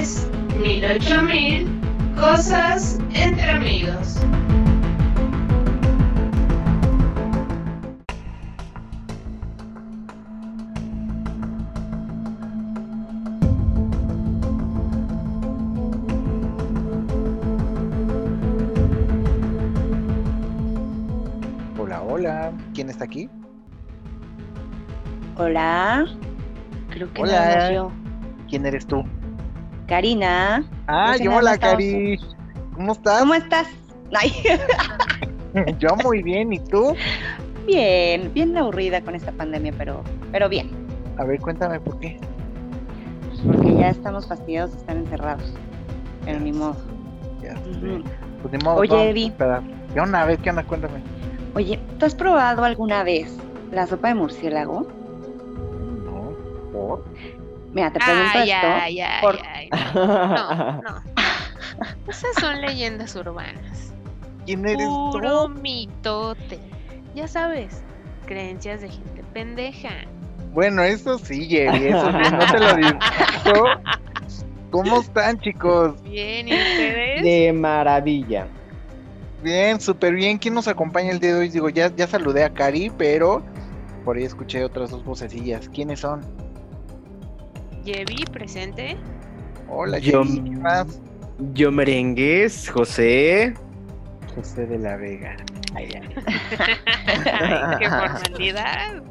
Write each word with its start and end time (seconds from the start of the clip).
es 0.00 0.26
Mil 0.58 0.82
Ocho 0.82 1.20
Mil 1.22 1.68
Cosas 2.18 2.98
entre 3.12 3.50
Amigos. 3.50 4.18
Hola, 21.78 22.02
hola. 22.02 22.52
¿Quién 22.72 22.88
está 22.88 23.04
aquí? 23.04 23.28
Hola. 25.36 26.06
Creo 26.88 27.12
que 27.12 27.20
Hola. 27.20 27.68
no 27.68 27.74
yo. 27.74 27.92
¿Quién 28.48 28.64
eres 28.64 28.86
tú? 28.86 29.04
Karina. 29.90 30.62
Ah, 30.86 31.16
yo, 31.16 31.34
hola, 31.34 31.58
Cari. 31.58 32.16
¿Cómo 32.74 32.92
estás? 32.92 33.18
¿Cómo 33.18 33.34
estás? 33.34 33.66
Ay, 34.14 34.32
Yo 35.80 35.96
muy 35.96 36.22
bien, 36.22 36.52
¿y 36.52 36.60
tú? 36.60 36.94
bien, 37.66 38.32
bien 38.32 38.56
aburrida 38.56 39.00
con 39.00 39.16
esta 39.16 39.32
pandemia, 39.32 39.72
pero, 39.76 40.02
pero 40.30 40.48
bien, 40.48 40.70
A 41.18 41.24
ver, 41.24 41.40
cuéntame 41.40 41.80
por 41.80 41.98
qué. 41.98 42.18
porque 43.44 43.74
ya 43.74 43.88
estamos 43.90 44.28
fastidiados 44.28 44.72
de 44.72 44.78
estar 44.78 44.96
encerrados. 44.96 45.52
Pero 46.24 46.38
ni 46.38 46.52
modo. 46.52 46.76
Ya, 47.42 47.54
Ujú. 47.54 48.04
pues 48.42 48.52
ni 48.52 48.58
modo, 48.64 48.76
Oye, 48.76 49.10
Evi. 49.10 49.32
¿Qué 49.92 50.00
onda? 50.00 50.22
A 50.22 50.26
ver, 50.26 50.38
¿qué 50.38 50.50
onda? 50.50 50.62
Cuéntame. 50.62 51.00
Oye, 51.56 51.80
¿tú 51.98 52.06
has 52.06 52.14
probado 52.14 52.62
alguna 52.62 53.02
vez 53.02 53.36
la 53.72 53.88
sopa 53.88 54.06
de 54.08 54.14
murciélago? 54.14 54.86
No, 56.04 56.32
¿por? 56.72 57.02
Mira, 57.72 57.92
te 57.92 58.00
pregunto 58.00 58.30
Ay, 58.34 58.50
esto. 58.50 58.66
ay, 58.66 59.00
ay, 59.00 59.20
por- 59.22 59.38
ay, 59.46 59.68
No, 59.94 60.82
no. 60.82 61.02
Esas 62.08 62.34
son 62.40 62.60
leyendas 62.60 63.14
urbanas. 63.16 63.92
¿Quién 64.44 64.66
eres 64.66 64.88
Puro 65.12 65.44
tú? 65.44 65.48
mitote. 65.60 66.58
Ya 67.14 67.28
sabes, 67.28 67.82
creencias 68.26 68.80
de 68.80 68.88
gente 68.88 69.22
pendeja. 69.32 69.90
Bueno, 70.52 70.82
eso 70.82 71.18
sí, 71.18 71.46
Jerry, 71.48 71.86
eso 71.88 72.10
sí, 72.10 72.30
no 72.32 72.46
te 72.50 72.58
lo 72.58 72.74
discuto. 72.74 73.64
¿Cómo 74.70 75.00
están, 75.00 75.38
chicos? 75.40 76.00
Bien, 76.02 76.48
¿y 76.48 76.52
ustedes? 76.52 77.22
De 77.22 77.52
maravilla. 77.52 78.46
Bien, 79.42 79.80
súper 79.80 80.14
bien. 80.14 80.38
¿Quién 80.38 80.54
nos 80.54 80.68
acompaña 80.68 81.10
el 81.10 81.18
día 81.20 81.34
de 81.34 81.40
hoy? 81.40 81.48
Digo, 81.48 81.68
ya, 81.70 81.94
ya 81.94 82.06
saludé 82.06 82.44
a 82.44 82.50
Cari, 82.52 82.90
pero 82.96 83.42
por 84.04 84.16
ahí 84.16 84.24
escuché 84.24 84.62
otras 84.64 84.90
dos 84.90 85.04
vocecillas. 85.04 85.68
¿Quiénes 85.68 86.00
son? 86.00 86.20
Yevi, 87.84 88.24
presente. 88.32 88.96
Hola, 89.68 89.98
Yo- 89.98 90.24
Jerry. 90.24 90.42
¿Qué 90.44 90.50
más? 90.56 91.00
Yo 91.54 91.70
merengues, 91.72 92.68
José. 92.70 93.54
José 94.34 94.66
de 94.66 94.78
la 94.78 94.96
Vega. 94.96 95.36
Ay, 95.74 95.88
qué 97.78 97.88
formalidad. 97.88 99.02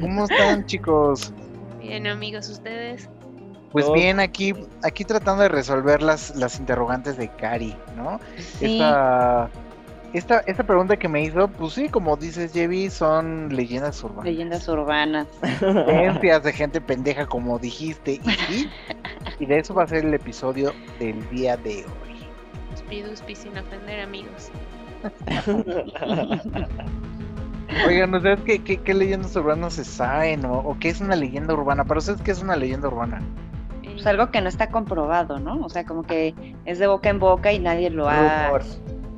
¿Cómo 0.00 0.24
están, 0.24 0.66
chicos? 0.66 1.32
Bien, 1.80 2.06
amigos, 2.06 2.48
ustedes. 2.48 3.08
Pues 3.72 3.90
bien, 3.92 4.20
aquí, 4.20 4.52
aquí 4.82 5.04
tratando 5.04 5.42
de 5.44 5.48
resolver 5.48 6.02
las, 6.02 6.36
las 6.36 6.58
interrogantes 6.58 7.16
de 7.16 7.28
Cari, 7.28 7.74
¿no? 7.96 8.20
Sí. 8.36 8.74
Esta, 8.74 9.48
esta, 10.12 10.40
esta 10.40 10.64
pregunta 10.64 10.96
que 10.96 11.08
me 11.08 11.22
hizo, 11.22 11.48
pues 11.48 11.72
sí, 11.72 11.88
como 11.88 12.16
dices, 12.16 12.52
Jevi, 12.52 12.90
son 12.90 13.48
leyendas 13.54 14.02
urbanas. 14.04 14.24
Leyendas 14.24 14.68
urbanas. 14.68 15.26
Creencias 15.58 16.42
de 16.42 16.52
gente 16.52 16.80
pendeja, 16.80 17.26
como 17.26 17.58
dijiste, 17.58 18.20
y 18.22 18.30
sí. 18.30 18.70
Y 19.38 19.46
de 19.46 19.58
eso 19.58 19.74
va 19.74 19.84
a 19.84 19.86
ser 19.86 20.04
el 20.04 20.12
episodio 20.14 20.72
del 20.98 21.28
día 21.30 21.56
de 21.56 21.84
hoy. 21.86 22.26
Spiduspi 22.76 23.34
sin 23.34 23.56
ofender, 23.56 24.00
amigos. 24.00 24.50
Oigan, 27.86 28.14
¿ustedes 28.14 28.40
qué, 28.44 28.62
qué, 28.62 28.76
qué 28.76 28.94
leyendas 28.94 29.34
urbanas 29.34 29.72
se 29.74 29.84
saben? 29.84 30.44
¿O, 30.44 30.58
o 30.58 30.78
qué 30.78 30.90
es 30.90 31.00
una 31.00 31.16
leyenda 31.16 31.54
urbana? 31.54 31.84
¿Para 31.84 31.98
ustedes 31.98 32.20
qué 32.20 32.32
es 32.32 32.42
una 32.42 32.54
leyenda 32.54 32.88
urbana? 32.88 33.22
Pues 33.82 34.06
algo 34.06 34.30
que 34.30 34.40
no 34.40 34.48
está 34.48 34.68
comprobado, 34.68 35.38
¿no? 35.38 35.64
O 35.64 35.68
sea, 35.70 35.84
como 35.84 36.02
que 36.02 36.34
es 36.66 36.78
de 36.78 36.86
boca 36.86 37.08
en 37.08 37.18
boca 37.18 37.52
y 37.52 37.58
nadie 37.58 37.88
lo 37.88 38.08
ha... 38.08 38.48
Rumor. 38.48 38.62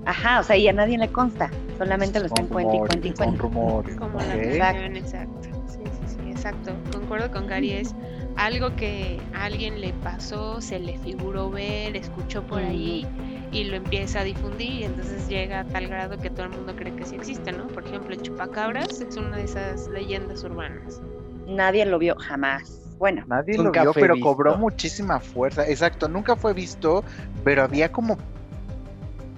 Ajá, 0.06 0.41
o 0.41 0.42
sea, 0.42 0.56
y 0.56 0.69
a 0.69 0.72
nadie 0.72 0.98
le 0.98 1.09
consta. 1.09 1.50
Solamente 1.78 2.20
lo 2.20 2.26
están 2.26 2.47
cuenta 2.47 2.75
y 2.76 2.78
cuenta 2.78 3.09
y 3.09 3.12
cuenta. 3.12 3.42
rumores. 3.42 3.97
Como 3.97 4.19
ok. 4.19 4.25
la 4.25 4.72
canción, 4.72 4.97
exacto. 4.97 5.48
Sí, 5.66 5.78
sí, 5.84 6.16
sí, 6.22 6.31
exacto. 6.31 6.72
Concuerdo 6.92 7.31
con 7.31 7.47
Gary, 7.47 7.72
es 7.72 7.94
algo 8.37 8.75
que 8.76 9.20
a 9.34 9.44
alguien 9.44 9.81
le 9.81 9.93
pasó, 9.94 10.60
se 10.60 10.78
le 10.78 10.98
figuró 10.98 11.50
ver, 11.50 11.97
escuchó 11.97 12.43
por 12.43 12.62
ahí 12.62 13.06
y 13.53 13.64
lo 13.64 13.76
empieza 13.76 14.20
a 14.20 14.25
difundir 14.25 14.70
y 14.70 14.84
entonces 14.84 15.28
llega 15.28 15.60
a 15.60 15.64
tal 15.64 15.87
grado 15.87 16.19
que 16.19 16.28
todo 16.28 16.47
el 16.47 16.50
mundo 16.50 16.75
cree 16.76 16.94
que 16.94 17.04
sí 17.04 17.14
existe, 17.14 17.53
¿no? 17.53 17.69
Por 17.69 17.87
ejemplo, 17.87 18.12
el 18.12 18.20
chupacabras 18.20 19.00
es 19.00 19.16
una 19.16 19.37
de 19.37 19.44
esas 19.44 19.88
leyendas 19.88 20.43
urbanas. 20.43 21.00
Nadie 21.47 21.87
lo 21.87 21.98
vio 21.98 22.16
jamás. 22.19 22.81
Bueno, 22.98 23.25
Nadie 23.26 23.59
lo 23.59 23.70
vio, 23.70 23.93
pero 23.93 24.14
visto. 24.14 24.28
cobró 24.28 24.56
muchísima 24.56 25.20
fuerza. 25.20 25.66
Exacto, 25.69 26.09
nunca 26.09 26.37
fue 26.37 26.53
visto, 26.53 27.04
pero 27.44 27.62
había 27.62 27.91
como 27.93 28.16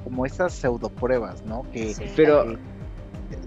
como 0.07 0.25
esas 0.25 0.53
pseudo 0.53 0.89
pruebas, 0.89 1.43
¿no? 1.47 1.65
Que 1.73 1.93
Sí. 1.93 2.05
Pero 2.15 2.45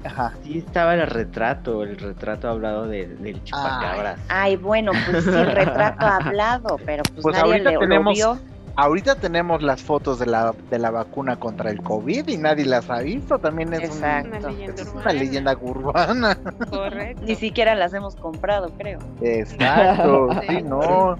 ajá, 0.03 0.34
sí 0.44 0.58
estaba 0.58 0.94
el 0.96 1.08
retrato, 1.08 1.84
el 1.84 1.97
retrato 1.97 2.50
hablado 2.50 2.86
de- 2.86 3.08
del 3.08 3.42
chupacabras. 3.46 4.20
ay, 4.28 4.58
bueno, 4.58 4.92
pues 5.09 5.24
sí, 5.24 5.30
el 5.30 5.52
retrato 5.53 6.06
hablado, 6.06 6.78
pero 6.86 7.03
pues, 7.14 7.22
Pues 7.24 7.36
nadie 7.38 7.52
ahorita 7.53 7.70
le, 7.70 7.75
lo 7.75 7.80
tenemos- 7.81 8.14
vio. 8.14 8.38
ahorita 8.75 9.16
tenemos 9.16 9.64
las 9.64 9.81
fotos 9.81 10.20
de 10.20 10.25
la 10.25 10.53
de 10.70 10.80
la 10.80 10.92
vacuna 10.92 11.38
contra 11.40 11.72
el 11.72 11.81
COVID 11.81 12.28
y 12.28 12.38
nadie 12.38 12.66
las 12.66 12.90
ha 12.90 13.00
visto, 13.00 13.40
también 13.40 13.74
es, 13.74 13.84
Exacto. 13.84 14.28
Una 14.38 14.50
leyenda 14.50 14.81
es 14.81 14.88
urbana. 14.90 15.02
una 15.02 15.14
leyenda 15.14 15.58
urbana. 15.62 16.38
Correcto. 16.70 17.24
Ni 17.26 17.36
siquiera 17.36 17.74
las 17.74 17.94
hemos 17.94 18.18
comprado, 18.18 18.70
creo. 18.78 19.00
Exacto, 19.22 20.28
Sí. 20.41 20.47
sí, 20.58 20.62
no. 20.62 21.16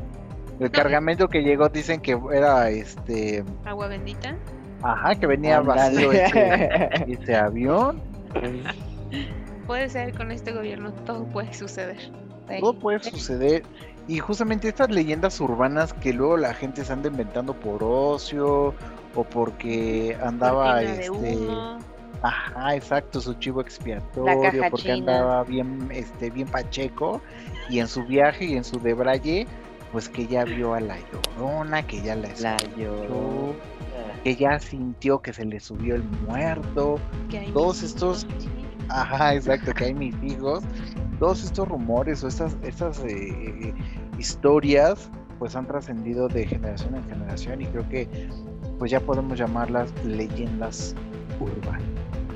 El 0.60 0.70
cargamento 0.72 1.30
que 1.30 1.44
llegó 1.44 1.70
dicen 1.70 2.02
que 2.02 2.20
era 2.34 2.70
este, 2.70 3.46
Agua 3.64 3.88
bendita. 3.88 4.36
Ajá, 4.82 5.16
que 5.16 5.28
venía 5.28 5.62
vacío 5.62 6.12
ese, 6.12 6.90
ese 7.08 7.36
avión. 7.36 8.02
Puede 9.68 9.90
ser 9.90 10.16
con 10.16 10.32
este 10.32 10.52
gobierno, 10.52 10.92
todo 11.06 11.26
puede 11.26 11.54
suceder. 11.54 12.00
Sí. 12.50 12.56
Todo 12.60 12.74
puede 12.74 13.00
suceder. 13.00 13.64
Y 14.08 14.18
justamente 14.18 14.68
estas 14.68 14.90
leyendas 14.90 15.40
urbanas 15.40 15.94
que 15.94 16.14
luego 16.14 16.38
la 16.38 16.54
gente 16.54 16.84
se 16.84 16.92
anda 16.92 17.10
inventando 17.10 17.54
por 17.54 17.84
ocio 17.84 18.74
o 19.16 19.24
porque 19.24 20.18
andaba 20.24 20.82
este 20.82 21.38
ajá, 22.22 22.76
exacto, 22.76 23.22
su 23.22 23.34
chivo 23.36 23.62
expiatorio, 23.62 24.62
porque 24.72 24.84
china. 24.84 24.96
andaba 24.96 25.44
bien 25.44 25.90
este 25.92 26.30
bien 26.32 26.48
pacheco 26.48 27.22
y 27.70 27.80
en 27.80 27.88
su 27.88 28.04
viaje 28.06 28.46
y 28.46 28.58
en 28.58 28.64
su 28.64 28.80
debraye 28.80 29.48
pues 29.92 30.10
que 30.10 30.28
ya 30.28 30.44
vio 30.44 30.74
a 30.74 30.80
la 30.80 30.98
llorona, 31.12 31.86
que 31.86 32.02
ya 32.02 32.16
la 32.16 32.30
La 32.40 32.56
escuchó, 32.56 32.78
lloró. 32.78 33.56
Que 34.24 34.36
ya 34.36 34.60
sintió 34.60 35.22
que 35.22 35.34
se 35.34 35.46
le 35.46 35.60
subió 35.60 35.96
el 35.96 36.04
muerto. 36.28 37.00
que 37.30 37.40
hay 37.40 37.52
todos 37.52 37.84
estos-. 37.84 38.28
Ajá, 38.90 39.36
exacto, 39.36 39.74
que 39.74 39.86
hay 39.86 39.94
mis 39.94 40.16
hijos. 40.24 40.64
Todos 41.20 41.44
estos 41.44 41.68
rumores 41.68 42.24
o 42.24 42.28
estas, 42.28 42.58
estas 42.64 43.04
eh, 43.04 43.74
historias 44.18 45.10
pues 45.38 45.56
han 45.56 45.66
trascendido 45.66 46.28
de 46.28 46.46
generación 46.46 46.96
en 46.96 47.04
generación 47.06 47.62
y 47.62 47.66
creo 47.68 47.88
que 47.88 48.30
pues 48.78 48.92
ya 48.92 49.00
podemos 49.00 49.38
llamarlas 49.38 49.94
leyendas 50.06 50.96
urbanas. 51.40 51.84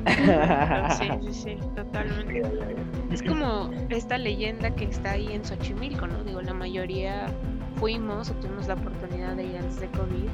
Sí, 0.97 1.07
sí, 1.21 1.33
sí, 1.33 1.57
totalmente. 1.75 2.75
Es 3.09 3.23
como 3.23 3.71
esta 3.89 4.17
leyenda 4.17 4.73
que 4.75 4.85
está 4.85 5.11
ahí 5.11 5.31
en 5.31 5.45
Xochimilco, 5.45 6.07
¿no? 6.07 6.23
Digo, 6.23 6.41
la 6.41 6.53
mayoría 6.53 7.27
fuimos 7.75 8.29
o 8.29 8.33
tuvimos 8.35 8.67
la 8.67 8.73
oportunidad 8.73 9.35
de 9.35 9.45
ir 9.45 9.57
antes 9.57 9.79
de 9.79 9.87
COVID 9.87 10.29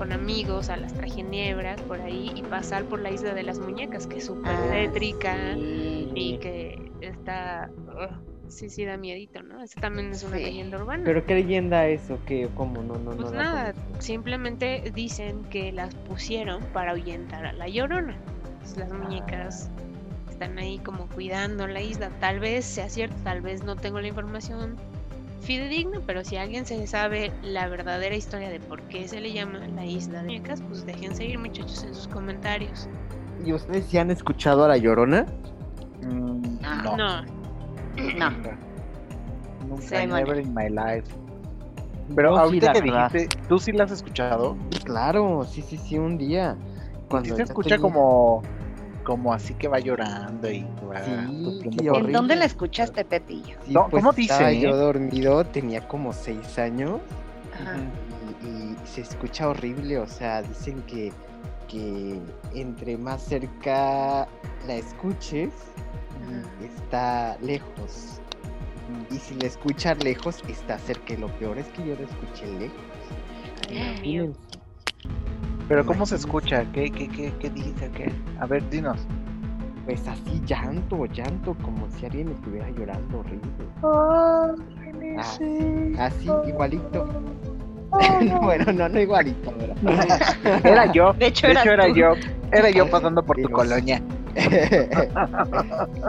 con 0.00 0.12
amigos 0.12 0.70
a 0.70 0.78
las 0.78 0.94
trajinebras 0.94 1.78
por 1.82 2.00
ahí 2.00 2.32
y 2.34 2.40
pasar 2.42 2.86
por 2.86 3.00
la 3.00 3.10
isla 3.10 3.34
de 3.34 3.42
las 3.42 3.58
muñecas, 3.58 4.06
que 4.06 4.16
es 4.16 4.24
súper 4.24 4.50
Ah, 4.54 4.68
tétrica 4.72 5.36
sí. 5.56 6.10
y 6.14 6.38
que 6.38 6.90
está... 7.02 7.68
ugh, 7.86 8.18
sí, 8.48 8.70
sí, 8.70 8.86
da 8.86 8.96
miedito, 8.96 9.42
¿no? 9.42 9.62
Esa 9.62 9.78
también 9.78 10.10
es 10.12 10.22
una 10.22 10.38
Sí. 10.38 10.44
leyenda 10.44 10.78
urbana. 10.78 11.02
Pero 11.04 11.26
qué 11.26 11.34
leyenda 11.34 11.86
eso, 11.86 12.18
que 12.24 12.48
como 12.54 12.82
no, 12.82 12.94
no, 12.94 13.10
no. 13.10 13.16
Pues 13.18 13.32
nada, 13.32 13.74
simplemente 13.98 14.90
dicen 14.94 15.44
que 15.50 15.70
las 15.70 15.94
pusieron 15.94 16.64
para 16.72 16.92
ahuyentar 16.92 17.44
a 17.44 17.52
la 17.52 17.68
llorona. 17.68 18.16
Entonces, 18.54 18.78
las 18.78 18.92
muñecas 18.94 19.70
están 20.30 20.58
ahí 20.58 20.78
como 20.78 21.08
cuidando 21.10 21.66
la 21.66 21.82
isla. 21.82 22.08
Tal 22.20 22.40
vez 22.40 22.64
sea 22.64 22.88
cierto, 22.88 23.16
tal 23.22 23.42
vez 23.42 23.64
no 23.64 23.76
tengo 23.76 24.00
la 24.00 24.08
información 24.08 24.76
fidedigna, 25.40 26.00
pero 26.06 26.24
si 26.24 26.36
alguien 26.36 26.66
se 26.66 26.86
sabe 26.86 27.32
la 27.42 27.68
verdadera 27.68 28.14
historia 28.16 28.48
de 28.50 28.60
por 28.60 28.82
qué 28.82 29.08
se 29.08 29.20
le 29.20 29.32
llama 29.32 29.60
la 29.74 29.84
isla 29.84 30.18
de 30.18 30.24
muñecas, 30.28 30.62
pues 30.62 30.84
dejen 30.86 31.14
seguir 31.14 31.38
muchachos 31.38 31.82
en 31.84 31.94
sus 31.94 32.08
comentarios. 32.08 32.88
¿Y 33.44 33.52
ustedes 33.52 33.90
ya 33.90 34.02
han 34.02 34.10
escuchado 34.10 34.64
a 34.64 34.68
la 34.68 34.76
llorona? 34.76 35.26
Mm, 36.02 36.60
no, 36.60 36.96
No, 36.96 36.96
No. 36.96 38.30
nunca. 39.68 40.06
Never 40.06 40.38
in 40.38 40.54
my 40.54 40.68
life. 40.68 41.04
Pero 42.14 42.36
ahorita 42.36 42.66
la 42.66 42.72
que 42.72 42.80
verdad. 42.82 43.10
dijiste, 43.12 43.38
¿tú 43.48 43.58
sí 43.58 43.72
la 43.72 43.84
has 43.84 43.92
escuchado? 43.92 44.56
Claro, 44.84 45.44
sí, 45.48 45.62
sí, 45.62 45.76
sí, 45.78 45.96
un 45.98 46.18
día. 46.18 46.56
Cuando 47.08 47.36
se 47.36 47.42
escucha 47.44 47.76
tenía- 47.76 47.82
como, 47.82 48.42
como 49.10 49.34
así 49.34 49.54
que 49.54 49.66
va 49.66 49.80
llorando 49.80 50.48
y 50.48 50.64
va 50.88 51.02
Sí, 51.04 51.88
¿En 51.92 52.12
dónde 52.12 52.36
la 52.36 52.44
escuchaste, 52.44 53.04
Pepillo? 53.04 53.56
Sí, 53.66 53.72
No, 53.72 53.88
pues 53.88 54.04
¿cómo 54.04 54.12
dice, 54.12 54.32
estaba 54.32 54.52
eh? 54.52 54.60
yo 54.60 54.76
dormido, 54.76 55.44
tenía 55.44 55.88
como 55.88 56.12
seis 56.12 56.56
años 56.60 57.00
Ajá. 57.60 57.76
y, 58.40 58.46
y 58.46 58.76
se 58.84 59.00
escucha 59.00 59.48
horrible, 59.48 59.98
o 59.98 60.06
sea, 60.06 60.42
dicen 60.42 60.80
que, 60.82 61.12
que 61.66 62.20
entre 62.54 62.96
más 62.96 63.20
cerca 63.24 64.28
la 64.68 64.74
escuches, 64.76 65.50
está 66.62 67.36
lejos. 67.42 68.20
Y 69.10 69.16
si 69.16 69.34
la 69.34 69.48
escuchas 69.48 70.02
lejos, 70.04 70.40
está 70.46 70.78
cerca. 70.78 71.14
Y 71.14 71.16
lo 71.16 71.26
peor 71.40 71.58
es 71.58 71.66
que 71.70 71.84
yo 71.84 71.96
la 71.96 72.02
escuché 72.02 72.46
lejos. 72.60 72.78
Ay. 73.70 74.32
Pero 75.70 75.86
¿cómo 75.86 76.04
se 76.04 76.16
escucha? 76.16 76.64
¿Qué, 76.72 76.90
qué, 76.90 77.06
qué, 77.06 77.32
qué 77.38 77.48
dice? 77.50 77.88
¿Qué? 77.94 78.12
A 78.40 78.46
ver, 78.46 78.68
dinos. 78.70 79.06
Pues 79.84 80.06
así 80.08 80.42
llanto, 80.44 81.06
llanto, 81.06 81.54
como 81.62 81.88
si 81.92 82.06
alguien 82.06 82.28
estuviera 82.30 82.68
llorando 82.70 83.20
horrible. 83.20 83.48
Ah, 83.84 84.52
así, 85.98 86.28
igualito. 86.48 87.06
bueno, 88.42 88.72
no, 88.72 88.88
no 88.88 89.00
igualito, 89.00 89.52
¿verdad? 89.56 90.60
Era 90.64 90.92
yo. 90.92 91.12
De 91.12 91.26
hecho, 91.28 91.46
De 91.46 91.52
hecho, 91.52 91.70
era 91.70 91.86
tú. 91.86 91.94
yo. 91.94 92.12
Era 92.50 92.70
yo 92.70 92.90
pasando 92.90 93.22
por 93.22 93.36
tu 93.36 93.46
Dios. 93.46 93.52
colonia. 93.52 94.02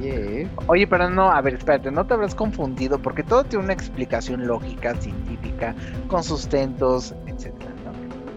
Yeah. 0.00 0.50
Oye, 0.66 0.86
pero 0.88 1.08
no, 1.08 1.30
a 1.30 1.40
ver, 1.40 1.54
espérate, 1.54 1.90
no 1.90 2.04
te 2.04 2.14
habrás 2.14 2.34
confundido, 2.34 2.98
porque 2.98 3.22
todo 3.22 3.44
tiene 3.44 3.64
una 3.64 3.72
explicación 3.74 4.46
lógica, 4.46 4.94
científica, 4.96 5.74
con 6.08 6.24
sustentos, 6.24 7.14
etcétera, 7.26 7.73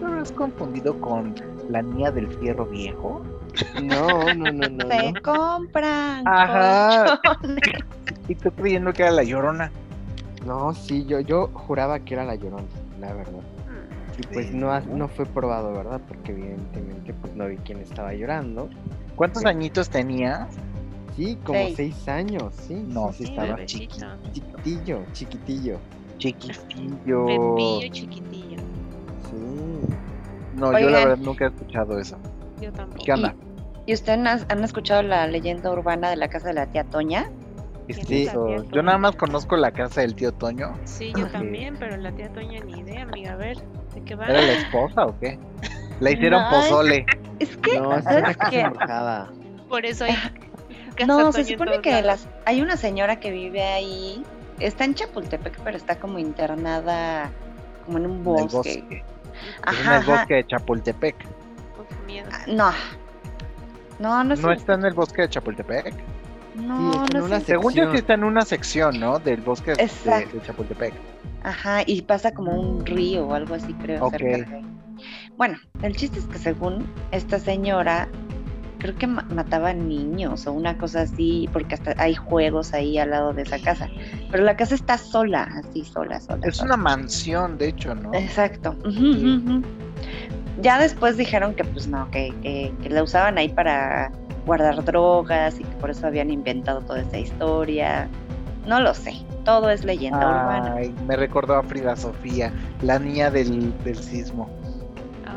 ¿no? 0.08 0.16
¿No 0.16 0.22
te 0.24 0.30
habrás 0.30 0.32
confundido 0.32 1.00
con 1.00 1.34
la 1.68 1.82
niña 1.82 2.10
del 2.10 2.28
fierro 2.38 2.66
viejo? 2.66 3.22
No, 3.82 4.32
no, 4.34 4.52
no, 4.52 4.68
no. 4.68 4.88
Se 4.88 5.12
no. 5.12 5.22
compran 5.22 6.26
Ajá. 6.26 7.20
colchones. 7.22 7.62
Y 8.28 8.34
tú 8.34 8.50
creyendo 8.50 8.92
que 8.92 9.02
era 9.04 9.10
la 9.12 9.22
llorona. 9.22 9.70
No, 10.44 10.74
sí, 10.74 11.06
yo, 11.06 11.20
yo 11.20 11.48
juraba 11.54 11.98
que 12.00 12.12
era 12.12 12.24
la 12.26 12.34
llorona, 12.34 12.64
la 13.00 13.14
verdad. 13.14 13.40
Y 14.18 14.22
pues 14.34 14.52
no, 14.52 14.70
ha- 14.70 14.80
no 14.80 15.08
fue 15.08 15.24
probado, 15.24 15.72
¿verdad? 15.72 16.00
Porque 16.06 16.32
evidentemente 16.32 17.14
pues 17.14 17.34
no 17.34 17.46
vi 17.46 17.56
quién 17.58 17.78
estaba 17.80 18.12
llorando. 18.12 18.68
¿Cuántos 19.16 19.42
Sí. 19.44 19.48
añitos 19.48 19.88
tenías? 19.88 20.46
Sí, 21.16 21.38
como 21.42 21.58
Seis. 21.58 21.76
seis 21.76 22.08
años, 22.08 22.52
sí. 22.54 22.74
No, 22.86 23.12
sí, 23.14 23.24
estaba 23.24 23.54
bebecito. 23.54 23.94
Chiquitillo, 24.32 25.04
chiquitillo. 25.12 25.78
Chiquitillo. 26.18 27.26
Chiquitillo. 27.90 28.56
Sí. 29.30 29.77
No, 30.58 30.78
yo 30.78 30.90
la 30.90 30.98
verdad 30.98 31.18
nunca 31.18 31.44
he 31.44 31.48
escuchado 31.48 31.98
eso. 31.98 32.18
Yo 32.60 32.72
tampoco. 32.72 33.04
¿Qué 33.04 33.12
onda? 33.12 33.34
¿Y 33.86 33.94
ustedes 33.94 34.18
han, 34.18 34.26
han 34.26 34.64
escuchado 34.64 35.02
la 35.02 35.26
leyenda 35.26 35.70
urbana 35.70 36.10
de 36.10 36.16
la 36.16 36.28
casa 36.28 36.48
de 36.48 36.54
la 36.54 36.66
tía 36.66 36.84
Toña? 36.84 37.30
¿Qué 37.86 37.92
es 37.92 38.06
Sí. 38.06 38.28
Yo 38.72 38.82
nada 38.82 38.98
más 38.98 39.16
conozco 39.16 39.56
la 39.56 39.70
casa 39.70 40.02
del 40.02 40.14
tío 40.14 40.32
Toño. 40.32 40.78
Sí, 40.84 41.12
yo 41.16 41.26
también, 41.32 41.76
pero 41.78 41.96
la 41.96 42.12
tía 42.12 42.28
Toña 42.30 42.60
ni 42.60 42.80
idea, 42.80 43.02
amiga. 43.02 43.32
A 43.32 43.36
ver, 43.36 43.58
¿de 43.94 44.02
qué 44.02 44.14
va? 44.14 44.26
¿Era 44.26 44.42
la 44.42 44.52
esposa 44.52 45.06
o 45.06 45.18
qué? 45.18 45.38
La 46.00 46.10
hicieron 46.10 46.42
No, 46.42 46.50
pozole. 46.50 47.06
Es 47.38 47.56
que, 47.56 47.78
No, 47.78 47.96
es 47.96 48.02
¿sabes 48.02 48.22
una 48.24 48.34
casa 48.34 48.60
embrujada. 48.60 49.30
Por 49.68 49.86
eso 49.86 50.04
hay. 50.04 50.12
casa 50.96 51.06
No, 51.06 51.32
se 51.32 51.44
supone 51.44 51.80
que 51.80 52.02
las, 52.02 52.28
hay 52.44 52.60
una 52.60 52.76
señora 52.76 53.20
que 53.20 53.30
vive 53.30 53.62
ahí, 53.62 54.24
está 54.58 54.84
en 54.84 54.94
Chapultepec, 54.94 55.60
pero 55.62 55.76
está 55.76 56.00
como 56.00 56.18
internada 56.18 57.30
como 57.86 57.98
en 57.98 58.06
un 58.06 58.16
En 58.16 58.38
el 58.38 58.48
bosque. 58.48 59.04
En 59.66 59.74
el 59.74 59.88
ajá. 59.88 60.00
bosque 60.00 60.34
de 60.34 60.46
Chapultepec. 60.46 61.16
Uf, 61.78 62.06
miedo. 62.06 62.28
Ah, 62.32 62.44
No. 62.46 62.72
No, 63.98 64.22
no 64.22 64.34
es 64.34 64.40
¿No 64.40 64.52
está 64.52 64.74
en 64.74 64.84
el 64.84 64.94
bosque 64.94 65.22
de 65.22 65.28
Chapultepec? 65.28 65.92
No, 66.54 66.92
Sí, 66.92 66.98
está 66.98 67.06
en 67.06 67.12
no 67.12 67.18
es 67.18 67.24
una 67.32 67.40
Según 67.40 67.72
yo 67.74 67.90
sí 67.90 67.96
está 67.98 68.14
en 68.14 68.24
una 68.24 68.42
sección, 68.44 68.98
¿no? 69.00 69.18
Del 69.18 69.40
bosque 69.40 69.74
de, 69.74 70.40
Chapultepec. 70.46 70.94
Ajá, 71.42 71.82
y 71.86 72.02
pasa 72.02 72.32
como 72.32 72.52
un 72.52 72.84
río 72.84 73.26
o 73.26 73.34
algo 73.34 73.54
así, 73.54 73.72
creo, 73.74 74.04
Ok. 74.04 74.12
cerca 74.12 74.26
de 74.26 74.56
ahí. 74.56 74.66
Bueno, 75.36 75.58
el 75.82 75.96
chiste 75.96 76.18
es 76.18 76.26
que 76.26 76.38
según 76.38 76.86
esta 77.12 77.38
señora, 77.38 78.08
creo 78.78 78.94
que 78.96 79.06
ma- 79.06 79.26
mataba 79.30 79.72
niños 79.72 80.46
o 80.46 80.52
una 80.52 80.78
cosa 80.78 81.02
así, 81.02 81.48
porque 81.52 81.74
hasta 81.74 81.94
hay 81.98 82.14
juegos 82.14 82.72
ahí 82.74 82.98
al 82.98 83.10
lado 83.10 83.32
de 83.32 83.42
esa 83.42 83.58
casa. 83.58 83.88
Pero 84.30 84.44
la 84.44 84.56
casa 84.56 84.74
está 84.74 84.98
sola, 84.98 85.48
así, 85.56 85.84
sola, 85.84 86.20
sola. 86.20 86.46
Es 86.46 86.56
sola. 86.56 86.74
una 86.74 86.76
mansión, 86.82 87.58
de 87.58 87.68
hecho, 87.68 87.94
¿no? 87.94 88.12
Exacto. 88.14 88.76
Sí. 88.90 89.40
Ya 90.60 90.78
después 90.78 91.16
dijeron 91.16 91.54
que 91.54 91.64
pues 91.64 91.86
no, 91.86 92.10
que, 92.10 92.34
que, 92.42 92.72
que 92.82 92.90
la 92.90 93.02
usaban 93.02 93.38
ahí 93.38 93.48
para 93.48 94.10
guardar 94.46 94.82
drogas 94.84 95.60
y 95.60 95.64
que 95.64 95.76
por 95.76 95.90
eso 95.90 96.06
habían 96.06 96.30
inventado 96.30 96.80
toda 96.80 97.00
esta 97.00 97.18
historia. 97.18 98.08
No 98.66 98.80
lo 98.80 98.92
sé, 98.92 99.14
todo 99.44 99.70
es 99.70 99.84
leyenda 99.84 100.18
urbana. 100.18 100.74
Me 101.06 101.16
recordó 101.16 101.54
a 101.56 101.62
Frida 101.62 101.96
Sofía, 101.96 102.52
la 102.82 102.98
niña 102.98 103.30
del, 103.30 103.72
del 103.84 103.96
sismo. 103.96 104.50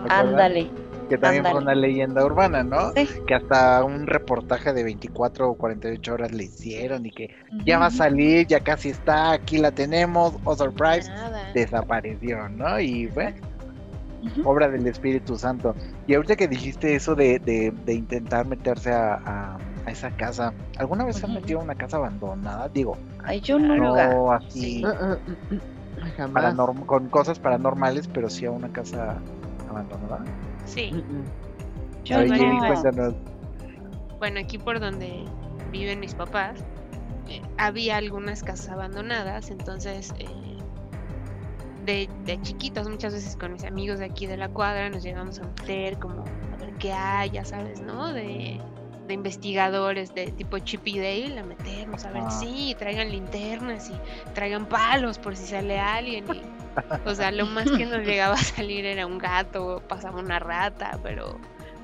Ándale. 0.10 0.70
Que 1.12 1.18
también 1.18 1.44
fue 1.44 1.52
Ándale. 1.52 1.66
una 1.66 1.76
leyenda 1.88 2.26
urbana, 2.26 2.64
¿no? 2.64 2.92
Sí. 2.96 3.08
Que 3.28 3.36
hasta 3.36 3.84
un 3.84 4.08
reportaje 4.08 4.74
de 4.74 4.84
24 4.84 5.50
o 5.50 5.54
48 5.56 6.14
horas 6.14 6.32
le 6.32 6.44
hicieron 6.46 7.06
y 7.06 7.12
que 7.12 7.30
ya 7.66 7.78
va 7.80 7.88
a 7.88 7.92
salir, 7.92 8.48
ya 8.48 8.62
casi 8.62 8.90
está, 8.90 9.32
aquí 9.34 9.58
la 9.58 9.72
tenemos, 9.72 10.36
oh 10.46 10.56
surprise, 10.56 11.10
nada. 11.10 11.52
desapareció, 11.54 12.48
¿no? 12.50 12.80
Y 12.80 13.08
bueno, 13.08 13.36
obra 14.46 14.70
del 14.70 14.88
Espíritu 14.88 15.38
Santo. 15.38 15.76
Y 16.08 16.14
ahorita 16.16 16.36
que 16.36 16.48
dijiste 16.48 16.96
eso 16.96 17.14
de, 17.16 17.40
de, 17.40 17.72
de 17.86 17.94
intentar 17.94 18.46
meterse 18.48 18.92
a, 18.92 19.16
a- 19.16 19.58
a 19.86 19.90
esa 19.92 20.12
casa, 20.12 20.54
¿alguna 20.78 21.04
vez 21.06 21.16
se 21.18 21.26
han 21.26 21.34
metido 21.34 21.60
a 21.60 21.64
una 21.64 21.74
casa 21.76 21.98
abandonada? 21.98 22.70
Digo, 22.70 22.96
Ay, 23.24 23.42
yo 23.42 23.58
no, 23.58 24.32
así 24.32 24.50
Sí. 24.80 24.84
Ah, 24.86 25.18
Jamás. 26.18 26.56
paranorm- 26.56 26.86
con 26.86 27.10
cosas 27.10 27.38
paranormales, 27.40 28.08
pero 28.08 28.30
sí 28.30 28.46
a 28.46 28.52
una 28.52 28.70
casa 28.70 29.18
abandonada. 29.70 30.24
Sí. 30.72 30.92
Mm, 30.92 30.98
mm. 30.98 31.24
Yo 32.06 32.16
a 32.16 32.20
ver, 32.20 32.30
no. 32.30 32.36
Jenny, 32.36 32.60
cuéntanos. 32.60 33.16
Bueno, 34.20 34.40
aquí 34.40 34.58
por 34.58 34.80
donde 34.80 35.26
viven 35.72 36.00
mis 36.00 36.14
papás, 36.16 36.60
eh, 37.28 37.42
había 37.58 37.98
algunas 37.98 38.44
casas 38.44 38.70
abandonadas, 38.70 39.50
entonces 39.52 40.14
eh, 40.20 40.28
de, 41.86 42.10
de 42.26 42.42
chiquitos 42.42 42.88
muchas 42.90 43.14
veces 43.14 43.36
con 43.36 43.54
mis 43.54 43.64
amigos 43.64 44.00
de 44.00 44.06
aquí 44.06 44.28
de 44.28 44.38
la 44.38 44.50
cuadra 44.50 44.90
nos 44.90 45.04
llegamos 45.04 45.40
a 45.40 45.44
meter 45.44 45.98
como 45.98 46.24
a 46.54 46.58
ver 46.58 46.74
qué 46.80 46.94
hay, 46.94 47.32
ya 47.32 47.44
sabes, 47.46 47.82
¿no? 47.82 48.14
De, 48.14 48.60
de 49.08 49.14
investigadores 49.14 50.14
de 50.14 50.28
tipo 50.32 50.60
Chip 50.60 50.86
y 50.88 50.98
Dale, 51.00 51.40
a 51.40 51.44
meternos 51.44 52.06
a 52.06 52.12
ver, 52.12 52.24
Ah. 52.26 52.30
sí, 52.32 52.76
traigan 52.78 53.10
linternas 53.10 53.90
y 53.90 54.34
traigan 54.34 54.66
palos 54.68 55.18
por 55.18 55.36
si 55.36 55.48
sale 55.48 55.80
alguien. 55.80 56.26
Y, 56.32 56.42
o 57.06 57.16
sea, 57.16 57.32
lo 57.32 57.46
más 57.46 57.70
que 57.70 57.86
nos 57.86 58.00
llegaba 58.06 58.36
a 58.36 58.44
salir 58.44 58.86
era 58.86 59.06
un 59.06 59.18
gato, 59.18 59.82
pasaba 59.88 60.20
una 60.20 60.40
rata, 60.40 61.00
pero 61.04 61.38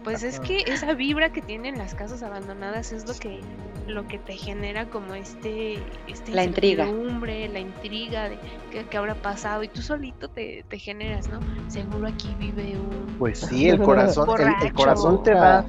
pues 0.04 0.24
es 0.24 0.40
que 0.40 0.60
esa 0.68 0.94
vibra 0.94 1.32
que 1.32 1.42
tienen 1.42 1.78
las 1.78 1.94
casas 1.94 2.24
abandonadas 2.24 2.94
es 2.94 3.06
lo 3.06 3.14
que 3.16 3.42
lo 3.88 4.08
que 4.08 4.20
te 4.20 4.34
genera 4.34 4.86
como 4.86 5.14
este, 5.16 5.80
este 6.08 6.32
La 6.32 6.44
intriga. 6.44 6.86
la 6.86 7.60
intriga 7.60 8.30
de 8.30 8.38
qué, 8.72 8.86
qué 8.86 8.98
habrá 8.98 9.16
pasado 9.16 9.64
y 9.64 9.70
tú 9.70 9.82
solito 9.82 10.28
te, 10.28 10.66
te 10.68 10.78
generas, 10.78 11.30
¿no? 11.30 11.40
Seguro 11.70 12.08
aquí 12.08 12.36
vive 12.40 12.78
un 12.78 13.16
Pues 13.18 13.40
sí, 13.40 13.70
el 13.70 13.82
corazón, 13.82 14.30
el, 14.62 14.74
corazón 14.74 15.24
te 15.24 15.32
da, 15.32 15.66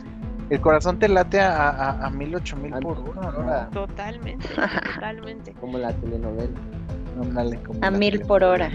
el 0.51 0.61
corazón 0.61 0.99
te 0.99 1.09
late 1.09 1.41
a, 1.41 1.69
a, 1.71 2.07
a 2.07 2.11
mil, 2.11 2.35
ocho 2.35 2.57
mil 2.57 2.75
Al- 2.75 2.83
por 2.83 2.99
hora. 2.99 3.69
¿no? 3.73 3.87
totalmente, 3.87 4.49
totalmente. 4.95 5.53
Como 5.55 5.79
la 5.79 5.93
telenovela. 5.93 6.59
Ándale, 7.21 7.57
como 7.63 7.79
A 7.83 7.91
la 7.91 7.99
mil 7.99 8.21
por 8.21 8.45
hora. 8.45 8.71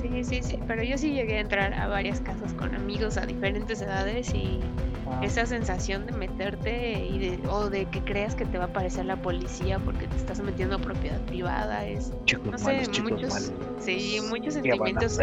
Sí, 0.00 0.24
sí, 0.24 0.42
sí, 0.42 0.58
pero 0.66 0.82
yo 0.82 0.96
sí 0.96 1.12
llegué 1.12 1.38
a 1.38 1.40
entrar 1.40 1.74
a 1.74 1.88
varias 1.88 2.20
casas 2.20 2.52
con 2.54 2.74
amigos 2.74 3.16
a 3.16 3.26
diferentes 3.26 3.82
edades 3.82 4.32
y 4.34 4.60
Ah, 5.06 5.20
esa 5.24 5.46
sensación 5.46 6.06
de 6.06 6.12
meterte 6.12 7.04
y 7.04 7.18
de, 7.18 7.48
o 7.48 7.68
de 7.70 7.86
que 7.86 8.00
creas 8.00 8.34
que 8.34 8.44
te 8.44 8.58
va 8.58 8.64
a 8.64 8.66
aparecer 8.68 9.06
la 9.06 9.16
policía 9.16 9.78
porque 9.78 10.06
te 10.06 10.16
estás 10.16 10.40
metiendo 10.40 10.76
a 10.76 10.78
propiedad 10.78 11.20
privada 11.22 11.86
es, 11.86 12.12
chicos 12.26 12.52
no 12.52 12.58
sé, 12.58 12.86
malos, 12.86 13.02
muchos, 13.02 13.30
malos. 13.30 13.52
sí, 13.80 14.18
muchos 14.28 14.54
¿Qué 14.54 14.74
van 14.74 14.96
a 14.98 15.00
sentimientos 15.08 15.18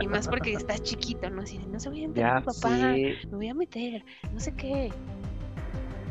y 0.00 0.06
más 0.08 0.28
porque 0.28 0.52
estás 0.52 0.82
chiquito, 0.82 1.30
¿no? 1.30 1.42
Así 1.42 1.58
de, 1.58 1.66
no 1.66 1.80
se 1.80 1.88
voy 1.88 2.02
a 2.02 2.04
enterar 2.04 2.32
Ya 2.32 2.40
mi 2.40 2.42
papá, 2.46 2.68
me 2.68 3.36
voy 3.36 3.48
a 3.48 3.54
meter, 3.54 4.04
no 4.32 4.40
sé 4.40 4.52
qué. 4.52 4.90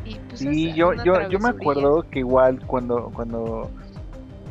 Y 0.05 0.15
pues 0.29 0.41
Sí, 0.41 0.69
es 0.69 0.75
yo, 0.75 0.93
una 0.93 1.03
yo, 1.03 1.29
yo 1.29 1.39
me 1.39 1.49
acuerdo 1.49 2.03
que 2.09 2.19
igual 2.19 2.65
cuando, 2.65 3.11
cuando, 3.13 3.71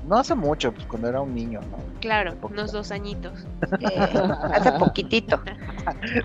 no 0.06 0.16
hace 0.16 0.34
mucho, 0.34 0.72
pues 0.72 0.86
cuando 0.86 1.08
era 1.08 1.20
un 1.20 1.34
niño, 1.34 1.60
¿no? 1.70 1.78
Claro, 2.00 2.34
unos 2.42 2.72
dos 2.72 2.90
añitos. 2.90 3.46
Eh, 3.80 4.10
hace 4.52 4.72
poquitito. 4.72 5.40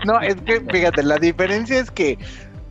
No, 0.04 0.20
es 0.20 0.36
que, 0.42 0.60
fíjate, 0.60 1.02
la 1.02 1.16
diferencia 1.18 1.78
es 1.80 1.90
que 1.90 2.18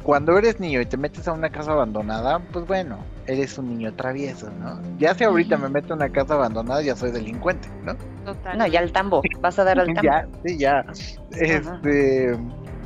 cuando 0.03 0.37
eres 0.37 0.59
niño 0.59 0.79
y 0.81 0.85
te 0.85 0.95
metes 0.97 1.27
a 1.27 1.33
una 1.33 1.49
casa 1.49 1.71
abandonada, 1.73 2.39
pues 2.51 2.65
bueno, 2.65 2.97
eres 3.27 3.57
un 3.57 3.69
niño 3.69 3.93
travieso, 3.93 4.49
¿no? 4.59 4.79
Ya 4.97 5.13
si 5.13 5.23
ahorita 5.25 5.57
me 5.57 5.69
meto 5.69 5.93
en 5.93 5.99
una 5.99 6.09
casa 6.09 6.35
abandonada, 6.35 6.81
ya 6.81 6.95
soy 6.95 7.11
delincuente, 7.11 7.67
¿no? 7.83 7.95
Total. 8.25 8.57
No, 8.57 8.65
ya 8.67 8.79
al 8.79 8.91
tambo. 8.91 9.21
Vas 9.41 9.59
a 9.59 9.63
dar 9.65 9.79
al 9.79 9.87
tambo. 9.87 10.01
Ya, 10.03 10.27
sí, 10.45 10.57
ya. 10.57 10.85
Este 11.31 12.37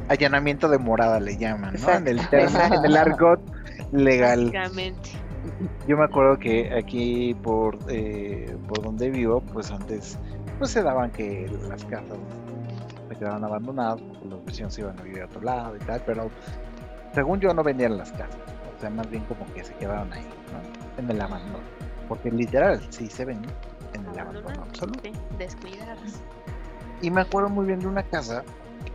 allanamiento 0.10 0.68
de 0.68 0.77
morada 0.80 1.20
le 1.20 1.38
llaman, 1.38 1.75
¿no? 1.80 1.92
En 1.94 2.08
el, 2.08 2.18
Exacto, 2.20 2.38
termo- 2.38 2.50
en 2.60 2.63
exacto. 2.65 2.86
el 2.86 2.98
argot 2.98 3.42
legal. 3.92 4.51
Yo 5.88 5.98
me 5.98 6.03
acuerdo 6.03 6.38
que 6.38 6.74
aquí 6.74 7.34
por 7.36 7.77
eh, 7.88 8.55
por 8.67 8.82
donde 8.82 9.10
vivo, 9.10 9.41
pues 9.41 9.72
antes 9.72 10.17
pues 10.60 10.72
se 10.72 10.84
daban 10.84 11.12
que 11.12 11.50
las 11.67 11.84
casas 11.86 12.17
se 13.10 13.15
quedaban 13.15 13.43
abandonadas, 13.43 14.01
porque 14.01 14.27
los 14.27 14.46
vecinos 14.46 14.74
se 14.74 14.82
iban 14.82 15.00
a 15.00 15.03
vivir 15.03 15.22
a 15.22 15.25
otro 15.25 15.41
lado 15.41 15.75
y 15.75 15.79
tal, 15.79 16.01
pero 16.05 16.29
según 17.13 17.39
yo 17.39 17.53
no 17.53 17.63
vendían 17.63 17.98
las 17.98 18.12
casas, 18.12 18.38
o 18.75 18.79
sea, 18.79 18.89
más 18.89 19.10
bien 19.10 19.24
como 19.25 19.46
que 19.53 19.63
se 19.63 19.74
quedaron 19.75 20.12
ahí, 20.13 20.24
¿no? 20.24 21.03
En 21.03 21.10
el 21.10 21.22
abandono, 21.22 21.60
porque 22.08 22.32
literal 22.32 22.82
sí 22.89 23.08
se 23.08 23.25
ven 23.25 23.41
en 23.93 24.05
el 24.05 24.20
abandono 24.20 24.63
absoluto. 24.63 25.10
Descuidadas. 25.38 26.22
Y 27.01 27.12
me 27.12 27.22
acuerdo 27.22 27.50
muy 27.50 27.65
bien 27.65 27.79
de 27.79 27.88
una 27.88 28.03
casa. 28.03 28.43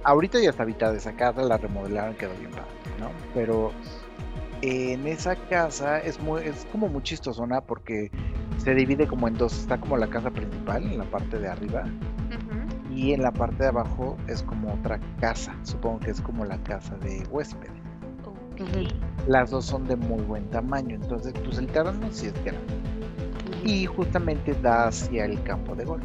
Ahorita 0.05 0.41
ya 0.41 0.51
está 0.51 0.63
habitada 0.63 0.97
esa 0.97 1.13
casa, 1.13 1.43
la 1.43 1.59
remodelaron, 1.59 2.15
quedó 2.15 2.35
bien 2.39 2.51
padre, 2.51 2.67
¿no? 2.99 3.11
Pero 3.35 3.73
en 4.63 5.07
esa 5.07 5.37
casa 5.37 5.99
es 6.01 6.21
muy, 6.21 6.43
es 6.43 6.67
como 6.73 6.89
muy 6.89 7.03
chistosona 7.03 7.61
porque 7.61 8.11
se 8.59 8.75
divide 8.75 9.07
como 9.07 9.29
en 9.29 9.35
dos. 9.35 9.59
Está 9.59 9.79
como 9.79 9.97
la 9.97 10.09
casa 10.09 10.31
principal 10.31 10.83
en 10.85 10.99
la 10.99 11.05
parte 11.05 11.39
de 11.39 11.49
arriba 11.49 11.83
Ujú. 11.83 12.95
y 12.95 13.13
en 13.13 13.23
la 13.23 13.33
parte 13.33 13.63
de 13.63 13.69
abajo 13.69 14.17
es 14.27 14.43
como 14.43 14.75
otra 14.75 15.01
casa. 15.21 15.55
Supongo 15.63 16.01
que 16.01 16.11
es 16.11 16.21
como 16.21 16.45
la 16.45 16.59
casa 16.65 16.97
de. 16.99 17.23
Ujú. 17.31 18.67
Las 19.29 19.51
dos 19.51 19.67
son 19.67 19.87
de 19.87 19.95
muy 19.95 20.23
buen 20.23 20.49
tamaño, 20.51 20.97
entonces 20.97 21.33
pues 21.45 21.59
el 21.59 21.69
terreno 21.69 22.09
sí 22.11 22.27
es 22.27 22.45
grande. 22.45 22.75
Y 23.65 23.87
justamente 23.87 24.55
da 24.63 24.89
hacia 24.89 25.25
el 25.25 25.43
campo 25.43 25.75
de 25.75 25.85
golf. 25.85 26.05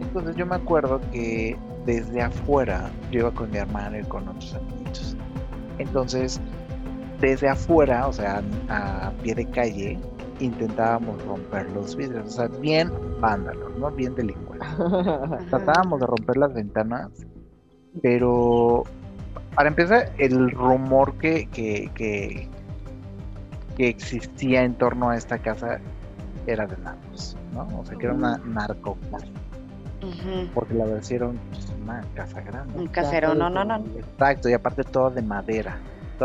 Entonces 0.00 0.36
yo 0.36 0.44
me 0.44 0.56
acuerdo 0.56 1.00
que 1.10 1.56
desde 1.86 2.20
afuera 2.20 2.90
yo 3.10 3.20
iba 3.20 3.30
con 3.30 3.50
mi 3.50 3.56
hermano 3.56 3.98
y 3.98 4.04
con 4.04 4.28
otros 4.28 4.54
amiguitos. 4.54 5.16
Entonces, 5.78 6.38
desde 7.22 7.48
afuera, 7.48 8.08
o 8.08 8.12
sea, 8.12 8.42
a 8.68 9.10
pie 9.22 9.34
de 9.34 9.46
calle, 9.46 9.98
intentábamos 10.40 11.24
romper 11.24 11.70
los 11.70 11.96
vidrios. 11.96 12.26
O 12.26 12.30
sea, 12.30 12.48
bien 12.60 12.90
vándalos, 13.20 13.74
¿no? 13.78 13.90
Bien 13.92 14.14
delincuentes. 14.14 14.68
Tratábamos 15.50 16.00
de 16.00 16.06
romper 16.06 16.36
las 16.36 16.52
ventanas, 16.52 17.10
pero 18.02 18.82
para 19.54 19.68
empezar, 19.68 20.12
el 20.18 20.50
rumor 20.50 21.14
que, 21.14 21.46
que, 21.46 21.90
que, 21.94 22.48
que 23.76 23.88
existía 23.88 24.64
en 24.64 24.74
torno 24.74 25.10
a 25.10 25.16
esta 25.16 25.38
casa 25.38 25.78
era 26.46 26.66
de 26.66 26.76
narcos, 26.78 27.36
¿no? 27.54 27.68
O 27.78 27.84
sea, 27.86 27.96
que 27.96 28.06
era 28.06 28.14
una 28.14 28.36
narco 28.38 28.98
porque 30.52 30.74
la 30.74 30.84
un- 30.84 31.38
pues, 31.50 31.72
una 31.80 32.02
casa 32.14 32.40
grande. 32.40 32.76
Un 32.76 32.88
casero, 32.88 33.34
no, 33.34 33.48
no, 33.48 33.64
no. 33.64 33.76
Exacto, 33.96 34.48
y 34.48 34.52
aparte 34.52 34.82
todo 34.82 35.10
de 35.10 35.22
madera, 35.22 35.78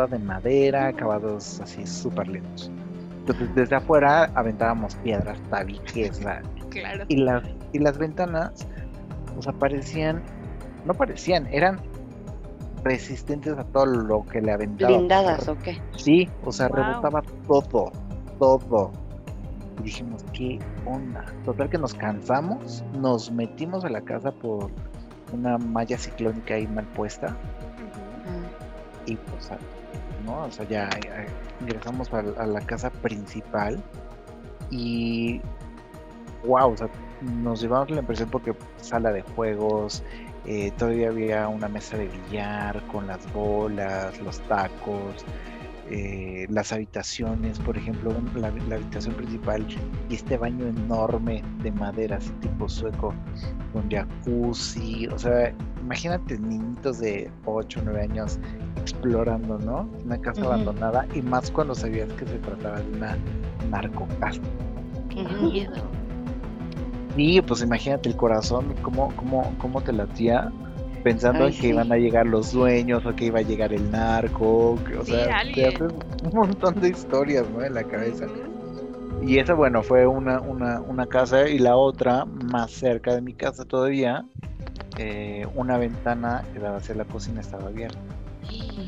de 0.05 0.19
madera, 0.19 0.87
acabados 0.87 1.59
así 1.61 1.87
súper 1.87 2.27
lindos. 2.27 2.69
Entonces 3.19 3.55
desde 3.55 3.75
afuera 3.77 4.25
aventábamos 4.35 4.95
piedras, 4.97 5.39
tabiques, 5.49 6.23
la- 6.23 6.41
Claro. 6.69 7.05
y 7.07 7.15
las 7.17 7.43
y 7.73 7.79
las 7.79 7.97
ventanas, 7.97 8.67
o 9.37 9.41
sea, 9.41 9.53
parecían, 9.53 10.21
no 10.85 10.93
parecían, 10.93 11.47
eran 11.47 11.79
resistentes 12.83 13.57
a 13.57 13.63
todo 13.65 13.85
lo 13.85 14.25
que 14.25 14.41
le 14.41 14.51
aventaba. 14.53 14.95
Blindadas, 14.97 15.47
¿o 15.49 15.57
qué? 15.57 15.81
Sí, 15.95 16.29
o 16.45 16.51
sea, 16.51 16.67
Wow. 16.67 16.77
rebotaba 16.77 17.23
todo, 17.47 17.91
todo. 18.39 18.91
Y 19.79 19.83
dijimos, 19.83 20.23
¿qué 20.33 20.59
onda? 20.85 21.25
Total 21.45 21.69
que 21.69 21.77
nos 21.77 21.93
cansamos, 21.93 22.83
nos 22.99 23.31
metimos 23.31 23.83
a 23.83 23.89
la 23.89 24.01
casa 24.01 24.31
por 24.31 24.69
una 25.33 25.57
malla 25.57 25.97
ciclónica 25.97 26.53
ahí 26.53 26.67
mal 26.67 26.85
puesta 26.85 27.27
Ujú. 27.27 27.35
Y 29.07 29.15
pues, 29.15 29.49
¿no? 30.25 30.43
O 30.43 30.51
sea, 30.51 30.67
ya 30.67 30.89
ingresamos 31.61 32.13
a, 32.13 32.21
la 32.21 32.61
casa 32.61 32.91
principal 32.91 33.81
y, 34.69 35.41
wow, 36.45 36.73
o 36.73 36.77
sea, 36.77 36.89
nos 37.21 37.61
llevamos 37.61 37.89
la 37.89 37.99
impresión 37.99 38.29
porque 38.29 38.53
sala 38.81 39.11
de 39.11 39.21
juegos, 39.21 40.03
eh, 40.45 40.71
todavía 40.77 41.09
había 41.09 41.47
una 41.47 41.67
mesa 41.67 41.97
de 41.97 42.07
billar 42.07 42.81
con 42.87 43.07
las 43.07 43.31
bolas, 43.33 44.19
los 44.21 44.39
tacos, 44.41 45.25
eh, 45.89 46.45
las 46.49 46.73
habitaciones, 46.73 47.59
por 47.59 47.77
ejemplo, 47.77 48.13
la, 48.35 48.51
la 48.51 48.75
habitación 48.75 49.15
principal 49.15 49.65
y 50.09 50.15
este 50.15 50.37
baño 50.37 50.67
enorme 50.67 51.41
de 51.63 51.71
madera, 51.71 52.17
así 52.17 52.31
tipo 52.41 52.67
sueco, 52.67 53.13
con 53.71 53.89
jacuzzi, 53.89 55.07
o 55.07 55.17
sea, 55.17 55.53
imagínate 55.79 56.37
niñitos 56.39 56.99
de 56.99 57.31
8 57.45 57.79
o 57.79 57.83
9 57.85 58.01
años 58.01 58.37
explorando, 58.87 59.59
¿no? 59.59 59.93
Una 60.05 60.19
casa 60.19 60.45
abandonada 60.45 61.07
y 61.13 61.21
más 61.21 61.51
cuando 61.51 61.75
sabías 61.75 62.13
que 62.13 62.25
se 62.27 62.39
trataba 62.39 62.81
de 62.81 62.91
una 62.91 63.23
narcocasa. 63.59 64.43
Qué 65.09 65.27
miedo. 65.27 65.93
Y 67.15 67.41
pues 67.41 67.61
imagínate 67.61 68.09
el 68.09 68.15
corazón, 68.15 68.75
cómo, 68.81 69.15
cómo, 69.15 69.55
cómo 69.57 69.83
te 69.83 69.91
latía 69.93 70.55
pensando 71.03 71.45
Ay, 71.45 71.47
en 71.47 71.57
que 71.57 71.67
sí. 71.67 71.69
iban 71.69 71.91
a 71.91 71.97
llegar 71.97 72.27
los 72.27 72.51
dueños 72.51 73.05
o 73.05 73.15
que 73.15 73.25
iba 73.25 73.39
a 73.39 73.43
llegar 73.43 73.73
el 73.73 73.89
narco, 73.91 74.83
que, 74.85 74.97
o 74.97 75.03
Sí, 75.03 75.05
sea, 75.05 75.39
te 75.53 75.67
haces 75.67 75.93
un 76.21 76.31
montón 76.33 76.79
de 76.79 76.89
historias, 76.89 77.49
¿no? 77.49 77.63
En 77.63 77.73
la 77.73 77.87
cabeza. 77.87 78.31
Y 79.19 79.39
esa, 79.39 79.53
bueno, 79.55 79.83
fue 79.83 80.05
una, 80.07 80.41
una, 80.41 80.81
una 80.81 81.07
casa 81.07 81.49
y 81.49 81.59
la 81.59 81.75
otra, 81.77 82.25
más 82.25 82.71
cerca 82.73 83.13
de 83.15 83.21
mi 83.21 83.35
casa 83.35 83.65
todavía, 83.65 84.29
eh, 84.95 85.47
una 85.55 85.77
ventana 85.79 86.49
que 86.53 86.59
daba 86.59 86.77
hacia 86.77 86.95
la 86.95 87.05
cocina 87.07 87.41
estaba 87.41 87.67
abierta. 87.69 88.16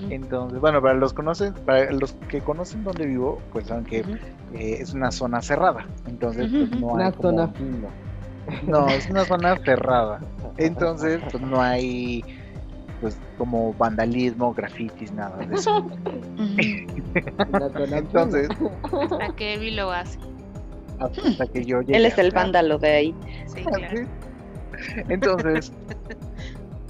Entonces, 0.09 0.59
bueno, 0.59 0.81
para 0.81 0.95
los 0.95 1.13
conocen, 1.13 1.53
para 1.53 1.91
los 1.91 2.13
que 2.29 2.41
conocen 2.41 2.83
dónde 2.83 3.05
vivo, 3.05 3.39
pues 3.51 3.67
saben 3.67 3.85
que 3.85 3.99
eh, 3.99 4.77
es 4.79 4.93
una 4.93 5.11
zona 5.11 5.41
cerrada. 5.41 5.85
Entonces, 6.07 6.49
pues, 6.51 6.71
no 6.79 6.87
Una 6.87 7.05
hay 7.07 7.11
como- 7.13 7.29
zona 7.29 7.47
fina. 7.49 7.89
No, 8.67 8.87
es 8.89 9.07
una 9.09 9.25
zona 9.25 9.55
cerrada. 9.57 10.19
Entonces, 10.57 11.21
pues 11.31 11.41
no 11.43 11.61
hay 11.61 12.23
pues 13.01 13.17
como 13.37 13.73
vandalismo, 13.75 14.53
grafitis, 14.53 15.11
nada 15.13 15.37
de 15.45 15.55
eso. 15.55 15.85
Una 17.47 17.97
Entonces, 17.97 18.49
Hasta 18.91 19.35
que 19.35 19.53
Evi 19.53 19.71
lo 19.71 19.91
hace. 19.91 20.19
hasta 20.99 21.47
que 21.47 21.63
yo 21.63 21.79
llegué 21.81 21.95
Él 21.97 22.05
es 22.05 22.17
el 22.17 22.31
vándalo 22.31 22.77
de 22.77 22.89
ahí. 22.89 23.15
Sí, 23.45 23.63
claro. 23.63 24.01
Entonces, 25.07 25.71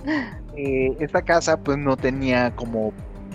eh, 0.55 0.95
esta 0.99 1.21
casa 1.21 1.57
pues 1.57 1.77
no 1.77 1.97
tenía 1.97 2.55
como 2.55 2.93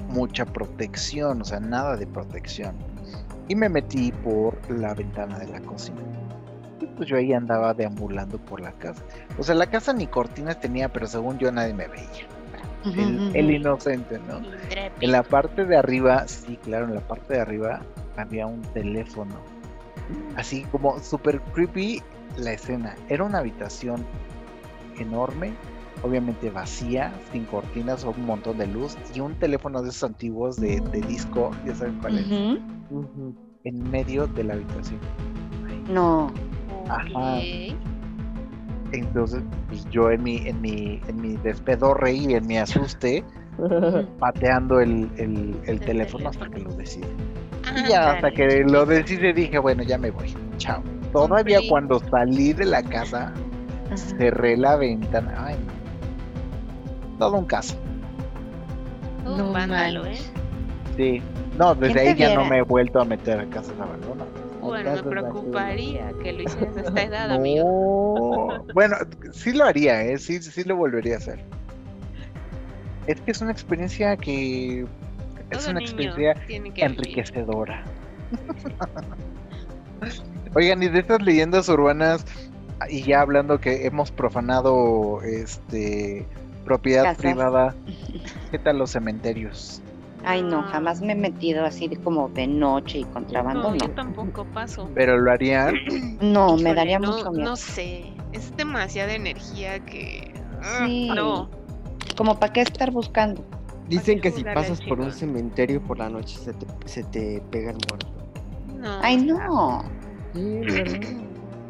mucha 0.09 0.44
protección, 0.44 1.42
o 1.42 1.44
sea, 1.44 1.61
nada 1.61 1.97
de 1.97 2.06
protección. 2.06 2.75
Y 3.49 3.56
me 3.56 3.68
metí 3.68 4.12
por 4.12 4.59
la 4.71 4.94
ventana 4.94 5.38
de 5.38 5.49
la 5.49 5.61
cocina. 5.61 6.00
Y 6.80 6.87
pues 6.87 7.09
yo 7.09 7.16
ahí 7.16 7.33
andaba 7.33 7.75
deambulando 7.75 8.38
por 8.38 8.61
la 8.61 8.73
casa. 8.73 9.02
O 9.38 9.42
sea, 9.42 9.54
la 9.54 9.66
casa 9.66 9.92
ni 9.92 10.06
cortinas 10.06 10.61
tenía, 10.61 10.88
pero 10.88 11.06
según 11.06 11.38
yo 11.38 11.50
nadie 11.52 11.75
me 11.75 11.88
veía. 11.88 12.26
El, 12.85 13.35
el 13.35 13.50
inocente, 13.50 14.21
¿no? 14.28 14.42
En 15.00 15.11
la 15.11 15.23
parte 15.23 15.64
de 15.64 15.75
arriba, 15.75 16.28
sí, 16.28 16.59
claro, 16.62 16.85
en 16.85 16.94
la 16.94 17.00
parte 17.00 17.33
de 17.33 17.40
arriba 17.40 17.80
había 18.16 18.47
un 18.47 18.61
teléfono. 18.75 19.35
Así 20.37 20.64
como 20.64 20.99
super 21.00 21.40
creepy 21.54 22.02
la 22.37 22.52
escena. 22.52 22.94
Era 23.09 23.25
una 23.25 23.38
habitación 23.38 24.04
enorme, 24.99 25.54
obviamente 26.04 26.50
vacía, 26.50 27.12
sin 27.32 27.44
cortinas 27.46 28.04
o 28.04 28.11
un 28.11 28.26
montón 28.26 28.58
de 28.58 28.66
luz, 28.66 28.96
y 29.14 29.20
un 29.20 29.34
teléfono 29.34 29.82
de 29.82 29.88
esos 29.88 30.04
antiguos 30.04 30.56
de, 30.61 30.80
de 30.92 31.00
disco, 31.00 31.50
ya 31.66 31.75
saben 31.75 31.99
cuál 32.00 32.18
es, 32.18 32.26
en 33.64 33.90
medio 33.90 34.26
de 34.28 34.44
la 34.44 34.54
habitación. 34.54 35.00
No. 35.90 36.30
Ajá. 36.88 37.40
Entonces, 38.92 39.42
pues 39.68 39.84
yo 39.90 40.11
en 40.11 40.23
mi, 40.23 40.37
en 40.46 40.61
mi, 40.61 41.00
en 41.08 41.20
mi 41.20 41.37
despedorre 41.38 42.12
y 42.12 42.34
en 42.34 42.46
mi 42.46 42.58
asuste, 42.58 43.25
pateando 44.18 44.80
el, 44.80 45.08
el- 45.16 45.56
el 45.64 45.70
El 45.70 45.80
teléfono 45.80 46.28
hasta 46.28 46.49
que 46.49 46.61
lo 46.61 46.70
decide. 46.75 47.08
Y 47.76 47.88
ya 47.88 48.12
hasta 48.12 48.30
que 48.30 48.62
lo 48.64 48.84
decide 48.87 49.32
dije, 49.32 49.58
bueno, 49.58 49.82
ya 49.82 49.96
me 49.99 50.11
voy. 50.11 50.32
Chao. 50.58 50.82
Todavía 51.12 51.58
cuando 51.68 51.99
salí 52.11 52.52
de 52.52 52.66
la 52.66 52.82
casa, 52.82 53.32
Ajá. 53.87 53.96
cerré 53.96 54.56
la 54.56 54.76
ventana. 54.76 55.34
Ay, 55.46 55.56
no. 55.66 55.73
Todo 57.18 57.38
un 57.38 57.47
caso. 57.47 57.76
Todo 59.25 59.37
No 59.38 59.52
vándalo, 59.52 60.06
¿eh? 60.06 60.18
Sí. 60.97 61.23
No, 61.59 61.75
desde 61.75 61.94
¿Quién 61.94 62.09
ahí 62.09 62.14
ya 62.16 62.35
no 62.35 62.44
me 62.44 62.59
he 62.59 62.62
vuelto 62.62 63.00
a 63.00 63.04
meter 63.04 63.40
a 63.40 63.47
casas 63.47 63.75
abandonadas. 63.78 64.28
Bueno, 64.61 64.92
me 64.94 65.02
preocuparía 65.02 66.12
que 66.23 66.33
lo 66.33 66.42
hicieras 66.42 66.76
a 66.76 66.80
esta 66.80 67.02
edad, 67.02 67.30
amigo. 67.30 68.49
No. 68.59 68.64
Bueno, 68.73 68.97
sí 69.33 69.52
lo 69.52 69.64
haría, 69.64 70.02
¿eh? 70.02 70.18
Sí, 70.18 70.40
sí 70.42 70.64
lo 70.64 70.76
volvería 70.76 71.14
a 71.14 71.18
hacer. 71.18 71.40
Es 73.06 73.21
que 73.21 73.30
es 73.30 73.40
una 73.42 73.52
experiencia 73.52 74.16
que... 74.16 74.87
Es 75.50 75.68
una 75.68 75.80
experiencia 75.80 76.35
enriquecedora. 76.49 77.85
Oigan, 80.54 80.83
y 80.83 80.88
de 80.88 81.00
estas 81.00 81.21
leyendas 81.23 81.68
urbanas, 81.68 82.25
y 82.88 83.02
ya 83.02 83.21
hablando 83.21 83.61
que 83.61 83.87
hemos 83.87 84.11
profanado 84.11 85.21
este 85.23 86.26
propiedad 86.64 87.04
Casas. 87.04 87.18
privada, 87.18 87.75
¿qué 88.50 88.59
tal 88.59 88.78
los 88.78 88.90
cementerios? 88.90 89.83
Ay, 90.26 90.42
no, 90.42 90.62
jamás 90.62 91.02
me 91.02 91.12
he 91.12 91.16
metido 91.16 91.66
así 91.66 91.87
de 91.87 91.99
como 91.99 92.30
de 92.30 92.47
noche 92.47 93.00
y 93.00 93.04
contrabando, 93.04 93.71
No, 93.71 93.76
yo 93.76 93.90
tampoco 93.90 94.47
paso. 94.47 94.90
¿Pero 94.94 95.18
lo 95.18 95.30
harían? 95.30 95.75
No, 96.21 96.56
me 96.56 96.73
daría 96.75 96.99
no, 96.99 97.12
mucho 97.12 97.30
miedo. 97.30 97.50
No 97.50 97.56
sé, 97.56 98.04
es 98.33 98.56
demasiada 98.56 99.12
energía 99.12 99.80
que... 99.80 100.33
ah, 100.62 100.85
Sí. 100.87 101.11
No, 101.14 101.50
Como 102.16 102.38
para 102.40 102.52
qué 102.54 102.62
estar 102.62 102.90
buscando. 102.90 103.44
Dicen 103.87 104.18
que 104.23 104.30
si 104.30 104.42
pasas 104.44 104.80
por 104.80 104.99
un 104.99 105.12
cementerio 105.12 105.83
por 105.83 105.99
la 105.99 106.09
noche 106.09 106.38
se 106.38 106.54
te, 106.54 106.66
se 106.87 107.02
te 107.04 107.42
pega 107.50 107.73
el 107.73 107.76
muerto. 107.87 108.06
no. 108.78 108.99
Ay, 109.02 109.18
no. 109.18 109.85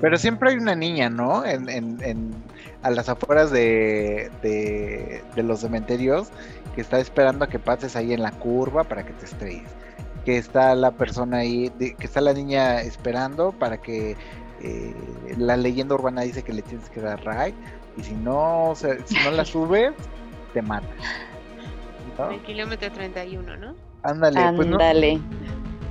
Pero 0.00 0.16
siempre 0.16 0.50
hay 0.50 0.56
una 0.58 0.76
niña, 0.76 1.10
¿no? 1.10 1.44
En, 1.44 1.68
en, 1.68 1.98
en- 2.04 2.43
a 2.84 2.90
las 2.90 3.08
afueras 3.08 3.50
de, 3.50 4.30
de, 4.42 5.24
de 5.34 5.42
los 5.42 5.60
cementerios 5.60 6.28
que 6.74 6.80
está 6.80 6.98
esperando 7.00 7.44
a 7.44 7.48
que 7.48 7.58
pases 7.58 7.96
ahí 7.96 8.12
en 8.12 8.22
la 8.22 8.30
curva 8.30 8.84
para 8.84 9.04
que 9.04 9.12
te 9.14 9.24
estrelles. 9.24 9.68
Que 10.24 10.36
está 10.38 10.74
la 10.74 10.92
persona 10.92 11.38
ahí, 11.38 11.72
de- 11.78 11.94
que 11.94 12.06
está 12.06 12.20
la 12.20 12.32
niña 12.32 12.80
esperando 12.82 13.52
para 13.52 13.78
que 13.78 14.16
eh, 14.62 14.94
la 15.36 15.56
leyenda 15.56 15.94
urbana 15.94 16.22
dice 16.22 16.42
que 16.42 16.52
le 16.52 16.62
tienes 16.62 16.88
que 16.90 17.00
dar 17.00 17.20
right 17.26 17.54
y 17.96 18.02
si 18.02 18.14
no, 18.14 18.70
o 18.70 18.74
sea, 18.74 18.96
si 19.04 19.14
no 19.24 19.30
la 19.32 19.44
subes, 19.54 19.92
te 20.52 20.62
mata. 20.62 20.86
¿No? 22.18 22.30
El 22.30 22.40
kilómetro 22.42 22.90
31, 22.92 23.56
¿no? 23.56 23.74
Ándale, 24.02 24.40
pues 24.56 24.68
no, 24.68 24.74
Ándale. 24.76 25.20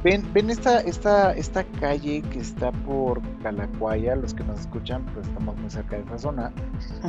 Ven, 0.03 0.22
ven 0.33 0.50
esta, 0.50 0.81
esta, 0.81 1.31
esta 1.33 1.63
calle 1.79 2.22
que 2.24 2.39
está 2.39 2.72
por 2.72 3.22
Calacuaya, 3.41 4.15
los 4.17 4.33
que 4.33 4.43
nos 4.43 4.60
escuchan, 4.60 5.05
pues 5.13 5.25
estamos 5.27 5.55
muy 5.57 5.69
cerca 5.69 5.95
de 5.95 6.03
esa 6.03 6.17
zona. 6.17 6.51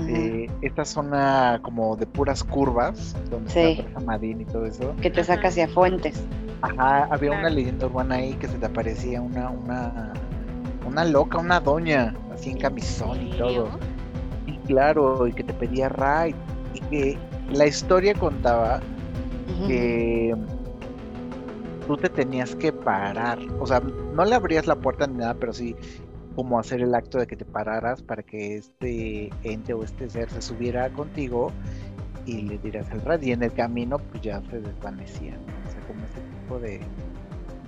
Eh, 0.09 0.49
esta 0.63 0.85
zona 0.85 1.59
como 1.63 1.97
de 1.97 2.07
puras 2.07 2.45
curvas, 2.45 3.17
donde 3.31 3.51
Sí. 3.51 3.59
está 3.61 3.83
Plaza 3.91 4.07
Madín 4.07 4.41
y 4.43 4.45
todo 4.45 4.65
eso. 4.67 4.95
Que 5.03 5.11
te 5.11 5.25
saca 5.25 5.49
hacia 5.49 5.67
fuentes. 5.67 6.23
Ajá, 6.63 7.09
había 7.11 7.33
una 7.33 7.51
leyenda 7.51 7.87
urbana 7.87 8.15
ahí 8.15 8.35
que 8.35 8.47
se 8.47 8.59
te 8.59 8.67
aparecía 8.67 9.21
una, 9.21 9.51
una, 9.51 10.13
una 10.87 11.05
loca, 11.05 11.39
una 11.39 11.59
doña, 11.59 12.15
así 12.33 12.51
en 12.51 12.59
camisón 12.59 13.27
y 13.27 13.31
todo. 13.37 13.69
Y 14.47 14.57
claro, 14.69 15.27
y 15.27 15.33
que 15.33 15.43
te 15.43 15.53
pedía 15.53 15.89
ride. 15.89 16.37
Y 16.75 16.81
que 16.91 17.19
la 17.53 17.67
historia 17.67 18.15
contaba 18.15 18.81
que 19.67 20.35
tú 21.87 21.97
te 21.97 22.09
tenías 22.09 22.55
que 22.57 22.73
parar. 22.73 23.39
O 23.61 23.67
sea, 23.67 23.81
no 23.81 24.25
le 24.25 24.35
abrías 24.35 24.67
la 24.67 24.77
puerta 24.77 25.07
ni 25.07 25.19
nada, 25.19 25.35
pero 25.35 25.53
sí 25.53 25.77
como 26.35 26.59
hacer 26.59 26.81
el 26.83 26.95
acto 26.95 27.19
de 27.19 27.27
que 27.27 27.37
te 27.37 27.45
pararas 27.45 28.03
para 28.03 28.23
que 28.23 28.57
este 28.57 29.31
ente 29.45 29.73
o 29.73 29.85
este 29.85 30.09
ser 30.11 30.29
se 30.31 30.43
subiera 30.43 30.91
contigo 30.91 31.53
y 32.27 32.43
le 32.43 32.59
dieras 32.59 32.87
el 32.91 33.03
radio. 33.03 33.29
Y 33.29 33.33
en 33.33 33.43
el 33.43 33.53
camino, 33.53 33.99
pues 33.99 34.23
ya 34.23 34.43
se 34.51 34.61
desvanecía. 34.61 35.33
¿no? 35.33 35.69
O 35.69 35.71
sea, 35.71 35.81
como 35.87 36.01
ese 36.05 36.21
tipo 36.41 36.59
de, 36.59 36.81